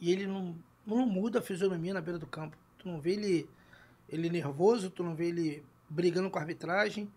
[0.00, 0.56] E ele não,
[0.86, 2.56] não muda a fisionomia na beira do campo.
[2.78, 3.50] Tu não vê ele,
[4.08, 7.10] ele nervoso, tu não vê ele brigando com a arbitragem.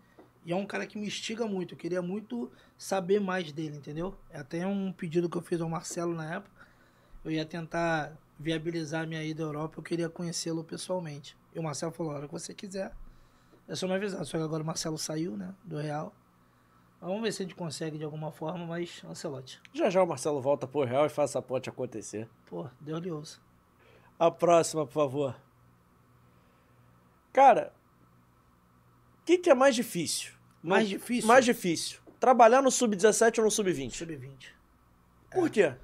[0.46, 1.74] E é um cara que me instiga muito.
[1.74, 2.48] Eu queria muito
[2.78, 4.14] saber mais dele, entendeu?
[4.30, 6.68] É até um pedido que eu fiz ao Marcelo na época.
[7.24, 9.80] Eu ia tentar viabilizar a minha ida à Europa.
[9.80, 11.36] Eu queria conhecê-lo pessoalmente.
[11.52, 12.94] E o Marcelo falou: a hora que você quiser.
[13.66, 14.24] É só me avisar.
[14.24, 15.52] Só que agora o Marcelo saiu, né?
[15.64, 16.14] Do Real.
[17.00, 19.60] Vamos ver se a gente consegue de alguma forma, mas Ancelotti.
[19.74, 22.28] Já já o Marcelo volta pro Real e faz essa ponte acontecer.
[22.46, 23.40] Pô, Deus lhe ouça.
[24.16, 25.36] A próxima, por favor.
[27.32, 27.72] Cara,
[29.20, 30.35] o que, que é mais difícil?
[30.68, 31.26] Mais difícil?
[31.28, 31.98] Mais difícil.
[32.18, 33.92] Trabalhar no Sub-17 ou no Sub-20?
[33.92, 34.48] Sub-20.
[35.30, 35.74] Por quê?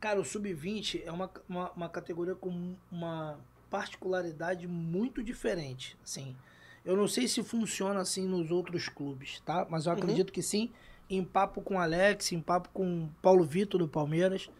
[0.00, 3.38] Cara, o Sub-20 é uma, uma, uma categoria com uma
[3.70, 5.96] particularidade muito diferente.
[6.04, 6.36] Assim,
[6.84, 9.66] eu não sei se funciona assim nos outros clubes, tá?
[9.70, 9.98] Mas eu Uhum.
[9.98, 10.70] acredito que sim.
[11.08, 14.50] Em papo com o Alex, em papo com o Paulo Vitor do Palmeiras.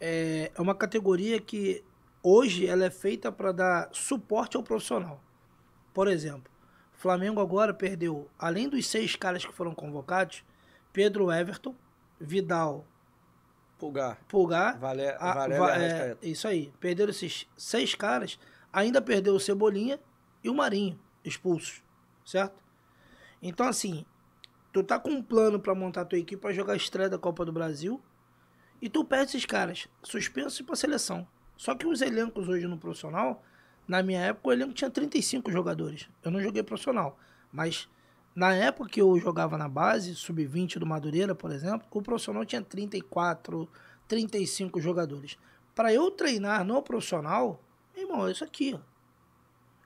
[0.00, 1.82] É, é uma categoria que
[2.22, 5.20] hoje ela é feita para dar suporte ao profissional.
[5.92, 6.51] Por exemplo,
[7.02, 10.44] Flamengo agora perdeu, além dos seis caras que foram convocados,
[10.92, 11.74] Pedro Everton,
[12.20, 12.84] Vidal,
[13.76, 14.20] Pulgar.
[14.28, 16.72] Pulgar, Vale, a- Valério va- é, isso aí.
[16.78, 18.38] Perderam esses seis caras.
[18.72, 19.98] Ainda perdeu o Cebolinha
[20.44, 21.82] e o Marinho expulsos.
[22.24, 22.54] Certo?
[23.42, 24.06] Então, assim,
[24.72, 27.44] tu tá com um plano pra montar tua equipe pra jogar a estreia da Copa
[27.44, 28.00] do Brasil
[28.80, 29.88] e tu perde esses caras.
[30.04, 31.26] Suspenso pra seleção.
[31.56, 33.42] Só que os elencos hoje no profissional,
[33.92, 36.08] na minha época, o elenco tinha 35 jogadores.
[36.24, 37.18] Eu não joguei profissional.
[37.52, 37.90] Mas
[38.34, 42.62] na época que eu jogava na base, sub-20 do Madureira, por exemplo, o profissional tinha
[42.62, 43.68] 34,
[44.08, 45.36] 35 jogadores.
[45.74, 47.62] Para eu treinar no profissional,
[47.94, 48.80] irmão, é isso aqui, ó.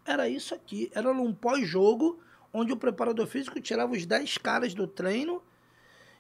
[0.09, 0.89] Era isso aqui.
[0.95, 2.21] Era num pós-jogo,
[2.53, 5.43] onde o preparador físico tirava os 10 caras do treino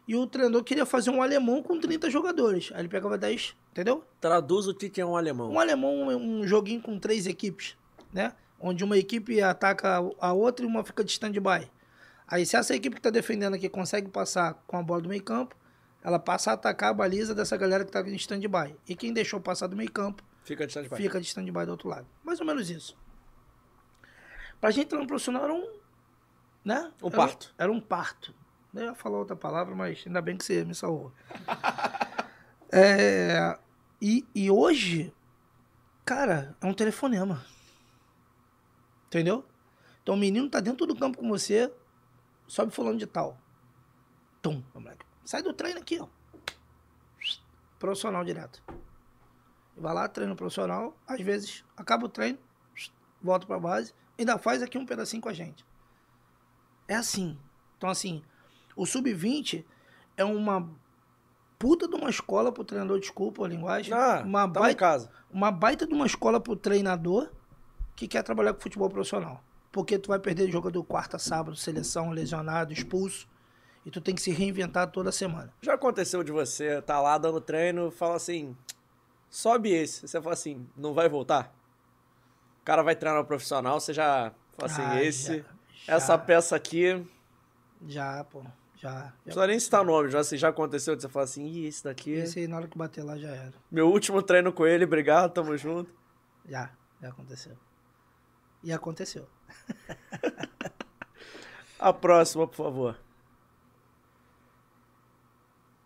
[0.07, 2.71] e o treinador queria fazer um alemão com 30 jogadores.
[2.73, 4.05] Aí ele pegava 10, entendeu?
[4.21, 5.51] Traduz o que é um alemão.
[5.51, 7.77] Um alemão, um um joguinho com três equipes,
[8.13, 8.33] né?
[8.61, 11.71] Onde uma equipe ataca a outra e uma fica de stand-by.
[12.29, 15.23] Aí se essa equipe que tá defendendo aqui consegue passar com a bola do meio
[15.23, 15.57] campo,
[16.03, 18.77] ela passa a atacar a baliza dessa galera que tá em stand-by.
[18.89, 21.01] E quem deixou passar do meio campo, Fica distante, vai.
[21.01, 22.07] fica de stand-by do outro lado.
[22.23, 22.97] Mais ou menos isso.
[24.61, 25.69] Pra gente entrar no profissional era um...
[26.65, 26.93] Né?
[27.03, 27.55] Um Era parto.
[27.59, 28.35] Era um parto.
[28.77, 31.13] Eu ia falar outra palavra, mas ainda bem que você me salvou.
[32.69, 33.57] É,
[34.03, 35.15] e, e hoje,
[36.05, 37.47] cara, é um telefonema.
[39.07, 39.45] Entendeu?
[40.03, 41.73] Então o menino tá dentro do campo com você,
[42.47, 43.39] sobe fulano de tal.
[44.43, 45.07] Tum, moleque.
[45.25, 46.09] Sai do treino aqui, ó.
[47.79, 48.63] profissional direto.
[49.77, 52.39] Vai lá, treino profissional, às vezes acaba o treino,
[53.23, 55.65] volta pra base, ainda faz aqui um pedacinho com a gente.
[56.89, 57.39] É assim.
[57.77, 58.23] Então, assim,
[58.77, 59.65] o sub-20
[60.17, 60.69] é uma
[61.59, 63.93] puta de uma escola pro treinador, desculpa a linguagem.
[63.95, 65.11] Ah, uma, tá baita, casa.
[65.31, 67.31] uma baita de uma escola pro treinador
[67.97, 69.43] que quer trabalhar com futebol profissional.
[69.73, 73.27] Porque tu vai perder jogador quarta, sábado, seleção, lesionado, expulso.
[73.85, 75.53] E tu tem que se reinventar toda semana.
[75.63, 78.57] Já aconteceu de você tá lá dando treino, fala assim,
[79.31, 80.07] sobe esse.
[80.07, 81.55] Você fala assim, não vai voltar?
[82.61, 85.45] O cara vai treinar no profissional, você já fala assim, Ah, esse, já,
[85.87, 85.95] já.
[85.95, 87.07] essa peça aqui,
[87.87, 88.43] Já, pô.
[88.87, 89.05] Já.
[89.05, 91.83] não precisa nem citar nome, já, assim, já aconteceu de você falar assim, ih, esse
[91.83, 93.55] daqui, Esse aí, na hora que bater lá, já era.
[93.71, 95.91] meu último treino com ele, obrigado, tamo junto.
[96.49, 97.57] Já, já aconteceu.
[98.63, 99.29] E aconteceu.
[101.79, 102.99] A próxima, por favor.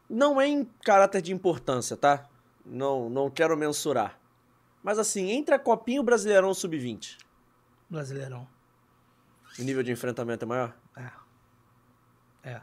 [0.08, 2.28] Não é em caráter de importância, tá?
[2.64, 4.18] Não, não quero mensurar.
[4.82, 7.18] Mas assim, entre a Copinha e o Brasileirão Sub-20,
[7.88, 8.48] Brasileirão.
[9.58, 10.74] o nível de enfrentamento é maior?
[10.96, 11.10] É.
[12.50, 12.60] É.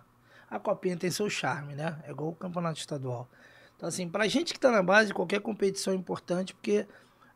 [0.49, 2.02] A copinha tem seu charme, né?
[2.06, 3.28] É igual o campeonato estadual.
[3.76, 6.88] Então, assim, pra gente que tá na base, qualquer competição é importante, porque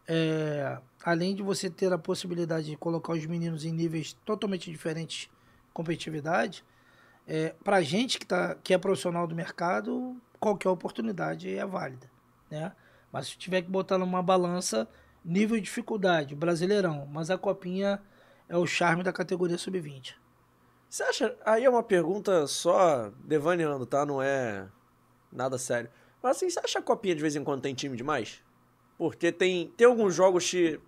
[0.08, 5.24] é, além de você ter a possibilidade de colocar os meninos em níveis totalmente diferentes
[5.26, 5.30] de
[5.74, 6.64] competitividade,
[7.28, 12.10] é, pra gente que, tá, que é profissional do mercado, qualquer oportunidade é válida,
[12.50, 12.72] né?
[13.12, 14.88] Mas se tiver que botar numa balança,
[15.24, 18.02] nível de dificuldade, brasileirão, mas a copinha
[18.50, 20.16] é o charme da categoria sub-20.
[20.92, 21.38] Você acha.
[21.46, 24.06] Aí é uma pergunta só devaneando, tá?
[24.06, 24.68] Não é
[25.32, 25.90] nada sério.
[26.22, 28.44] Mas assim, você acha que a Copinha de vez em quando tem time demais?
[28.98, 30.82] Porque tem, tem alguns jogos que,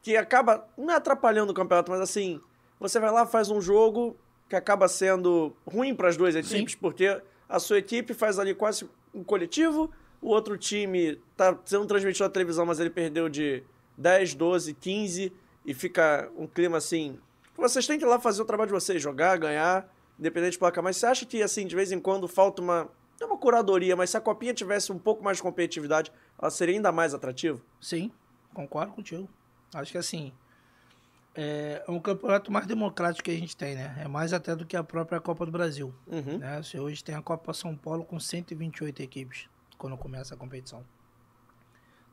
[0.00, 0.68] que acaba.
[0.78, 2.40] Não é atrapalhando o campeonato, mas assim.
[2.78, 4.16] Você vai lá, faz um jogo
[4.48, 8.88] que acaba sendo ruim para as duas equipes, porque a sua equipe faz ali quase
[9.12, 9.90] um coletivo,
[10.20, 13.64] o outro time tá sendo transmitido na televisão, mas ele perdeu de
[13.96, 15.32] 10, 12, 15
[15.64, 17.18] e fica um clima assim.
[17.56, 19.88] Vocês têm que ir lá fazer o trabalho de vocês, jogar, ganhar,
[20.18, 20.82] independente de placar.
[20.82, 22.88] Mas você acha que, assim, de vez em quando falta uma.
[23.18, 26.74] Não uma curadoria, mas se a copinha tivesse um pouco mais de competitividade, ela seria
[26.74, 27.58] ainda mais atrativa?
[27.80, 28.12] Sim,
[28.52, 29.26] concordo contigo.
[29.74, 30.34] Acho que assim,
[31.36, 33.94] é um campeonato mais democrático que a gente tem, né?
[34.00, 35.94] É mais até do que a própria Copa do Brasil.
[36.06, 36.38] Uhum.
[36.38, 36.62] Né?
[36.62, 40.82] Você hoje tem a Copa São Paulo com 128 equipes quando começa a competição.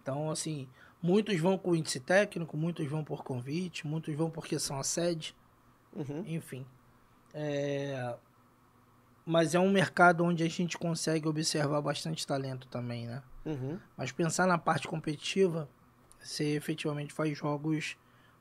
[0.01, 0.67] Então, assim,
[1.03, 5.35] muitos vão com índice técnico, muitos vão por convite, muitos vão porque são a sede,
[5.95, 6.23] Uhum.
[6.25, 6.65] enfim.
[7.33, 8.15] É,
[9.25, 13.21] Mas é um mercado onde a gente consegue observar bastante talento também, né?
[13.45, 13.79] Uhum.
[13.95, 15.69] Mas pensar na parte competitiva,
[16.19, 17.95] você efetivamente faz jogos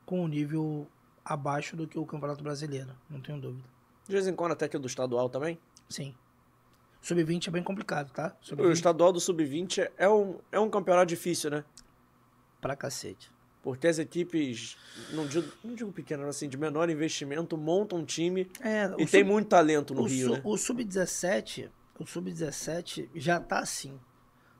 [0.05, 0.85] com um nível
[1.23, 3.67] abaixo do que o Campeonato Brasileiro, não tenho dúvida.
[4.05, 5.57] De vez em quando até que o do estadual também.
[5.87, 6.13] Sim.
[7.01, 8.35] Sub-20 é bem complicado, tá?
[8.41, 11.63] O Sub-20 estadual do Sub-20 é um, é um campeonato difícil, né?
[12.63, 13.31] Pra cacete.
[13.61, 14.75] Porque as equipes,
[15.11, 19.21] não digo, não digo pequenas, assim, de menor investimento, montam um time É, e tem
[19.21, 20.41] sub- muito talento no o Rio, su- né?
[20.43, 21.69] O Sub-17,
[21.99, 23.97] o Sub-17 já tá assim.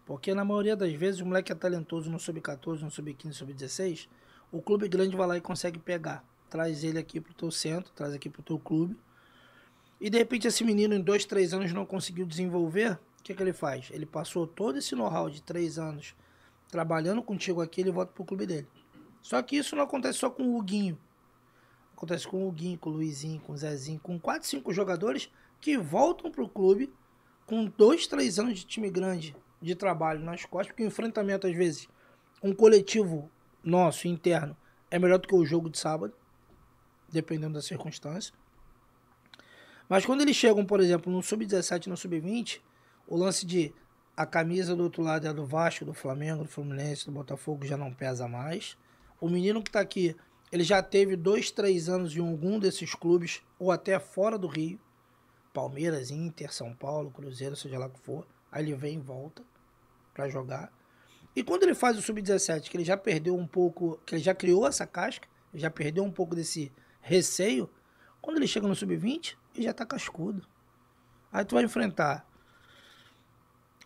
[0.05, 4.07] Porque na maioria das vezes o moleque é talentoso no Sub-14, no Sub-15, no Sub-16,
[4.51, 6.23] o clube grande vai lá e consegue pegar.
[6.49, 8.95] Traz ele aqui pro teu centro, traz aqui pro teu clube.
[9.99, 13.41] E de repente esse menino em dois, três anos não conseguiu desenvolver, o que, que
[13.43, 13.89] ele faz?
[13.91, 16.13] Ele passou todo esse know-how de três anos
[16.73, 18.67] trabalhando contigo aqui, ele volta pro clube dele.
[19.21, 20.97] Só que isso não acontece só com o Huguinho.
[21.95, 25.29] Acontece com o Huguinho, com o Luizinho, com o Zezinho, com quatro, cinco jogadores
[25.61, 26.91] que voltam pro clube
[27.45, 31.55] com dois, três anos de time grande de trabalho nas costas, porque o enfrentamento, às
[31.55, 31.87] vezes,
[32.41, 33.29] um coletivo
[33.63, 34.57] nosso, interno,
[34.89, 36.11] é melhor do que o jogo de sábado,
[37.07, 38.33] dependendo da circunstância.
[39.87, 42.61] Mas quando eles chegam, por exemplo, no sub-17 e no sub-20,
[43.07, 43.71] o lance de
[44.15, 47.75] a camisa do outro lado é do Vasco, do Flamengo, do Fluminense, do Botafogo já
[47.75, 48.77] não pesa mais.
[49.19, 50.15] O menino que tá aqui,
[50.51, 54.79] ele já teve dois, três anos em algum desses clubes, ou até fora do Rio.
[55.51, 58.27] Palmeiras, Inter, São Paulo, Cruzeiro, seja lá o que for.
[58.51, 59.43] Aí ele vem e volta
[60.13, 60.71] para jogar.
[61.35, 64.35] E quando ele faz o sub-17, que ele já perdeu um pouco, que ele já
[64.35, 66.71] criou essa casca, já perdeu um pouco desse
[67.01, 67.69] receio,
[68.21, 70.45] quando ele chega no sub-20, ele já tá cascudo.
[71.31, 72.27] Aí tu vai enfrentar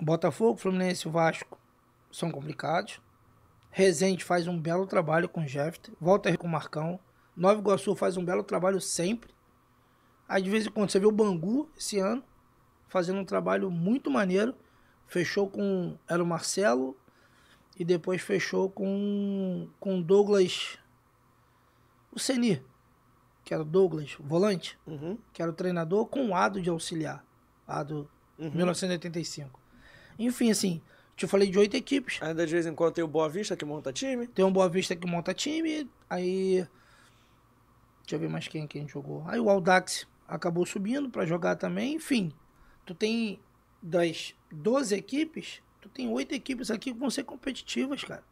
[0.01, 1.57] Botafogo, Fluminense e Vasco
[2.11, 3.01] são complicados.
[3.69, 5.93] Rezende faz um belo trabalho com o Jefter.
[5.99, 6.99] Volta com o Marcão.
[7.35, 9.33] Nova Iguaçu faz um belo trabalho sempre.
[10.27, 12.23] Aí de vez em quando você vê o Bangu esse ano
[12.87, 14.55] fazendo um trabalho muito maneiro.
[15.07, 15.97] Fechou com.
[16.07, 16.97] Era o Marcelo.
[17.79, 19.69] E depois fechou com.
[19.79, 20.77] Com Douglas.
[22.11, 22.63] O Seni.
[23.43, 24.77] Que era o Douglas, volante.
[24.85, 25.17] Uhum.
[25.31, 27.23] Que era o treinador, com o Ado de auxiliar.
[27.65, 28.51] Ado Uhum.
[28.51, 29.59] 1985.
[30.17, 30.81] Enfim, assim,
[31.17, 32.21] Te falei de oito equipes.
[32.21, 34.27] Ainda de vez em quando tem o Boa Vista que monta time.
[34.27, 35.89] Tem um Boa Vista que monta time.
[36.07, 36.67] Aí.
[38.03, 39.23] Deixa eu ver mais quem que a gente jogou.
[39.25, 41.95] Aí o Aldax acabou subindo pra jogar também.
[41.95, 42.31] Enfim,
[42.85, 43.39] tu tem
[43.81, 48.23] das 12 equipes, tu tem oito equipes aqui que vão ser competitivas, cara.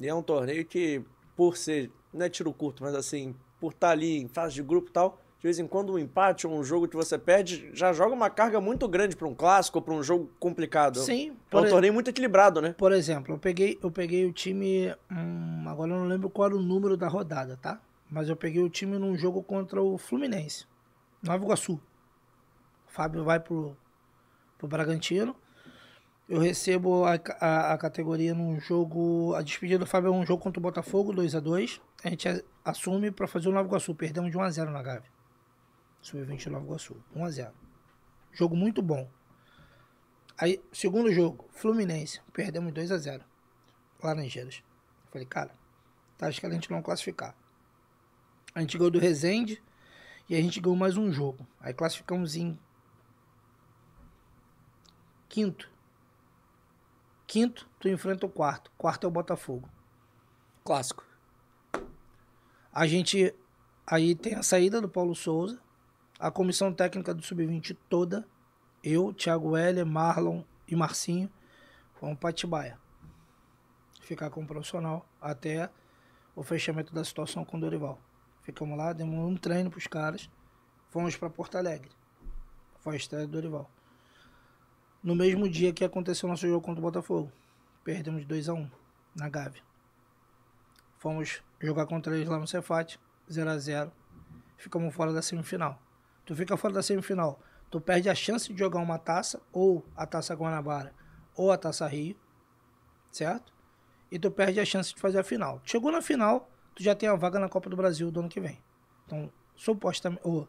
[0.00, 1.00] E é um torneio que,
[1.36, 4.88] por ser, não é tiro curto, mas assim, por estar ali em fase de grupo
[4.88, 7.92] e tal, de vez em quando um empate ou um jogo que você perde já
[7.92, 11.00] joga uma carga muito grande para um clássico ou para um jogo complicado.
[11.00, 11.36] Sim.
[11.50, 12.72] É um torneio muito equilibrado, né?
[12.78, 14.94] Por exemplo, eu peguei, eu peguei o time.
[15.10, 17.80] Hum, agora eu não lembro qual era o número da rodada, tá?
[18.08, 20.64] Mas eu peguei o time num jogo contra o Fluminense,
[21.20, 21.72] Nova Iguaçu.
[21.72, 23.76] O Fábio vai pro,
[24.58, 25.34] pro Bragantino.
[26.28, 29.34] Eu recebo a, a, a, categoria num jogo.
[29.34, 32.44] A despedida do Fábio é um jogo contra o Botafogo, 2 a 2 A gente
[32.64, 33.92] assume para fazer o Nova Iguaçu.
[33.92, 35.10] Perdemos de 1x0 na Gávea.
[36.02, 36.96] Sub-20 Nova Iguaçu.
[37.16, 37.52] 1x0.
[38.32, 39.08] Jogo muito bom.
[40.36, 42.20] Aí, segundo jogo, Fluminense.
[42.32, 43.22] Perdemos 2x0.
[44.02, 44.62] Laranjeiras.
[45.10, 45.54] Falei, cara,
[46.18, 47.36] tá acho que a gente não classificar.
[48.54, 49.62] A gente ganhou do Resende
[50.28, 51.46] e a gente ganhou mais um jogo.
[51.60, 52.58] Aí classificamos em
[55.28, 55.70] quinto.
[57.26, 58.70] Quinto, tu enfrenta o quarto.
[58.76, 59.70] Quarto é o Botafogo.
[60.64, 61.04] Clássico.
[62.72, 63.34] A gente
[63.86, 65.61] aí tem a saída do Paulo Souza
[66.22, 68.24] a comissão técnica do Sub-20 toda,
[68.80, 71.28] eu, Thiago Heller, Marlon e Marcinho,
[71.94, 72.78] fomos para Atibaia.
[74.02, 75.68] Ficar com o profissional até
[76.36, 77.98] o fechamento da situação com o Dorival.
[78.44, 80.30] Ficamos lá, demos um treino para os caras,
[80.90, 81.90] fomos para Porto Alegre.
[82.78, 83.68] Foi a estreia do Dorival.
[85.02, 87.32] No mesmo dia que aconteceu nosso jogo contra o Botafogo,
[87.82, 88.70] perdemos 2 a 1
[89.16, 89.62] na Gávea.
[90.98, 92.96] Fomos jogar contra eles lá no Cefat,
[93.28, 93.92] 0 a 0
[94.56, 95.82] Ficamos fora da semifinal.
[96.24, 97.40] Tu fica fora da semifinal.
[97.70, 100.92] Tu perde a chance de jogar uma taça, ou a taça Guanabara,
[101.34, 102.16] ou a taça Rio,
[103.10, 103.52] certo?
[104.10, 105.60] E tu perde a chance de fazer a final.
[105.64, 108.40] Chegou na final, tu já tem a vaga na Copa do Brasil do ano que
[108.40, 108.62] vem.
[109.06, 110.46] Então, supostamente, ou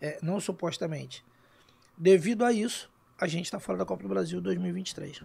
[0.00, 1.24] é, não supostamente,
[1.96, 5.22] devido a isso, a gente está fora da Copa do Brasil 2023.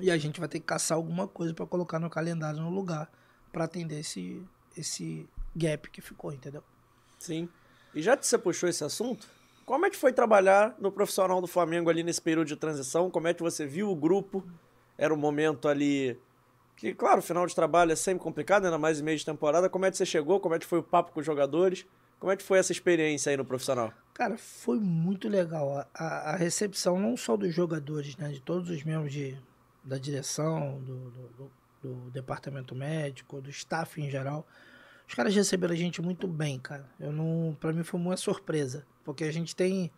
[0.00, 3.10] E a gente vai ter que caçar alguma coisa para colocar no calendário no lugar
[3.52, 4.42] para atender esse,
[4.76, 6.62] esse gap que ficou, entendeu?
[7.18, 7.48] Sim.
[7.94, 9.26] E já que você puxou esse assunto,
[9.64, 13.10] como é que foi trabalhar no profissional do Flamengo ali nesse período de transição?
[13.10, 14.44] Como é que você viu o grupo?
[14.98, 16.18] Era um momento ali
[16.76, 19.68] que, claro, final de trabalho é sempre complicado, ainda mais em meio de temporada.
[19.68, 20.40] Como é que você chegou?
[20.40, 21.86] Como é que foi o papo com os jogadores?
[22.18, 23.92] Como é que foi essa experiência aí no profissional?
[24.12, 25.86] Cara, foi muito legal.
[25.94, 28.28] A, a recepção não só dos jogadores, né?
[28.28, 29.36] De todos os membros de,
[29.84, 31.50] da direção, do, do, do,
[31.82, 34.46] do departamento médico, do staff em geral.
[35.10, 36.88] Os caras receberam a gente muito bem, cara.
[37.00, 39.90] Eu não, para mim foi uma surpresa, porque a gente tem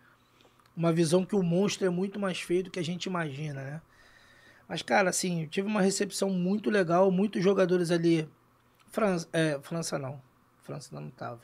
[0.75, 3.83] uma visão que o monstro é muito mais feio do que a gente imagina, né?
[4.67, 8.27] Mas, cara, assim, eu tive uma recepção muito legal, muitos jogadores ali.
[8.89, 10.19] França, é, França não.
[10.63, 11.43] França não tava.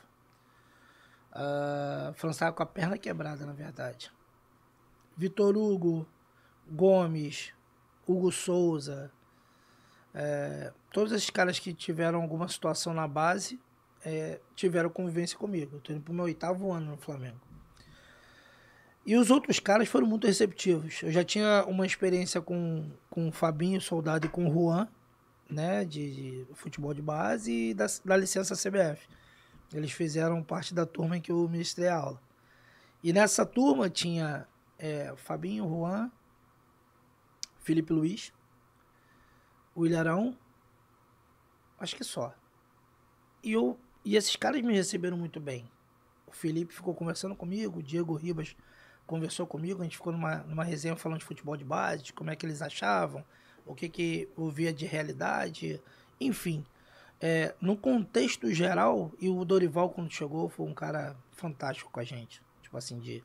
[1.31, 4.11] Uh, França tava com a perna quebrada, na verdade.
[5.15, 6.07] Vitor Hugo,
[6.67, 7.53] Gomes,
[8.07, 9.11] Hugo Souza,
[10.13, 13.59] é, todos esses caras que tiveram alguma situação na base
[14.03, 15.75] é, tiveram convivência comigo.
[15.75, 17.39] Eu tô indo pro meu oitavo ano no Flamengo.
[19.05, 21.01] E os outros caras foram muito receptivos.
[21.01, 24.87] Eu já tinha uma experiência com, com o Fabinho Soldado e com o Juan,
[25.49, 29.07] né, de, de futebol de base e da, da licença CBF.
[29.73, 32.21] Eles fizeram parte da turma em que eu ministrei a aula.
[33.03, 36.11] E nessa turma tinha é, Fabinho, Juan,
[37.59, 38.33] Felipe Luiz,
[39.75, 40.37] o Ilharão,
[41.79, 42.33] acho que só.
[43.43, 45.69] E, eu, e esses caras me receberam muito bem.
[46.27, 48.55] O Felipe ficou conversando comigo, o Diego Ribas
[49.07, 52.29] conversou comigo, a gente ficou numa, numa resenha falando de futebol de base, de como
[52.29, 53.25] é que eles achavam,
[53.65, 55.81] o que que ouvia de realidade,
[56.19, 56.63] enfim.
[57.19, 62.03] É, no contexto geral, e o Dorival, quando chegou, foi um cara fantástico com a
[62.03, 62.41] gente.
[62.61, 63.23] Tipo assim, de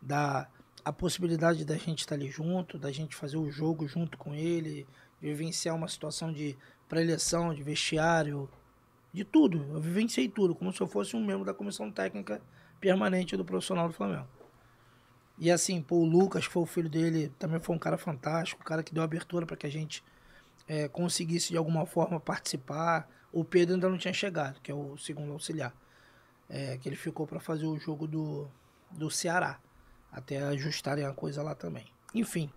[0.00, 0.50] dar
[0.84, 4.86] a possibilidade da gente estar ali junto, da gente fazer o jogo junto com ele,
[5.22, 6.56] vivenciar uma situação de
[6.88, 8.50] pré-eleição, de vestiário,
[9.12, 9.64] de tudo.
[9.72, 12.42] Eu vivenciei tudo, como se eu fosse um membro da comissão técnica
[12.80, 14.26] permanente do profissional do Flamengo.
[15.38, 18.60] E assim, pô, o Lucas, que foi o filho dele, também foi um cara fantástico,
[18.60, 20.04] um cara que deu abertura para que a gente
[20.68, 23.08] é, conseguisse de alguma forma participar.
[23.32, 25.74] O Pedro ainda não tinha chegado, que é o segundo auxiliar,
[26.48, 28.48] é, que ele ficou para fazer o jogo do,
[28.90, 29.58] do Ceará,
[30.10, 31.86] até ajustarem a coisa lá também.
[32.14, 32.50] Enfim,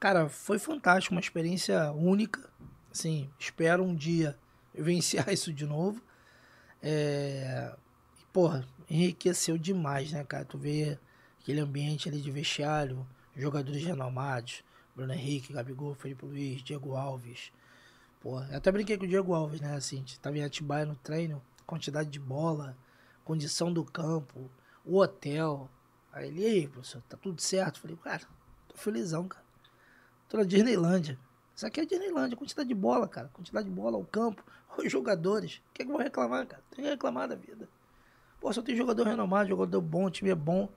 [0.00, 2.48] Cara, foi fantástico, uma experiência única.
[2.90, 4.38] Assim, espero um dia
[4.72, 6.00] vivenciar isso de novo.
[6.80, 7.74] É...
[8.32, 10.44] Porra, enriqueceu demais, né, cara?
[10.44, 10.98] Tu vê
[11.40, 13.04] aquele ambiente ali de vestiário,
[13.34, 14.62] jogadores renomados,
[14.94, 17.50] Bruno Henrique, Gabigol, Felipe Luiz, Diego Alves.
[18.24, 19.74] Eu até brinquei com o Diego Alves, né?
[19.74, 22.76] Assim, tava em Atibaia no treino, quantidade de bola,
[23.24, 24.50] condição do campo,
[24.84, 25.68] o hotel.
[26.12, 27.80] Aí ele, aí, professor, tá tudo certo?
[27.80, 28.22] Falei, cara,
[28.68, 29.47] tô felizão, cara.
[30.28, 31.18] Tô na Disneylândia.
[31.54, 33.28] Isso aqui é Disneylândia, quantidade de bola, cara.
[33.32, 34.44] Quantidade de bola, o campo,
[34.78, 35.62] os jogadores.
[35.70, 36.62] O que é que vou reclamar, cara?
[36.70, 37.68] Tem que reclamar da vida.
[38.40, 40.68] Pô, só tem jogador renomado, jogador bom, o time é bom.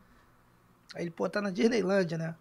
[0.96, 2.36] Aí ele, pô, tá na Disneylândia, né?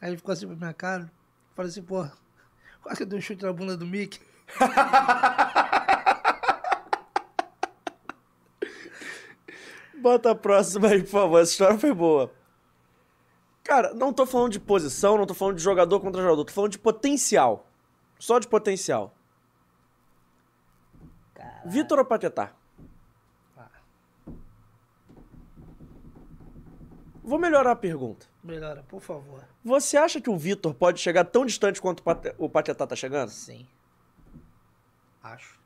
[0.00, 1.10] Aí ele ficou assim pra minha cara.
[1.54, 2.06] Falei assim, pô,
[2.82, 4.20] quase que eu dei um chute na bunda do Mickey.
[10.00, 11.40] Bota a próxima aí, por favor.
[11.40, 12.30] Essa história foi boa.
[13.64, 16.72] Cara, não tô falando de posição, não tô falando de jogador contra jogador, tô falando
[16.72, 17.66] de potencial.
[18.18, 19.14] Só de potencial.
[21.34, 21.70] Caralho.
[21.70, 22.52] Vitor ou Paquetá?
[23.56, 23.66] Ah,
[27.22, 28.26] Vou melhorar a pergunta.
[28.42, 29.42] melhora, por favor.
[29.64, 32.02] Você acha que o Vitor pode chegar tão distante quanto
[32.38, 33.30] o Paquetá tá chegando?
[33.30, 33.66] Sim.
[35.22, 35.58] Acho.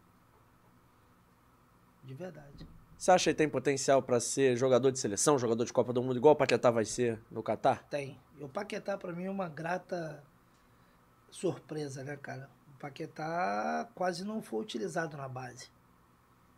[2.05, 2.65] De verdade.
[2.99, 6.17] Você acha que tem potencial pra ser jogador de seleção, jogador de Copa do Mundo,
[6.17, 7.85] igual o Paquetá vai ser no Catar?
[7.85, 8.19] Tem.
[8.37, 10.21] E o Paquetá, pra mim, é uma grata
[11.31, 12.51] surpresa, né, cara?
[12.75, 15.69] O Paquetá quase não foi utilizado na base,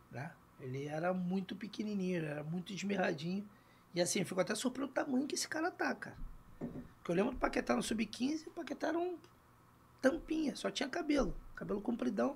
[0.09, 0.31] né?
[0.59, 3.47] Ele era muito pequenininho, era muito esmirradinho.
[3.93, 6.17] E assim, eu fico até surpreso do tamanho que esse cara tá, cara.
[6.57, 9.15] Porque eu lembro do Paquetá no Sub-15, o Paquetá era um
[10.01, 11.35] tampinha, só tinha cabelo.
[11.55, 12.35] Cabelo compridão.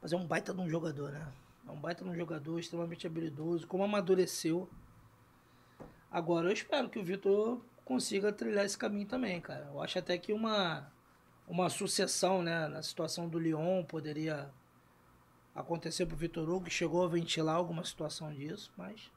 [0.00, 1.30] Mas é um baita de um jogador, né?
[1.70, 4.68] É um baita um jogador extremamente habilidoso, como amadureceu.
[6.10, 9.66] Agora eu espero que o Vitor consiga trilhar esse caminho também, cara.
[9.66, 10.92] Eu acho até que uma,
[11.46, 14.50] uma sucessão, né, na situação do Lyon poderia
[15.54, 19.12] acontecer pro Vitor Hugo, que chegou a ventilar alguma situação disso, mas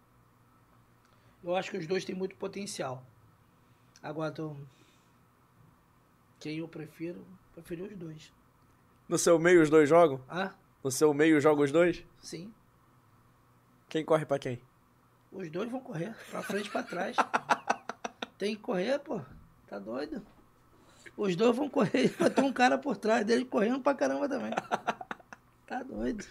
[1.44, 3.04] eu acho que os dois têm muito potencial.
[4.02, 4.56] Agora, tô...
[6.40, 7.26] quem eu prefiro,
[7.56, 8.32] prefiro os dois.
[9.10, 10.24] No seu meio os dois jogam?
[10.30, 10.54] Ah,
[10.84, 12.04] No seu meio jogam os dois?
[12.22, 12.52] sim.
[13.90, 14.60] Quem corre pra quem?
[15.32, 17.16] Os dois vão correr, pra frente e pra trás.
[18.40, 19.22] Tem que correr, pô.
[19.68, 20.26] Tá doido?
[21.16, 22.08] Os dois vão correr.
[22.18, 24.52] Vai ter um cara por trás dele correndo pra caramba também.
[25.68, 26.26] Tá doido.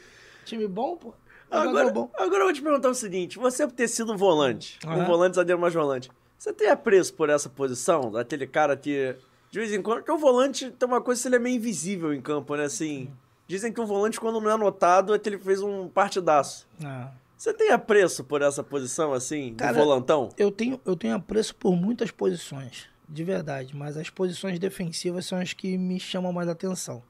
[0.45, 1.15] Time bom, pô.
[1.49, 2.11] Agora, bom.
[2.15, 5.05] agora eu vou te perguntar o seguinte: você ter sido um volante, um Aham.
[5.05, 8.11] volante zagueiro mais volante, você tem apreço por essa posição?
[8.11, 9.15] Daquele cara que,
[9.51, 12.12] de vez em quando, porque o volante tem uma coisa que ele é meio invisível
[12.12, 12.65] em campo, né?
[12.65, 13.12] Assim,
[13.53, 16.66] dizem que o volante, quando não é anotado, é que ele fez um partidaço.
[16.83, 17.12] Ah.
[17.37, 20.31] Você tem apreço por essa posição, assim, Cara, do volantão?
[20.39, 25.39] Eu tenho, eu tenho apreço por muitas posições, de verdade, mas as posições defensivas são
[25.39, 27.03] as que me chamam mais atenção.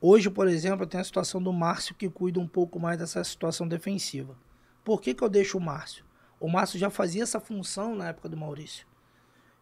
[0.00, 3.68] Hoje, por exemplo, tem a situação do Márcio que cuida um pouco mais dessa situação
[3.68, 4.36] defensiva.
[4.82, 6.04] Por que, que eu deixo o Márcio?
[6.40, 8.84] O Márcio já fazia essa função na época do Maurício.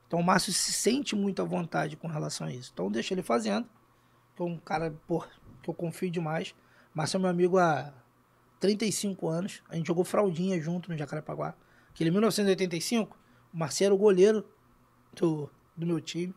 [0.07, 2.71] Então o Márcio se sente muito à vontade com relação a isso.
[2.73, 3.69] Então deixa ele fazendo.
[4.35, 5.23] Que é um cara, pô,
[5.61, 6.55] que eu confio demais.
[6.95, 7.93] Márcio é meu amigo há
[8.59, 9.63] 35 anos.
[9.69, 11.55] A gente jogou fraldinha junto no Jacarepaguá.
[11.91, 13.17] Aquele 1985,
[13.53, 14.47] o Marcelo era o goleiro
[15.15, 16.35] do, do meu time.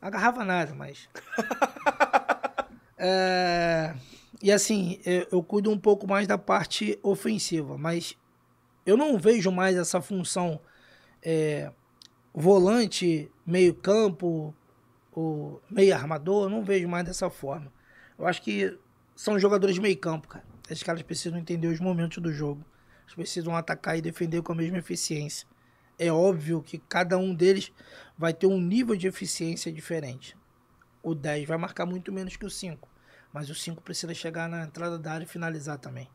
[0.00, 1.08] Não agarrava nada, mas.
[2.98, 3.94] É,
[4.42, 8.16] e assim, eu, eu cuido um pouco mais da parte ofensiva, mas
[8.86, 10.58] eu não vejo mais essa função
[11.22, 11.70] é,
[12.32, 14.54] volante, meio-campo,
[15.14, 17.72] o meio armador, eu não vejo mais dessa forma.
[18.18, 18.78] Eu acho que
[19.14, 20.44] são jogadores de meio-campo, cara.
[20.68, 22.64] Esses caras precisam entender os momentos do jogo.
[23.04, 25.46] Eles precisam atacar e defender com a mesma eficiência.
[25.98, 27.72] É óbvio que cada um deles
[28.18, 30.36] vai ter um nível de eficiência diferente.
[31.02, 32.88] O 10 vai marcar muito menos que o 5.
[33.32, 36.08] Mas o 5 precisa chegar na entrada da área e finalizar também.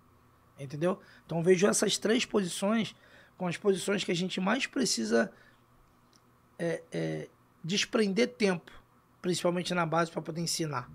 [0.60, 1.00] Entendeu?
[1.26, 2.96] Então vejo essas três posições
[3.38, 5.32] com as posições que a gente mais precisa
[6.60, 7.30] é, é,
[7.64, 8.72] desprender tempo,
[9.22, 10.88] principalmente na base, para poder ensinar.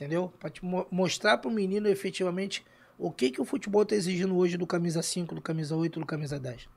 [0.00, 0.32] Entendeu?
[0.40, 2.64] Para mo mostrar para o menino efetivamente
[2.96, 6.06] o que, que o futebol está exigindo hoje do camisa 5, do camisa 8, do
[6.06, 6.70] camisa 10.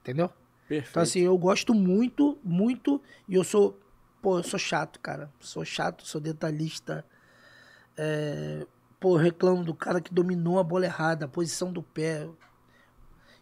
[0.00, 0.30] Entendeu?
[0.66, 0.88] Perfeito.
[0.88, 3.78] Então, assim, eu gosto muito, muito, e eu sou,
[4.22, 5.30] pô, eu sou chato, cara.
[5.38, 7.04] Sou chato, sou detalhista.
[7.94, 8.66] É,
[8.98, 12.26] pô, reclamo do cara que dominou a bola errada, a posição do pé.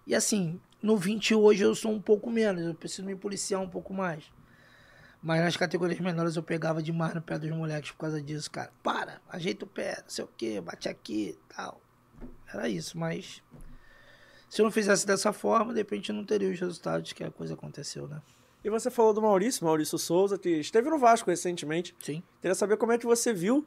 [0.04, 3.68] E assim, no 20 hoje eu sou um pouco menos, eu preciso me policiar um
[3.68, 4.24] pouco mais.
[5.24, 8.70] Mas nas categorias menores eu pegava demais no pé dos moleques por causa disso, cara.
[8.82, 11.80] Para, ajeita o pé, não sei o que, bate aqui tal.
[12.52, 13.42] Era isso, mas
[14.51, 17.30] se eu não fizesse dessa forma, de repente eu não teria os resultados que a
[17.30, 18.20] coisa aconteceu, né?
[18.62, 21.96] E você falou do Maurício, Maurício Souza, que esteve no Vasco recentemente.
[22.02, 22.22] Sim.
[22.42, 23.66] Queria saber como é que você viu,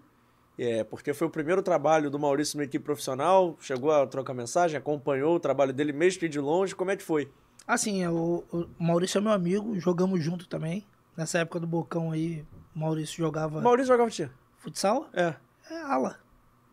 [0.59, 4.77] é, porque foi o primeiro trabalho do Maurício na equipe profissional, chegou a trocar mensagem,
[4.77, 7.31] acompanhou o trabalho dele mesmo que de longe, como é que foi?
[7.65, 10.85] Assim, o, o Maurício é meu amigo, jogamos junto também.
[11.17, 12.45] Nessa época do Bocão aí,
[12.75, 14.31] O Maurício jogava Maurício jogava tinha.
[14.59, 15.09] futsal?
[15.13, 15.33] É.
[15.69, 16.19] É ala.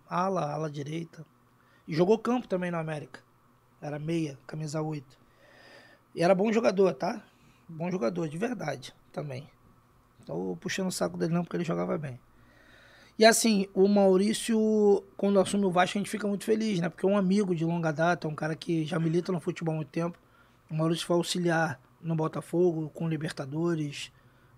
[0.09, 1.25] Ala, ala direita.
[1.89, 3.21] E jogou campo também no América.
[3.81, 5.19] Era meia, camisa 8.
[6.15, 7.23] E era bom jogador, tá?
[7.69, 9.49] Bom jogador, de verdade, também.
[10.25, 12.21] Tô puxando o saco dele não, porque ele jogava bem.
[13.19, 16.89] E assim, o Maurício, quando assume o Vasco, a gente fica muito feliz, né?
[16.89, 19.77] Porque é um amigo de longa data, um cara que já milita no futebol há
[19.77, 20.19] muito tempo.
[20.71, 24.11] O Maurício foi auxiliar no Botafogo, com Libertadores,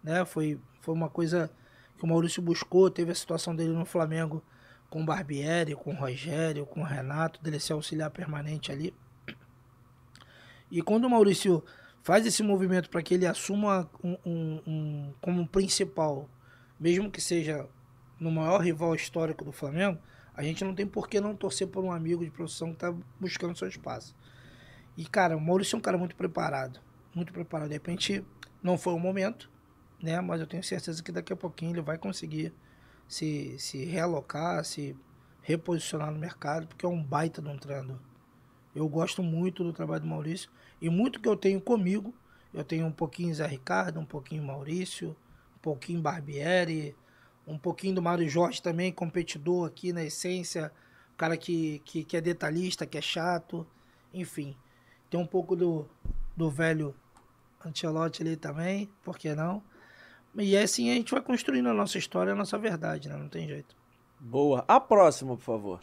[0.07, 0.25] né?
[0.25, 1.51] Foi, foi uma coisa
[1.99, 2.89] que o Maurício buscou.
[2.89, 4.43] Teve a situação dele no Flamengo
[4.89, 8.95] com o Barbieri, com o Rogério, com o Renato, dele ser auxiliar permanente ali.
[10.71, 11.63] E quando o Maurício
[12.03, 16.31] faz esse movimento para que ele assuma um, um, um, como principal,
[16.79, 17.69] mesmo que seja
[18.19, 19.99] no maior rival histórico do Flamengo,
[20.35, 22.95] a gente não tem por que não torcer por um amigo de profissão que está
[23.19, 24.15] buscando seu espaço.
[24.97, 26.81] E, cara, o Maurício é um cara muito preparado.
[27.15, 27.69] Muito preparado.
[27.69, 28.25] De repente,
[28.63, 29.51] não foi o momento,
[30.03, 30.21] né?
[30.21, 32.53] Mas eu tenho certeza que daqui a pouquinho ele vai conseguir
[33.09, 34.97] se, se realocar, se
[35.43, 37.99] reposicionar no mercado, porque é um baita de um treinador.
[38.75, 40.51] Eu gosto muito do trabalho do Maurício
[40.81, 42.15] e muito que eu tenho comigo.
[42.53, 45.17] Eu tenho um pouquinho Zé Ricardo, um pouquinho Maurício,
[45.57, 46.95] um pouquinho Barbieri,
[47.47, 50.73] um pouquinho do Mário Jorge também, competidor aqui na essência,
[51.17, 53.67] cara que, que, que é detalhista, que é chato,
[54.13, 54.57] enfim.
[55.09, 55.89] Tem um pouco do,
[56.37, 56.95] do velho
[57.65, 59.63] Ancelotti ali também, por que não?
[60.39, 63.17] E assim a gente vai construindo a nossa história, a nossa verdade, né?
[63.17, 63.75] Não tem jeito.
[64.21, 64.65] Boa.
[64.69, 65.81] A próxima, por favor.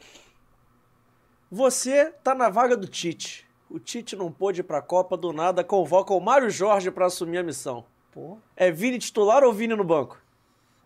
[1.51, 3.45] Você tá na vaga do Tite.
[3.69, 7.37] O Tite não pôde ir pra Copa do nada, convoca o Mário Jorge para assumir
[7.39, 7.85] a missão.
[8.11, 10.19] Pô, É Vini titular ou Vini no banco?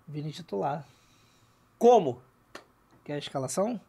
[0.07, 0.85] Vini titular.
[1.77, 2.21] Como?
[3.03, 3.79] Quer a escalação?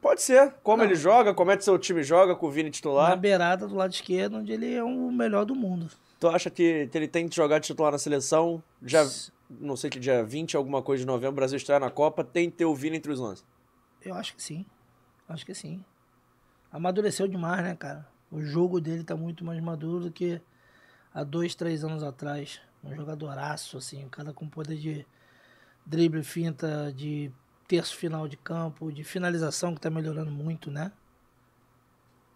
[0.00, 0.54] Pode ser.
[0.62, 0.84] Como Não.
[0.86, 3.16] ele joga, como é que seu time joga com o Vini Na titular.
[3.18, 5.90] beirada do lado esquerdo, onde ele é o melhor do mundo.
[6.20, 8.62] Tu acha que, que ele tem que jogar titular na seleção?
[8.82, 9.08] Já,
[9.48, 12.50] não sei que dia 20, alguma coisa de novembro, o Brasil estreia na Copa, tem
[12.50, 13.42] que ter o Vini entre os 11.
[14.02, 14.66] Eu acho que sim.
[15.26, 15.82] Acho que sim.
[16.70, 18.06] Amadureceu demais, né, cara?
[18.30, 20.40] O jogo dele tá muito mais maduro do que
[21.14, 22.60] há dois, três anos atrás.
[22.84, 25.06] Um jogadoraço, assim, um cara com poder de
[25.86, 27.32] drible, finta, de
[27.66, 30.92] terço final de campo, de finalização que tá melhorando muito, né?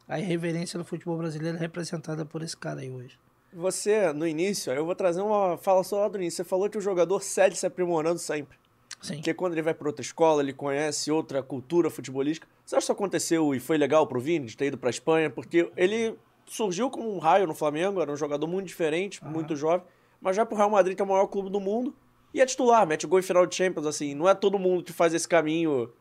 [0.08, 3.18] A irreverência do futebol brasileiro é representada por esse cara aí hoje.
[3.54, 6.38] Você, no início, eu vou trazer uma fala só lá do início.
[6.38, 8.58] Você falou que o jogador segue se aprimorando sempre.
[9.00, 9.16] Sim.
[9.16, 12.48] Porque quando ele vai para outra escola, ele conhece outra cultura futebolística.
[12.64, 15.28] Você acha que isso aconteceu e foi legal pro Vini de ter ido pra Espanha?
[15.28, 16.16] Porque ele
[16.46, 19.30] surgiu como um raio no Flamengo, era um jogador muito diferente, Aham.
[19.32, 19.86] muito jovem,
[20.20, 21.94] mas vai pro Real Madrid, que é o maior clube do mundo,
[22.32, 24.14] e é titular, mete gol em final de Champions, assim.
[24.14, 25.92] Não é todo mundo que faz esse caminho,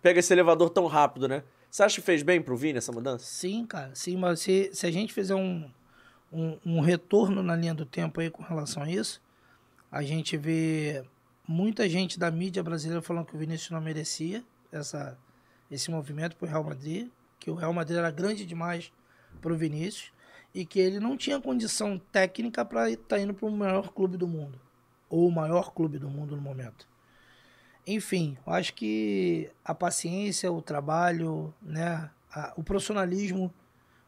[0.00, 1.42] pega esse elevador tão rápido, né?
[1.70, 3.24] Você acha que fez bem pro Vini essa mudança?
[3.24, 3.90] Sim, cara.
[3.94, 5.70] Sim, mas se, se a gente fizer um,
[6.32, 9.20] um, um retorno na linha do tempo aí com relação a isso,
[9.90, 11.04] a gente vê
[11.46, 15.18] muita gente da mídia brasileira falando que o Vinícius não merecia essa,
[15.70, 18.92] esse movimento pro Real Madrid, que o Real Madrid era grande demais
[19.40, 20.12] pro Vinícius
[20.54, 24.26] e que ele não tinha condição técnica para estar indo para o maior clube do
[24.28, 24.58] mundo,
[25.10, 26.86] ou o maior clube do mundo no momento.
[27.86, 33.52] Enfim, eu acho que a paciência, o trabalho, né, a- o profissionalismo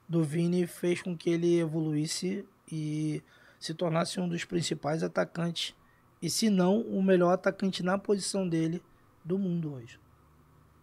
[0.09, 3.22] do Vini fez com que ele evoluísse e
[3.59, 5.74] se tornasse um dos principais atacantes,
[6.20, 8.82] e se não, o melhor atacante na posição dele
[9.24, 9.98] do mundo hoje.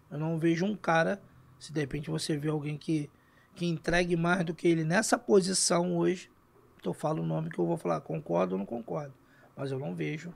[0.09, 1.21] Eu não vejo um cara,
[1.59, 3.09] se de repente você vê alguém que,
[3.55, 6.29] que entregue mais do que ele nessa posição hoje,
[6.83, 9.13] eu falo o nome que eu vou falar, concordo ou não concordo,
[9.55, 10.33] mas eu não vejo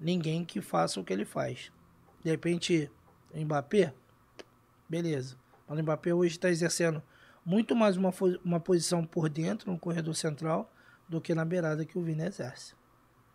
[0.00, 1.70] ninguém que faça o que ele faz.
[2.22, 2.90] De repente,
[3.34, 3.92] Mbappé,
[4.88, 5.36] beleza.
[5.68, 7.02] Mas o Mbappé hoje está exercendo
[7.44, 8.12] muito mais uma,
[8.44, 10.70] uma posição por dentro, no corredor central,
[11.08, 12.74] do que na beirada que o Vini exerce.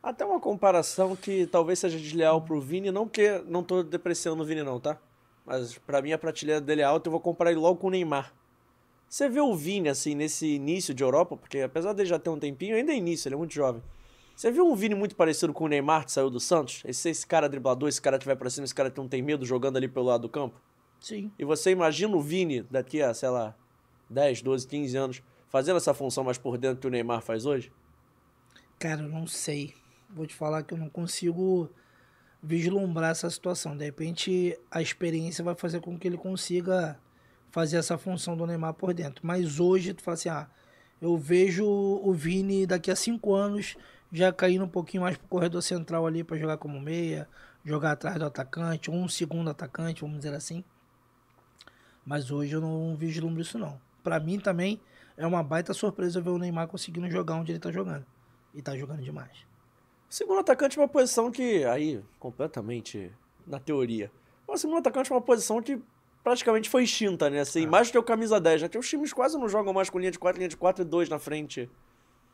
[0.02, 4.46] Até uma comparação que talvez seja desleal pro Vini, não porque não tô depreciando o
[4.46, 4.98] Vini não, tá?
[5.46, 7.92] Mas pra mim a prateleira dele é alta, eu vou comparar ele logo com o
[7.92, 8.34] Neymar.
[9.08, 12.40] Você vê o Vini assim nesse início de Europa, porque apesar dele já ter um
[12.40, 13.82] tempinho, ainda é início, ele é muito jovem.
[14.36, 16.82] Você viu um Vini muito parecido com o Neymar que saiu do Santos?
[16.86, 19.22] Esse, esse cara driblador, esse cara que vai pra cima, esse cara que não tem
[19.22, 20.62] medo jogando ali pelo lado do campo?
[21.02, 21.30] Sim.
[21.38, 23.54] E você imagina o Vini daqui a, sei lá,
[24.10, 27.72] 10, 12, 15 anos, fazendo essa função mais por dentro que o Neymar faz hoje?
[28.78, 29.74] Cara, eu não sei.
[30.10, 31.70] Vou te falar que eu não consigo
[32.42, 33.76] vislumbrar essa situação.
[33.76, 36.98] De repente, a experiência vai fazer com que ele consiga
[37.52, 39.26] fazer essa função do Neymar por dentro.
[39.26, 40.48] Mas hoje, tu fala assim, ah,
[41.02, 43.76] eu vejo o Vini daqui a cinco anos
[44.12, 47.28] já caindo um pouquinho mais pro corredor central ali para jogar como meia,
[47.64, 50.64] jogar atrás do atacante, um segundo atacante, vamos dizer assim.
[52.06, 53.80] Mas hoje eu não vislumbro isso não.
[54.10, 54.82] Para mim também
[55.16, 58.04] é uma baita surpresa ver o Neymar conseguindo jogar onde ele tá jogando.
[58.56, 59.46] E tá jogando demais.
[60.10, 63.12] Segundo atacante é uma posição que, aí, completamente
[63.46, 64.12] na teoria.
[64.48, 65.80] O segundo atacante é uma posição que
[66.24, 67.42] praticamente foi extinta, né?
[67.42, 67.70] Assim, ah.
[67.70, 68.64] mais do que o camisa 10.
[68.64, 68.70] Né?
[68.80, 71.08] Os times quase não jogam mais com linha de 4, linha de 4 e 2
[71.08, 71.70] na frente.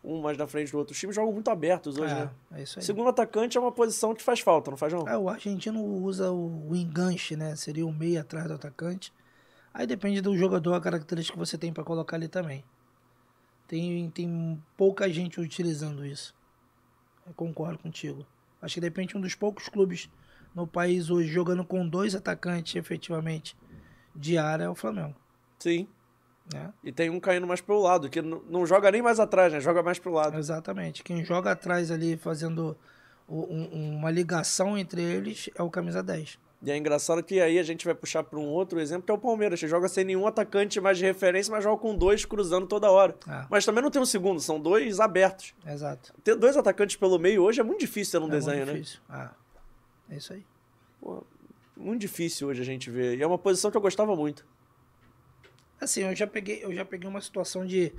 [0.01, 0.93] Um mais na frente do outro.
[0.93, 2.31] Os times jogam muito abertos hoje, é, né?
[2.53, 2.85] É isso aí.
[2.85, 5.05] Segundo atacante é uma posição que faz falta, não faz não?
[5.09, 7.53] É, o argentino usa o, o enganche, né?
[7.57, 9.11] Seria o meio atrás do atacante.
[9.75, 12.63] Aí depende do jogador, a característica que você tem para colocar ali também.
[13.67, 16.33] Tem, tem pouca gente utilizando isso.
[17.27, 18.25] Eu concordo contigo.
[18.61, 20.09] Acho que depende um dos poucos clubes
[20.55, 23.57] no país hoje jogando com dois atacantes efetivamente
[24.15, 25.15] de área é o Flamengo.
[25.59, 25.89] Sim.
[26.55, 26.69] É.
[26.81, 29.59] E tem um caindo mais pro lado, que não joga nem mais atrás, né?
[29.59, 30.37] Joga mais pro lado.
[30.37, 31.03] Exatamente.
[31.03, 32.77] Quem joga atrás ali fazendo
[33.27, 36.39] um, uma ligação entre eles é o camisa 10.
[36.65, 39.13] E é engraçado que aí a gente vai puxar para um outro exemplo, que é
[39.13, 42.65] o Palmeiras, que joga sem nenhum atacante mais de referência, mas joga com dois cruzando
[42.65, 43.15] toda hora.
[43.27, 43.45] Ah.
[43.51, 45.53] Mas também não tem um segundo, são dois abertos.
[45.63, 46.11] Exato.
[46.23, 48.99] Ter dois atacantes pelo meio hoje é muito difícil ter um é desenho, muito difícil.
[49.07, 49.15] né?
[49.15, 49.31] Ah,
[50.09, 50.43] é isso aí.
[50.99, 51.23] Pô,
[51.77, 53.15] muito difícil hoje a gente ver.
[53.15, 54.43] E é uma posição que eu gostava muito.
[55.79, 57.93] Assim, eu já peguei, eu já peguei uma situação de,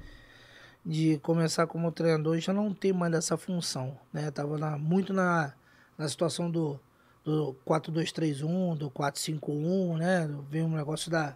[0.85, 4.29] de começar como treinador e já não ter mais essa função, né?
[4.33, 5.55] tava na, muito na,
[5.97, 6.81] na situação do
[7.27, 10.29] do 4-2-3-1, do 4-5-1, né?
[10.49, 11.35] Veio um negócio da.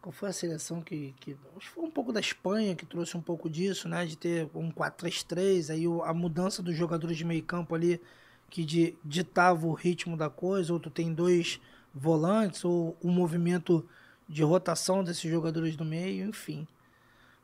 [0.00, 1.36] Qual foi a seleção que, que.
[1.54, 4.06] Acho que foi um pouco da Espanha que trouxe um pouco disso, né?
[4.06, 8.00] De ter um 4-3-3, aí a mudança dos jogadores de meio campo ali
[8.48, 11.60] que de, ditava o ritmo da coisa, ou tu tem dois
[11.94, 13.86] volantes, ou o um movimento
[14.26, 16.66] de rotação desses jogadores do meio, enfim.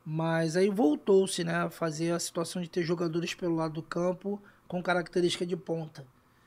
[0.03, 4.41] Mas aí voltou-se né, a fazer a situação de ter jogadores pelo lado do campo
[4.69, 6.05] com característica de ponta.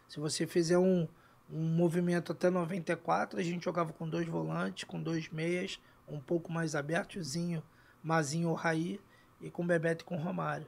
[0.08, 1.08] Se você fizer um,
[1.50, 6.50] um movimento até 94, a gente jogava com dois volantes, com dois meias, um pouco
[6.50, 7.62] mais abertozinho,
[8.02, 9.00] Mazinho ou Raí,
[9.40, 10.66] e com Bebeto e com Romário.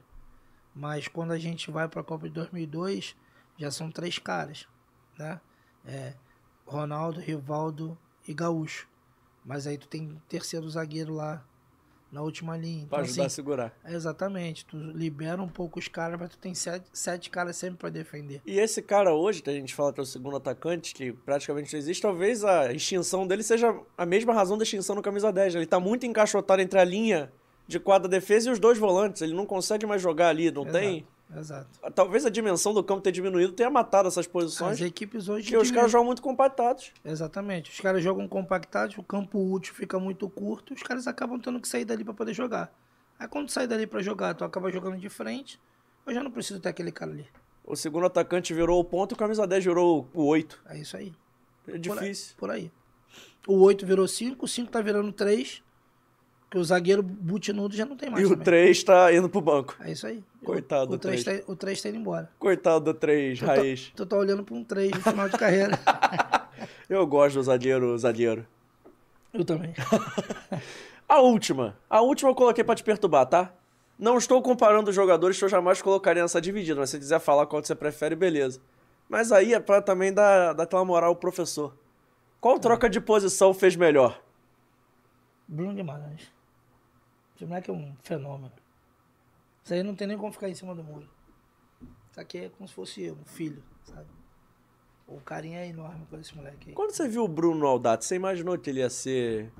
[0.75, 3.15] Mas quando a gente vai para a Copa de 2002,
[3.57, 4.67] já são três caras,
[5.17, 5.39] né?
[5.85, 6.13] É,
[6.65, 8.85] Ronaldo, Rivaldo e Gaúcho.
[9.45, 11.45] Mas aí tu tem terceiro zagueiro lá,
[12.15, 12.77] na última linha.
[12.77, 13.73] Então, pra ajudar assim, a segurar.
[13.85, 14.65] exatamente.
[14.65, 18.41] Tu libera um pouco os caras, mas tu tem sete, sete caras sempre para defender.
[18.45, 21.73] E esse cara hoje, que a gente fala que é o segundo atacante, que praticamente
[21.73, 25.55] não existe, talvez a extinção dele seja a mesma razão da extinção no camisa 10.
[25.55, 27.31] Ele tá muito encaixotado entre a linha
[27.67, 29.21] de quadra defesa e os dois volantes.
[29.21, 30.77] Ele não consegue mais jogar ali, não Exato.
[30.79, 31.67] tem Exato.
[31.93, 34.73] Talvez a dimensão do campo ter diminuído tenha matado essas posições.
[34.73, 35.45] As equipes hoje.
[35.45, 36.91] Porque os caras jogam muito compactados.
[37.03, 37.71] Exatamente.
[37.71, 41.67] Os caras jogam compactados, o campo útil fica muito curto, os caras acabam tendo que
[41.67, 42.71] sair dali para poder jogar.
[43.17, 45.59] Aí quando sai dali para jogar, tu acaba jogando de frente,
[46.05, 47.25] eu já não preciso ter aquele cara ali.
[47.63, 50.61] O segundo atacante virou o ponto e o camisa 10 virou o 8.
[50.69, 51.13] É isso aí.
[51.67, 52.35] É difícil.
[52.37, 52.69] Por aí.
[53.45, 53.57] Por aí.
[53.57, 55.63] O 8 virou 5, o 5 tá virando 3.
[56.45, 58.23] Porque o zagueiro butinudo já não tem mais.
[58.23, 58.41] E também.
[58.41, 59.75] o 3 tá indo pro banco.
[59.81, 60.23] É isso aí.
[60.43, 61.23] Coitado o, o 3.
[61.23, 62.29] 3 tá, o 3 tá indo embora.
[62.37, 63.87] Coitado do 3, tu raiz.
[63.87, 65.79] Tá, tu tá olhando pra um 3 no final de carreira.
[66.89, 68.45] Eu gosto do zagueiro, zagueiro.
[69.33, 69.73] Eu também.
[71.09, 71.75] a última.
[71.89, 73.51] A última eu coloquei pra te perturbar, tá?
[73.97, 77.45] Não estou comparando os jogadores que eu jamais colocaria nessa dividida, mas se quiser falar
[77.45, 78.61] qual você prefere, beleza.
[79.09, 81.73] Mas aí é pra também dar, dar aquela moral ao professor.
[82.39, 84.21] Qual troca de posição fez melhor?
[85.47, 86.34] Bruno Guimarães.
[87.35, 88.51] Esse moleque é um fenômeno.
[89.63, 91.09] Isso aí não tem nem como ficar em cima do muro.
[92.11, 94.07] Isso aqui é como se fosse um filho, sabe?
[95.07, 96.75] O carinho é enorme com esse moleque aí.
[96.75, 99.51] Quando você viu o Bruno no Aldato, você imaginou que ele ia ser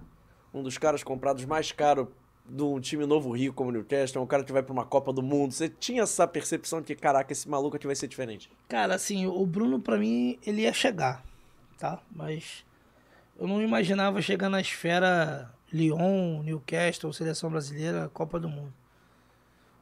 [0.53, 2.07] um dos caras comprados mais caros
[2.47, 5.11] de um time novo rico como o Newcastle, um cara que vai para uma Copa
[5.11, 5.51] do Mundo.
[5.51, 8.49] Você tinha essa percepção de que, caraca, esse maluco aqui vai ser diferente?
[8.69, 11.23] Cara, assim, o Bruno, para mim, ele ia chegar,
[11.77, 11.99] tá?
[12.11, 12.63] Mas
[13.37, 18.73] eu não imaginava chegar na esfera Lyon, Newcastle, seleção brasileira, Copa do Mundo.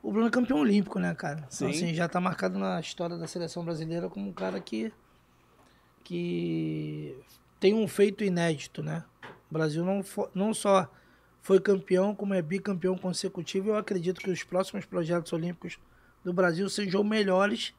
[0.01, 1.37] O Bruno é campeão olímpico, né, cara?
[1.37, 1.65] Então, Sim.
[1.65, 4.91] Então, assim, já tá marcado na história da seleção brasileira como um cara que,
[6.03, 7.15] que
[7.59, 9.03] tem um feito inédito, né?
[9.51, 10.91] O Brasil não, for, não só
[11.43, 13.69] foi campeão, como é bicampeão consecutivo.
[13.69, 15.77] Eu acredito que os próximos projetos olímpicos
[16.23, 17.71] do Brasil sejam melhores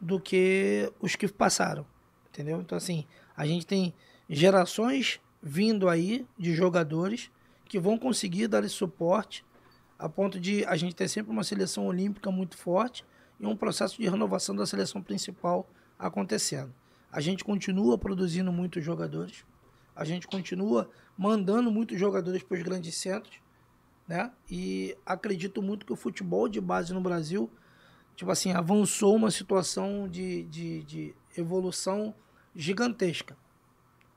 [0.00, 1.84] do que os que passaram,
[2.30, 2.60] entendeu?
[2.62, 3.04] Então, assim,
[3.36, 3.92] a gente tem
[4.28, 7.30] gerações vindo aí de jogadores
[7.66, 9.44] que vão conseguir dar esse suporte
[9.96, 13.04] a ponto de a gente ter sempre uma seleção olímpica muito forte
[13.38, 16.74] e um processo de renovação da seleção principal acontecendo.
[17.12, 19.44] A gente continua produzindo muitos jogadores,
[19.94, 23.38] a gente continua mandando muitos jogadores para os grandes centros,
[24.06, 24.32] né?
[24.50, 27.48] E acredito muito que o futebol de base no Brasil,
[28.16, 32.12] tipo assim, avançou uma situação de, de, de evolução
[32.54, 33.36] gigantesca.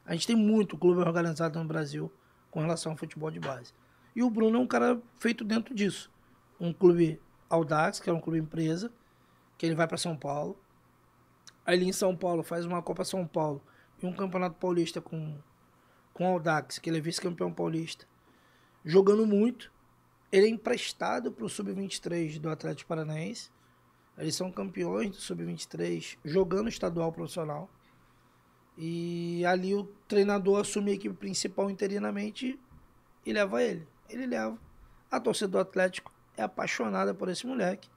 [0.09, 2.11] A gente tem muito clube organizado no Brasil
[2.49, 3.71] com relação ao futebol de base.
[4.15, 6.11] E o Bruno é um cara feito dentro disso.
[6.59, 8.91] Um clube Audax, que é um clube empresa,
[9.55, 10.57] que ele vai para São Paulo.
[11.63, 13.61] Aí ele em São Paulo faz uma Copa São Paulo
[14.01, 15.37] e um Campeonato Paulista com
[16.11, 18.07] com Audax, que ele é vice-campeão paulista,
[18.83, 19.71] jogando muito.
[20.31, 23.51] Ele é emprestado para o Sub-23 do Atlético Paranaense.
[24.17, 27.69] Eles são campeões do Sub-23, jogando estadual profissional.
[28.81, 32.57] E ali o treinador assume a equipe principal interinamente
[33.25, 33.85] e leva ele.
[34.09, 34.57] Ele leva.
[35.11, 37.89] A torcida do Atlético é apaixonada por esse moleque.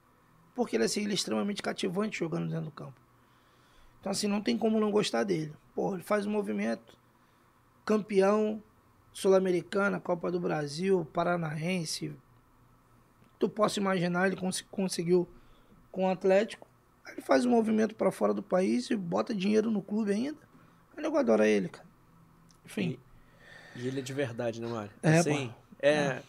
[0.53, 2.99] Porque ele, assim, ele é extremamente cativante jogando dentro do campo.
[4.01, 5.53] Então, assim, não tem como não gostar dele.
[5.73, 6.97] Pô, ele faz um movimento.
[7.85, 8.61] Campeão
[9.13, 12.13] Sul-Americana, Copa do Brasil, Paranaense.
[13.39, 15.29] Tu possa imaginar, ele cons conseguiu
[15.89, 16.67] com o Atlético.
[17.05, 20.52] Aí ele faz um movimento para fora do país e bota dinheiro no clube ainda.
[20.97, 21.85] O nego adora ele, cara.
[22.65, 22.97] Enfim.
[23.75, 24.91] E, e ele é de verdade, né, Mário?
[25.01, 25.53] É, assim, pô.
[25.79, 26.23] é, É.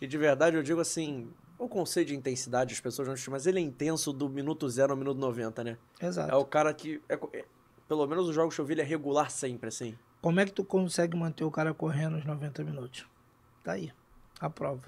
[0.00, 3.46] E de verdade eu digo assim, o conceito de intensidade as pessoas não chamam, mas
[3.46, 5.76] ele é intenso do minuto zero ao minuto 90, né?
[6.00, 6.32] Exato.
[6.32, 7.02] É o cara que.
[7.08, 7.44] é é-
[7.86, 9.98] pelo menos os jogos que eu vi, ele é regular sempre, assim.
[10.22, 13.04] Como é que tu consegue manter o cara correndo os 90 minutos?
[13.64, 13.92] Tá aí.
[14.38, 14.82] A prova.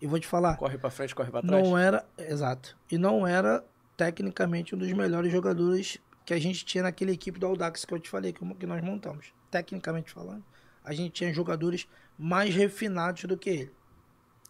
[0.00, 0.56] E vou te falar.
[0.56, 1.66] Corre pra frente, corre pra trás.
[1.68, 2.06] Não era.
[2.16, 2.76] Exato.
[2.90, 3.64] E não era
[3.96, 8.00] tecnicamente um dos melhores jogadores que a gente tinha naquela equipe do Audax que eu
[8.00, 9.32] te falei, que, que nós montamos.
[9.48, 10.44] Tecnicamente falando,
[10.84, 11.88] a gente tinha jogadores
[12.18, 13.74] mais refinados do que ele.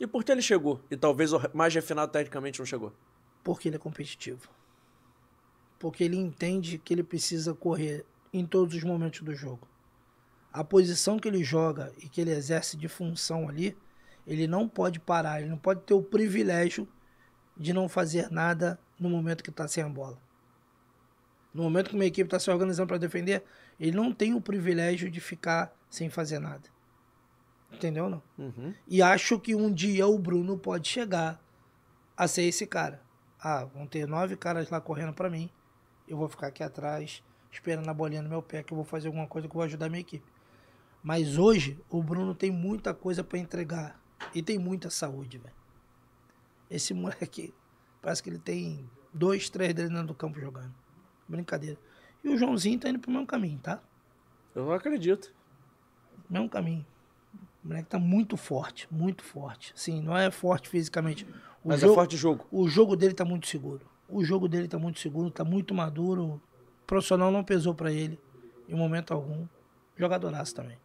[0.01, 0.83] E por que ele chegou?
[0.91, 2.95] E talvez o mais refinado tecnicamente não chegou.
[3.45, 4.49] Porque ele é competitivo.
[5.79, 9.69] Porque ele entende que ele precisa correr em todos os momentos do jogo.
[10.51, 13.77] A posição que ele joga e que ele exerce de função ali,
[14.27, 16.89] ele não pode parar, ele não pode ter o privilégio
[17.55, 20.26] de não fazer nada no momento que está sem a bola.
[21.57, 23.43] No momento que uma equipe está se organizando para defender,
[23.81, 26.69] ele não tem o privilégio de ficar sem fazer nada.
[27.73, 28.23] Entendeu não?
[28.37, 28.75] Uhum.
[28.87, 31.43] E acho que um dia o Bruno pode chegar
[32.15, 33.01] a ser esse cara.
[33.41, 35.49] Ah, vão ter nove caras lá correndo pra mim.
[36.07, 39.07] Eu vou ficar aqui atrás, esperando a bolinha no meu pé, que eu vou fazer
[39.07, 40.31] alguma coisa que eu vou ajudar a minha equipe.
[41.03, 43.99] Mas hoje, o Bruno tem muita coisa pra entregar.
[44.35, 45.55] E tem muita saúde, velho.
[46.71, 47.55] Esse moleque,
[48.03, 50.75] parece que ele tem dois, três dele dentro do campo jogando.
[51.29, 51.79] Brincadeira.
[52.23, 53.81] E o Joãozinho tá indo pro mesmo caminho, tá?
[54.55, 55.33] Eu não acredito.
[56.29, 56.85] Mesmo caminho.
[57.65, 59.73] O moleque tá muito forte, muito forte.
[59.75, 61.27] Sim, não é forte fisicamente.
[61.65, 62.47] O Mas jogo, é forte de jogo.
[62.51, 63.87] O jogo dele tá muito seguro.
[64.09, 66.25] O jogo dele tá muito seguro, tá muito maduro.
[66.25, 66.41] O
[66.87, 68.19] profissional não pesou pra ele
[68.69, 69.47] em momento algum.
[69.97, 70.79] Jogadoraço também.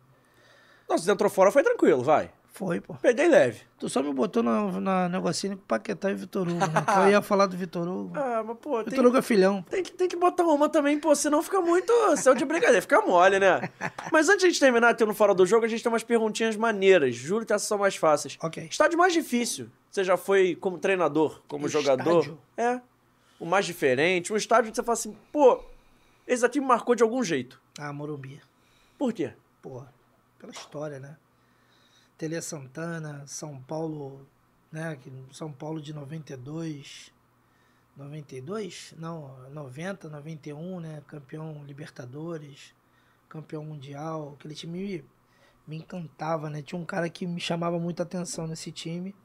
[0.90, 2.34] Nossa, se entrou fora foi tranquilo, vai.
[2.52, 2.94] Foi, pô.
[2.96, 3.62] Peguei leve.
[3.80, 6.60] Tu só me botou na, na negocinho com Paquetá e Vitor Hugo.
[6.60, 6.68] Né?
[7.06, 8.14] Eu ia falar do Vitor Hugo.
[8.16, 9.62] Ah, mas pô, tem, Vitor Hugo é filhão.
[9.64, 13.02] tem, que, tem que botar uma também, pô, senão fica muito céu de brincadeira, fica
[13.02, 13.70] mole, né?
[14.12, 16.56] Mas antes de a gente terminar tendo fora do jogo, a gente tem umas perguntinhas
[16.58, 17.16] maneiras.
[17.16, 18.38] Juro que essas são mais fáceis.
[18.42, 18.68] Ok.
[18.70, 19.70] Estádio mais difícil.
[19.90, 22.20] Você já foi como treinador, como jogador?
[22.20, 22.40] Estádio?
[22.58, 22.82] É.
[23.40, 24.32] O mais diferente.
[24.32, 25.64] Um estádio que você fala assim, pô,
[26.28, 27.60] esse aqui me marcou de algum jeito.
[27.80, 28.42] Ah, Morumbi.
[28.98, 29.34] Por quê?
[29.62, 29.82] Pô,
[30.38, 31.16] pela história, né?
[32.22, 34.28] Tele Santana, São Paulo,
[34.72, 34.96] né?
[35.32, 37.12] São Paulo de 92.
[37.98, 38.94] 92?
[38.96, 41.02] Não, 90, 91, né?
[41.08, 42.76] Campeão Libertadores,
[43.28, 44.36] campeão mundial.
[44.38, 45.06] Aquele time me,
[45.66, 46.62] me encantava, né?
[46.62, 49.16] Tinha um cara que me chamava muita atenção nesse time,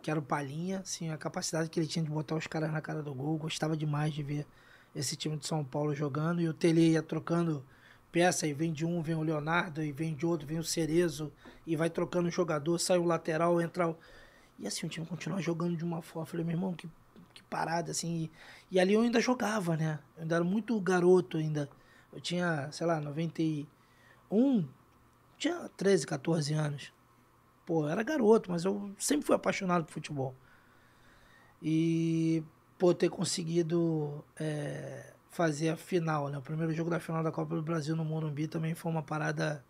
[0.00, 2.80] que era o Palinha, assim, a capacidade que ele tinha de botar os caras na
[2.80, 3.36] cara do gol.
[3.36, 4.46] Gostava demais de ver
[4.94, 6.40] esse time de São Paulo jogando.
[6.40, 7.62] E o Tele ia trocando
[8.16, 11.30] peça, e vem de um, vem o Leonardo, e vem de outro, vem o Cerezo,
[11.66, 13.96] e vai trocando o jogador, sai o lateral, entra o...
[14.58, 16.22] E assim, o time continua jogando de uma forma.
[16.22, 16.88] Eu falei, meu irmão, que,
[17.34, 18.22] que parada, assim.
[18.70, 19.98] E, e ali eu ainda jogava, né?
[20.16, 21.68] Eu ainda era muito garoto ainda.
[22.10, 24.66] Eu tinha, sei lá, 91,
[25.36, 26.94] tinha 13, 14 anos.
[27.66, 30.34] Pô, eu era garoto, mas eu sempre fui apaixonado por futebol.
[31.60, 32.42] E,
[32.78, 36.38] pô, ter conseguido é, fazer a final, né?
[36.38, 39.62] O primeiro jogo da final da Copa do Brasil no Morumbi também foi uma parada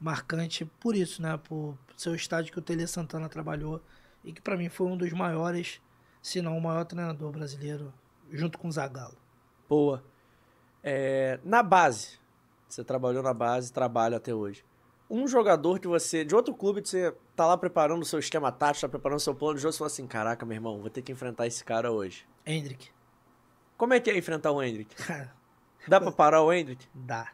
[0.00, 1.38] marcante por isso, né?
[1.44, 3.80] Por ser o estádio que o Tele Santana trabalhou
[4.24, 5.80] e que pra mim foi um dos maiores,
[6.20, 7.94] se não o maior treinador brasileiro,
[8.32, 9.16] junto com o Zagallo.
[9.68, 10.02] Boa.
[10.82, 12.18] É, na base,
[12.68, 14.64] você trabalhou na base, trabalha até hoje.
[15.08, 18.50] Um jogador que você, de outro clube, que você tá lá preparando o seu esquema
[18.50, 20.90] tático, tá preparando o seu plano de jogo, você fala assim, caraca, meu irmão, vou
[20.90, 22.26] ter que enfrentar esse cara hoje.
[22.44, 22.95] Hendrick.
[23.76, 24.94] Como é que é enfrentar o Hendrick?
[25.86, 26.86] Dá pra parar o Hendrick?
[26.94, 27.30] Dá,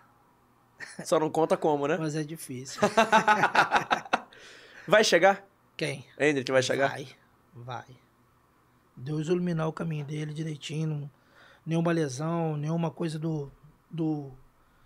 [1.04, 1.96] Só não conta como, né?
[1.98, 2.80] mas é difícil.
[4.86, 5.44] Vai chegar?
[5.76, 6.04] Quem?
[6.18, 6.88] Hendrick vai chegar?
[6.90, 7.08] Vai,
[7.54, 7.84] vai.
[8.96, 11.10] Deus iluminar o caminho dele direitinho.
[11.64, 13.50] nenhuma lesão, nenhuma coisa do,
[13.90, 14.30] do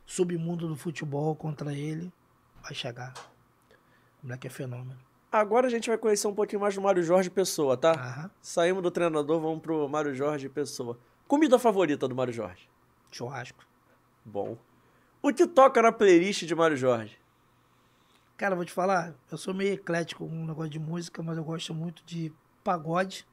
[0.04, 2.12] submundo do futebol contra ele.
[2.62, 3.14] Vai chegar.
[4.22, 4.98] O moleque é fenômeno.
[5.32, 7.92] Agora a gente vai conhecer um pouquinho mais do Mário Jorge Pessoa, tá?
[7.92, 8.30] Aham.
[8.40, 10.98] Saímos do treinador, vamos pro Mário Jorge Pessoa.
[11.26, 12.68] Comida favorita do Mário Jorge?
[13.10, 13.66] Churrasco.
[14.24, 14.56] Bom.
[15.20, 17.18] O que toca na playlist de Mário Jorge?
[18.36, 21.42] Cara, vou te falar, eu sou meio eclético com um negócio de música, mas eu
[21.42, 22.32] gosto muito de
[22.62, 23.26] pagode.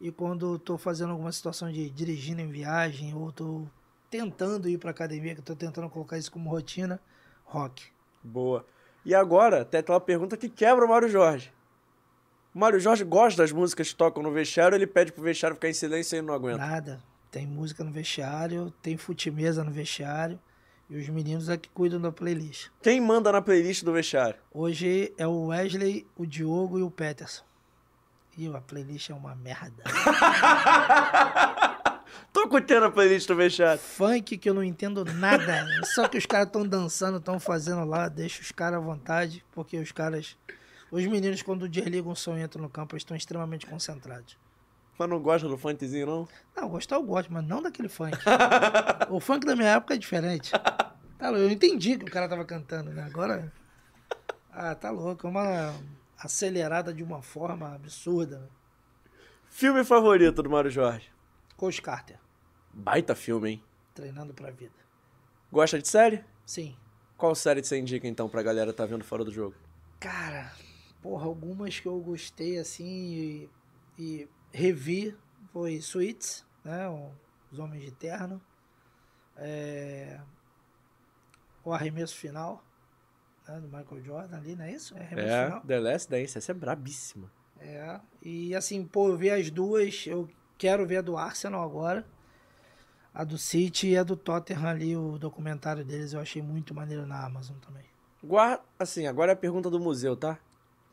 [0.00, 3.66] E quando tô fazendo alguma situação de dirigindo em viagem, ou tô
[4.10, 7.00] tentando ir pra academia, que eu tô tentando colocar isso como rotina,
[7.44, 7.86] rock.
[8.22, 8.64] Boa.
[9.04, 11.52] E agora, tem aquela pergunta que quebra o Mário Jorge.
[12.54, 15.70] O Mário Jorge gosta das músicas que tocam no vestiário, ele pede pro vestiário ficar
[15.70, 16.58] em silêncio e ele não aguenta.
[16.58, 17.02] Nada.
[17.30, 20.38] Tem música no vestiário, tem futimesa no vestiário.
[20.88, 22.68] E os meninos é que cuidam da playlist.
[22.80, 24.38] Quem manda na playlist do vestiário?
[24.52, 27.42] Hoje é o Wesley, o Diogo e o Peterson.
[28.38, 29.82] E a playlist é uma merda.
[32.32, 33.80] Tô curtindo a playlist do vestiário.
[33.80, 35.66] Funk que eu não entendo nada.
[35.94, 38.08] Só que os caras estão dançando, estão fazendo lá.
[38.08, 40.36] Deixa os caras à vontade, porque os caras.
[40.90, 44.38] Os meninos, quando desligam o som e entram no campo, eles estão extremamente concentrados.
[44.98, 46.28] Mas não gosta do funkzinho, não?
[46.56, 48.16] Não, gostar eu gosto, mas não daquele funk.
[49.10, 50.52] o funk da minha época é diferente.
[51.18, 53.02] Tá louco, eu entendi que o cara tava cantando, né?
[53.02, 53.50] Agora.
[54.52, 55.26] Ah, tá louco.
[55.26, 55.74] É uma
[56.18, 58.38] acelerada de uma forma absurda.
[58.40, 58.46] né?
[59.48, 61.10] Filme favorito do Mário Jorge?
[61.56, 62.18] Coach Carter,
[62.70, 63.64] Baita filme, hein?
[63.94, 64.74] treinando pra vida.
[65.50, 66.22] Gosta de série?
[66.44, 66.76] Sim.
[67.16, 69.54] Qual série você indica então pra galera tá vendo fora do jogo?
[69.98, 70.52] Cara,
[71.00, 73.50] porra, algumas que eu gostei assim e,
[73.98, 75.14] e revi
[75.52, 76.88] foi Suits, né?
[77.52, 78.40] Os Homens de Terno.
[79.36, 80.18] É,
[81.62, 82.64] o Arremesso Final,
[83.46, 83.60] né?
[83.60, 84.96] Do Michael Jordan ali, não é isso?
[84.96, 85.60] É Arremesso É, Final.
[85.60, 87.30] The Last Dance, essa é brabíssima.
[87.60, 92.06] É, e assim, pô, eu vi as duas, eu quero ver a do Arsenal agora.
[93.12, 97.06] A do City e a do Tottenham ali, o documentário deles eu achei muito maneiro
[97.06, 97.84] na Amazon também.
[98.22, 100.38] Guarda, assim, agora é a pergunta do museu, tá?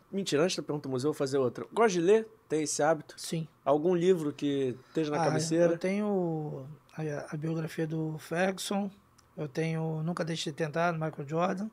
[0.10, 1.66] Mentira, antes da pergunta do museu, eu vou fazer outra.
[1.74, 2.28] Gosta de ler?
[2.54, 3.16] Tem esse hábito?
[3.18, 3.48] Sim.
[3.66, 5.74] Algum livro que esteja na Ah, cabeceira?
[5.74, 8.92] Eu tenho a, a biografia do Ferguson,
[9.36, 11.70] eu tenho Nunca Deixe de Tentar, do Michael Jordan.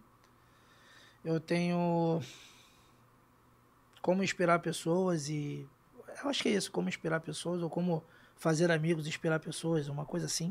[1.22, 2.22] Eu tenho
[4.00, 5.68] Como Inspirar Pessoas e.
[6.24, 8.02] Eu acho que é isso, Como Inspirar Pessoas, ou Como
[8.36, 10.50] Fazer Amigos Inspirar Pessoas, uma coisa assim.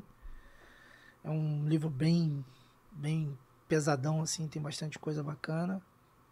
[1.23, 2.45] É um livro bem,
[2.91, 3.35] bem
[3.67, 5.81] pesadão, assim, tem bastante coisa bacana.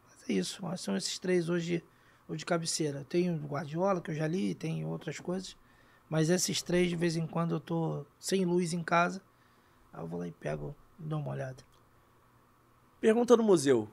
[0.06, 1.84] Mas é isso, são esses três hoje,
[2.28, 3.06] hoje de cabeceira.
[3.08, 5.56] Tem o Guardiola, que eu já li, tem outras coisas.
[6.10, 9.22] Mas esses três, de vez em quando, eu tô sem luz em casa.
[9.94, 11.64] Aí eu vou lá e pego e dou uma olhada.
[13.00, 13.90] Pergunta do museu.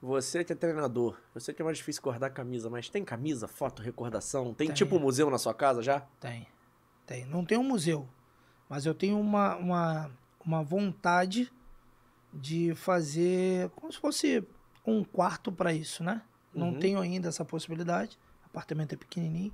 [0.00, 3.48] Você que é treinador, eu sei que é mais difícil guardar camisa, mas tem camisa,
[3.48, 4.52] foto, recordação?
[4.52, 4.76] Tem Tem.
[4.76, 6.00] tipo um museu na sua casa já?
[6.20, 6.46] Tem,
[7.06, 7.24] tem.
[7.24, 8.06] Não tem um museu,
[8.68, 10.10] mas eu tenho uma, uma,
[10.44, 11.50] uma vontade
[12.32, 14.46] de fazer como se fosse
[14.86, 16.22] um quarto para isso, né?
[16.56, 16.78] Não Uhum.
[16.78, 18.18] tenho ainda essa possibilidade.
[18.44, 19.52] O apartamento é pequenininho.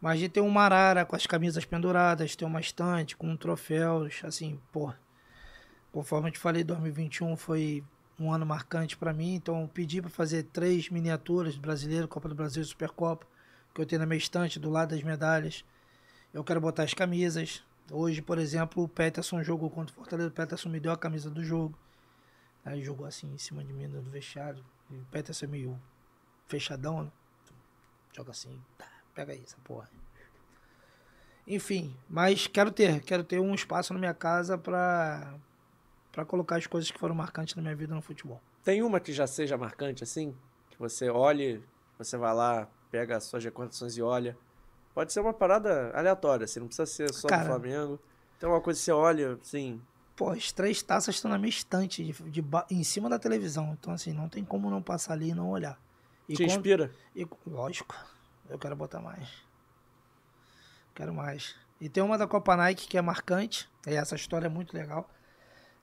[0.00, 4.60] Mas de ter uma arara com as camisas penduradas, ter uma estante com troféus, assim,
[4.72, 4.92] pô.
[5.92, 7.84] Conforme eu te falei, 2021 foi
[8.18, 12.34] um ano marcante para mim, então eu pedi para fazer três miniaturas brasileiro, Copa do
[12.34, 13.26] Brasil e Supercopa,
[13.74, 15.64] que eu tenho na minha estante do lado das medalhas.
[16.32, 17.62] Eu quero botar as camisas.
[17.90, 20.28] Hoje, por exemplo, o Peterson jogou contra o Fortaleza.
[20.28, 21.78] O Peterson me deu a camisa do jogo.
[22.64, 24.64] Aí jogou assim em cima de mim no vestiário.
[24.90, 25.80] E o Peterson é meio
[26.46, 27.12] fechadão, né?
[28.12, 29.88] Joga assim, tá, pega aí essa porra.
[31.46, 35.34] Enfim, mas quero ter, quero ter um espaço na minha casa pra,
[36.12, 38.40] pra colocar as coisas que foram marcantes na minha vida no futebol.
[38.62, 40.36] Tem uma que já seja marcante assim?
[40.70, 41.62] Que você olhe,
[41.98, 44.36] você vai lá, pega as suas recordações e olha.
[44.94, 47.42] Pode ser uma parada aleatória, assim, não precisa ser só Cara.
[47.42, 47.98] do Flamengo.
[48.38, 49.80] Tem uma coisa que você olha, assim,
[50.14, 53.76] Pô, as três taças estão na minha estante, de, de em cima da televisão.
[53.78, 55.78] Então, assim, não tem como não passar ali e não olhar.
[56.28, 56.90] E te inspira.
[57.14, 57.94] E, lógico,
[58.48, 59.28] eu quero botar mais.
[60.94, 61.56] Quero mais.
[61.80, 63.68] E tem uma da Copa Nike que é marcante.
[63.86, 65.10] E essa história é muito legal.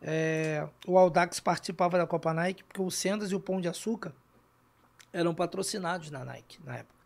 [0.01, 4.13] É, o Audax participava da Copa Nike porque o Sendas e o Pão de Açúcar
[5.11, 6.99] eram patrocinados na Nike na época.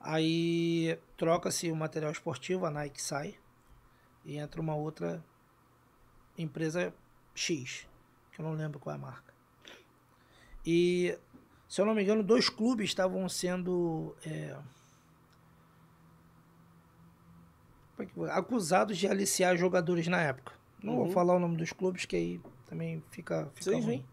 [0.00, 3.36] Aí troca-se o material esportivo, a Nike sai
[4.24, 5.24] e entra uma outra
[6.36, 6.94] empresa
[7.34, 7.86] X,
[8.30, 9.34] que eu não lembro qual é a marca.
[10.64, 11.18] E
[11.68, 14.56] se eu não me engano, dois clubes estavam sendo é,
[17.98, 20.52] é acusados de aliciar jogadores na época.
[20.82, 21.10] Não vou Uhum.
[21.12, 23.98] falar o nome dos clubes, que aí também fica, fica Sim, ruim.
[23.98, 24.04] sim.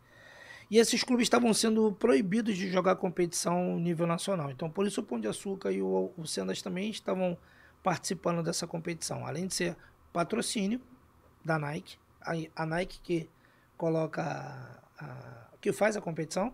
[0.70, 4.50] E esses clubes estavam sendo proibidos de jogar competição nível nacional.
[4.52, 7.38] Então, por isso o Pão de Açúcar e o, o Sendas também estavam
[7.84, 9.26] participando dessa competição.
[9.28, 9.78] Além de ser
[10.12, 10.82] patrocínio
[11.44, 12.34] da Nike, a,
[12.64, 13.30] a Nike que
[13.78, 16.54] coloca, a- a- que faz a competição.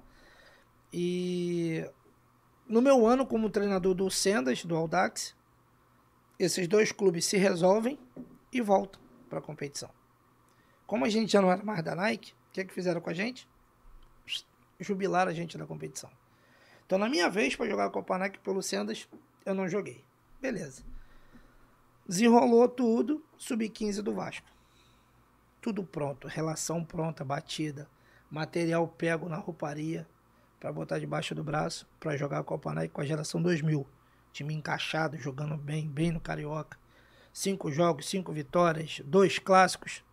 [0.94, 1.86] E
[2.68, 5.36] no meu ano como treinador do Sendas, do Audax,
[6.38, 8.00] esses dois clubes se resolvem
[8.52, 9.90] e voltam para a competição.
[10.86, 13.10] Como a gente já não era mais da Nike, o que, é que fizeram com
[13.10, 13.48] a gente?
[14.80, 16.10] Jubilaram a gente da competição.
[16.86, 19.08] Então, na minha vez, para jogar a Copa Nike pelo Sendas,
[19.46, 20.04] eu não joguei.
[20.42, 20.84] Beleza.
[22.06, 24.48] Desenrolou tudo, sub-15 do Vasco.
[25.62, 27.88] Tudo pronto, relação pronta, batida,
[28.30, 30.08] material pego na rouparia
[30.62, 33.86] para botar debaixo do braço para jogar a Copa Nike com a geração 2000.
[34.32, 36.78] Time encaixado, jogando bem, bem no Carioca.
[37.34, 40.04] Cinco jogos, cinco vitórias, dois clássicos.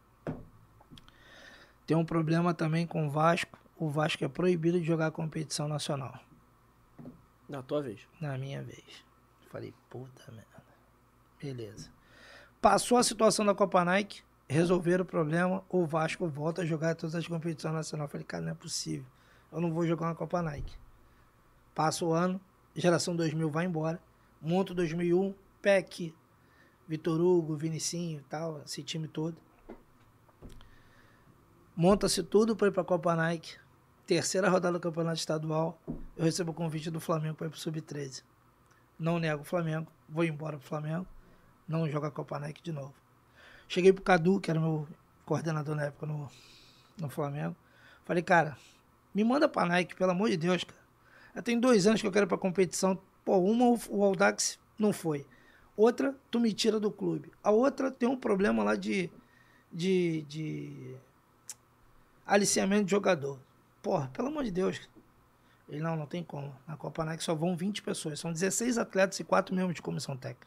[1.87, 3.59] Tem um problema também com o Vasco.
[3.77, 6.19] O Vasco é proibido de jogar competição nacional.
[7.47, 8.01] Na tua vez.
[8.19, 9.05] Na minha vez.
[9.51, 10.65] Falei, puta merda.
[11.41, 11.91] Beleza.
[12.61, 17.15] Passou a situação da Copa Nike, resolveram o problema, o Vasco volta a jogar todas
[17.15, 18.11] as competições nacionais.
[18.11, 19.07] Falei, cara, não é possível.
[19.51, 20.77] Eu não vou jogar uma Copa Nike.
[21.75, 22.41] Passa o ano,
[22.75, 24.01] geração 2000 vai embora.
[24.41, 26.15] Monto 2001, PEC,
[26.87, 29.37] Vitor Hugo, Vinicinho e tal, esse time todo.
[31.75, 33.57] Monta-se tudo para ir para a Copa Nike.
[34.07, 35.81] Terceira rodada do Campeonato Estadual.
[36.17, 38.23] Eu recebo o convite do Flamengo para ir para o Sub-13.
[38.99, 41.07] Não nego o Flamengo, vou embora pro Flamengo.
[41.69, 42.95] Não jogo a Copa Nike de novo.
[43.69, 44.89] Cheguei pro Cadu, que era meu
[45.25, 46.29] coordenador na época no,
[46.99, 47.55] no Flamengo.
[48.05, 48.57] Falei, cara,
[49.19, 50.79] me manda pra Nike, pelo amor de Deus, cara.
[51.35, 52.97] Já tem dois anos que eu quero ir pra competição.
[53.25, 55.27] Pô, uma o Aldax não foi.
[55.77, 57.33] Outra, tu me tira do clube.
[57.43, 59.11] A outra tem um problema lá de,
[59.73, 60.95] de, de
[62.25, 63.41] aliciamento de jogador.
[63.83, 64.89] Porra, pelo amor de Deus.
[65.69, 66.55] Ele, não, não tem como.
[66.67, 68.21] Na Copa Nike só vão 20 pessoas.
[68.21, 70.47] São 16 atletas e 4 membros de comissão técnica.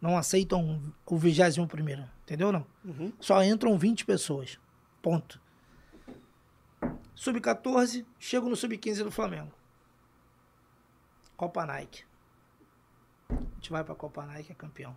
[0.00, 2.04] Não aceitam o 21 primeiro.
[2.24, 2.66] Entendeu não?
[2.84, 3.12] Uhum.
[3.20, 4.58] Só entram 20 pessoas.
[5.00, 5.40] Ponto.
[7.20, 9.52] Sub-14, chego no Sub-15 do Flamengo.
[11.36, 12.02] Copa Nike.
[13.28, 14.96] A gente vai pra Copa Nike, é campeão.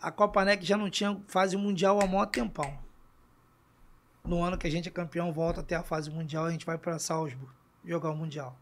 [0.00, 2.78] A Copa Nike já não tinha fase mundial há maior tempão.
[4.24, 6.78] No ano que a gente é campeão, volta até a fase mundial, a gente vai
[6.78, 7.52] para Salzburg
[7.84, 8.58] jogar o mundial.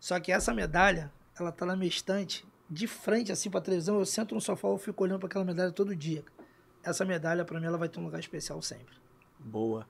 [0.00, 4.06] Só que essa medalha, ela tá na minha estante, de frente assim para televisão, eu
[4.06, 6.24] sento no sofá, eu fico olhando para aquela medalha todo dia.
[6.82, 8.96] Essa medalha para mim ela vai ter um lugar especial sempre.
[9.38, 9.86] Boa.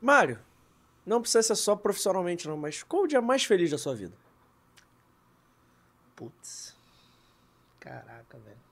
[0.00, 0.38] Mário,
[1.04, 4.16] não precisa ser só profissionalmente não, mas qual o dia mais feliz da sua vida?
[6.14, 6.76] Putz.
[7.78, 8.66] Caraca, velho.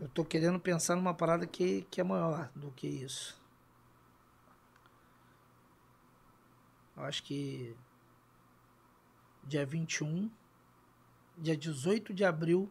[0.00, 3.38] Eu tô querendo pensar numa parada que, que é maior do que isso.
[6.96, 7.76] Eu acho que
[9.44, 10.30] dia 21,
[11.36, 12.70] dia 18 de abril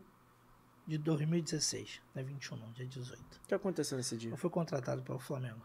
[0.88, 2.02] de 2016.
[2.15, 3.19] Não é 21 não, dia 18.
[3.19, 4.31] O que aconteceu nesse dia?
[4.31, 5.61] Eu fui contratado pelo Flamengo.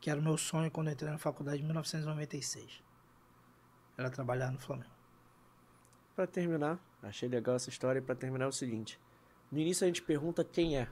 [0.00, 2.82] Que era o meu sonho quando eu entrei na faculdade em 1996.
[3.96, 5.00] Era trabalhar no Flamengo
[6.20, 7.98] para terminar, achei legal essa história.
[7.98, 9.00] E para terminar é o seguinte:
[9.50, 10.86] no início a gente pergunta quem é.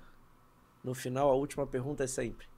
[0.83, 2.49] No final, a última pergunta é sempre: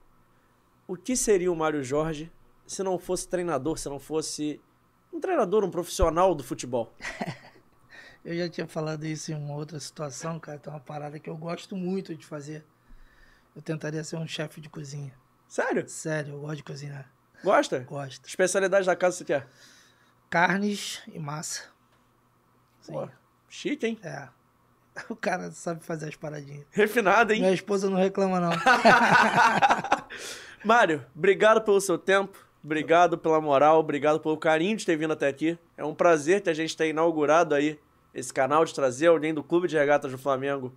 [0.87, 2.31] o que seria o Mário Jorge
[2.65, 4.61] se não fosse treinador, se não fosse
[5.11, 6.93] um treinador, um profissional do futebol?
[8.23, 10.57] eu já tinha falado isso em uma outra situação, cara.
[10.57, 12.65] Tem uma parada que eu gosto muito de fazer.
[13.53, 15.13] Eu tentaria ser um chefe de cozinha.
[15.51, 15.83] Sério?
[15.89, 17.11] Sério, eu gosto de cozinhar.
[17.43, 17.79] Gosta?
[17.79, 18.25] Gosto.
[18.25, 19.49] Especialidade da casa você quer?
[20.29, 21.63] Carnes e massa.
[22.79, 22.93] Sim.
[22.93, 23.09] Pô,
[23.49, 23.99] chique, hein?
[24.01, 24.29] É.
[25.09, 26.65] O cara sabe fazer as paradinhas.
[26.71, 27.41] Refinado, hein?
[27.41, 28.51] Minha esposa não reclama, não.
[30.63, 32.37] Mário, obrigado pelo seu tempo.
[32.63, 35.59] Obrigado pela moral, obrigado pelo carinho de ter vindo até aqui.
[35.75, 37.77] É um prazer que a gente ter inaugurado aí
[38.13, 40.73] esse canal, de trazer alguém do Clube de Regatas do Flamengo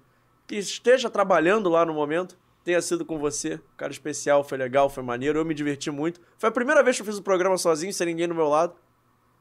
[0.48, 2.36] que esteja trabalhando lá no momento.
[2.64, 3.60] Tenha sido com você.
[3.76, 5.38] Cara especial, foi legal, foi maneiro.
[5.38, 6.20] Eu me diverti muito.
[6.38, 8.74] Foi a primeira vez que eu fiz o programa sozinho, sem ninguém no meu lado.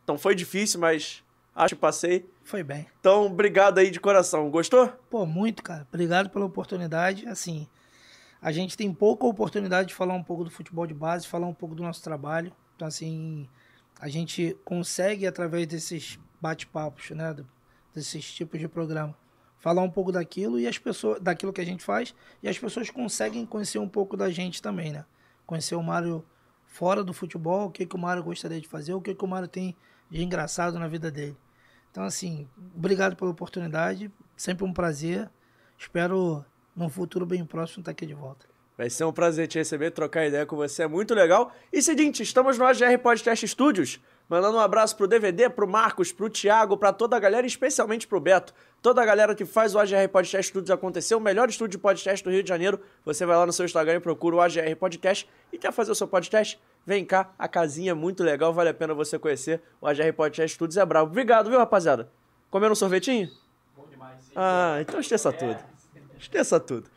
[0.03, 1.23] Então foi difícil, mas
[1.55, 2.27] Acho que passei.
[2.43, 2.87] Foi bem.
[2.99, 4.49] Então, obrigado aí de coração.
[4.49, 4.87] Gostou?
[5.09, 5.87] Pô, muito, cara.
[5.87, 7.27] Obrigado pela oportunidade.
[7.27, 7.67] Assim,
[8.41, 11.53] a gente tem pouca oportunidade de falar um pouco do futebol de base, falar um
[11.53, 12.51] pouco do nosso trabalho.
[12.75, 13.47] Então, assim,
[13.99, 17.35] a gente consegue, através desses bate-papos, né,
[17.93, 19.15] desses tipos de programa,
[19.63, 22.13] falar um pouco daquilo e as pessoas, daquilo que a gente faz,
[22.43, 25.05] e as pessoas conseguem conhecer um pouco da gente também, né?
[25.45, 26.21] Conhecer o Mário
[26.65, 29.27] fora do futebol, o que, que o Mário gostaria de fazer, o que, que o
[29.27, 29.73] Mário tem
[30.09, 31.37] de engraçado na vida dele.
[31.89, 32.45] Então, assim,
[32.75, 34.11] obrigado pela oportunidade.
[34.35, 35.29] Sempre um prazer.
[35.77, 36.43] Espero,
[36.75, 38.45] num futuro bem próximo, estar aqui de volta.
[38.77, 41.53] Vai ser um prazer te receber, trocar ideia com você, é muito legal.
[41.71, 46.29] E seguinte, estamos no AGR Podcast Studios, mandando um abraço pro DVD, pro Marcos, pro
[46.29, 48.53] Thiago, para toda a galera, especialmente pro Beto.
[48.81, 52.23] Toda a galera que faz o AGR Podcast Studios acontecer, o melhor estúdio de podcast
[52.23, 52.79] do Rio de Janeiro.
[53.05, 55.95] Você vai lá no seu Instagram e procura o AGR Podcast e quer fazer o
[55.95, 56.59] seu podcast?
[56.85, 59.61] Vem cá, a casinha é muito legal, vale a pena você conhecer.
[59.79, 61.11] O AGR Podcast Studios é bravo.
[61.11, 62.11] Obrigado, viu, rapaziada?
[62.51, 63.29] Comendo um sorvetinho?
[63.75, 64.19] Bom demais.
[64.35, 65.57] Ah, então esqueça tudo.
[66.19, 66.89] Esqueça tudo.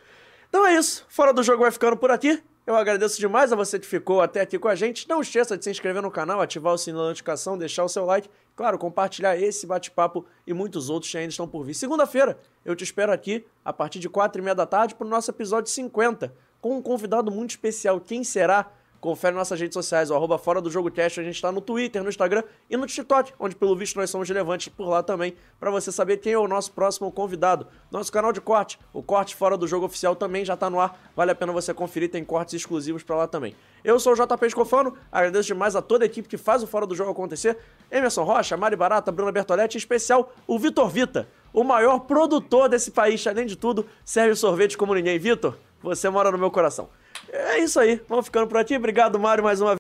[0.49, 1.05] Então é isso.
[1.09, 2.43] Fora do jogo vai ficando por aqui.
[2.67, 5.09] Eu agradeço demais a você que ficou até aqui com a gente.
[5.09, 8.05] Não esqueça de se inscrever no canal, ativar o sininho da notificação, deixar o seu
[8.05, 8.29] like.
[8.57, 11.75] Claro, compartilhar esse bate-papo e muitos outros que ainda estão por vir.
[11.75, 15.11] Segunda-feira, eu te espero aqui, a partir de quatro e meia da tarde, para o
[15.11, 18.01] nosso episódio 50, com um convidado muito especial.
[18.01, 18.69] Quem será?
[19.01, 21.21] Confere nossas redes sociais, o arroba Fora do Jogo Cast.
[21.21, 24.29] A gente está no Twitter, no Instagram e no TikTok, onde pelo visto nós somos
[24.29, 27.67] relevantes por lá também, para você saber quem é o nosso próximo convidado.
[27.91, 30.99] Nosso canal de corte, o Corte Fora do Jogo Oficial, também já está no ar.
[31.15, 33.55] Vale a pena você conferir, tem cortes exclusivos para lá também.
[33.85, 36.87] Eu sou o JP Escofano, agradeço demais a toda a equipe que faz o Fora
[36.87, 37.57] do Jogo acontecer.
[37.91, 42.91] Emerson Rocha, Mari Barata, Bruna Bertoletti, em especial o Vitor Vita, o maior produtor desse
[42.91, 45.19] país, além de tudo, serve sorvete como ninguém.
[45.19, 46.89] Vitor, você mora no meu coração.
[47.33, 48.01] É isso aí.
[48.09, 48.77] Vamos ficando por aqui.
[48.77, 49.75] Obrigado, Mário, mais uma vez.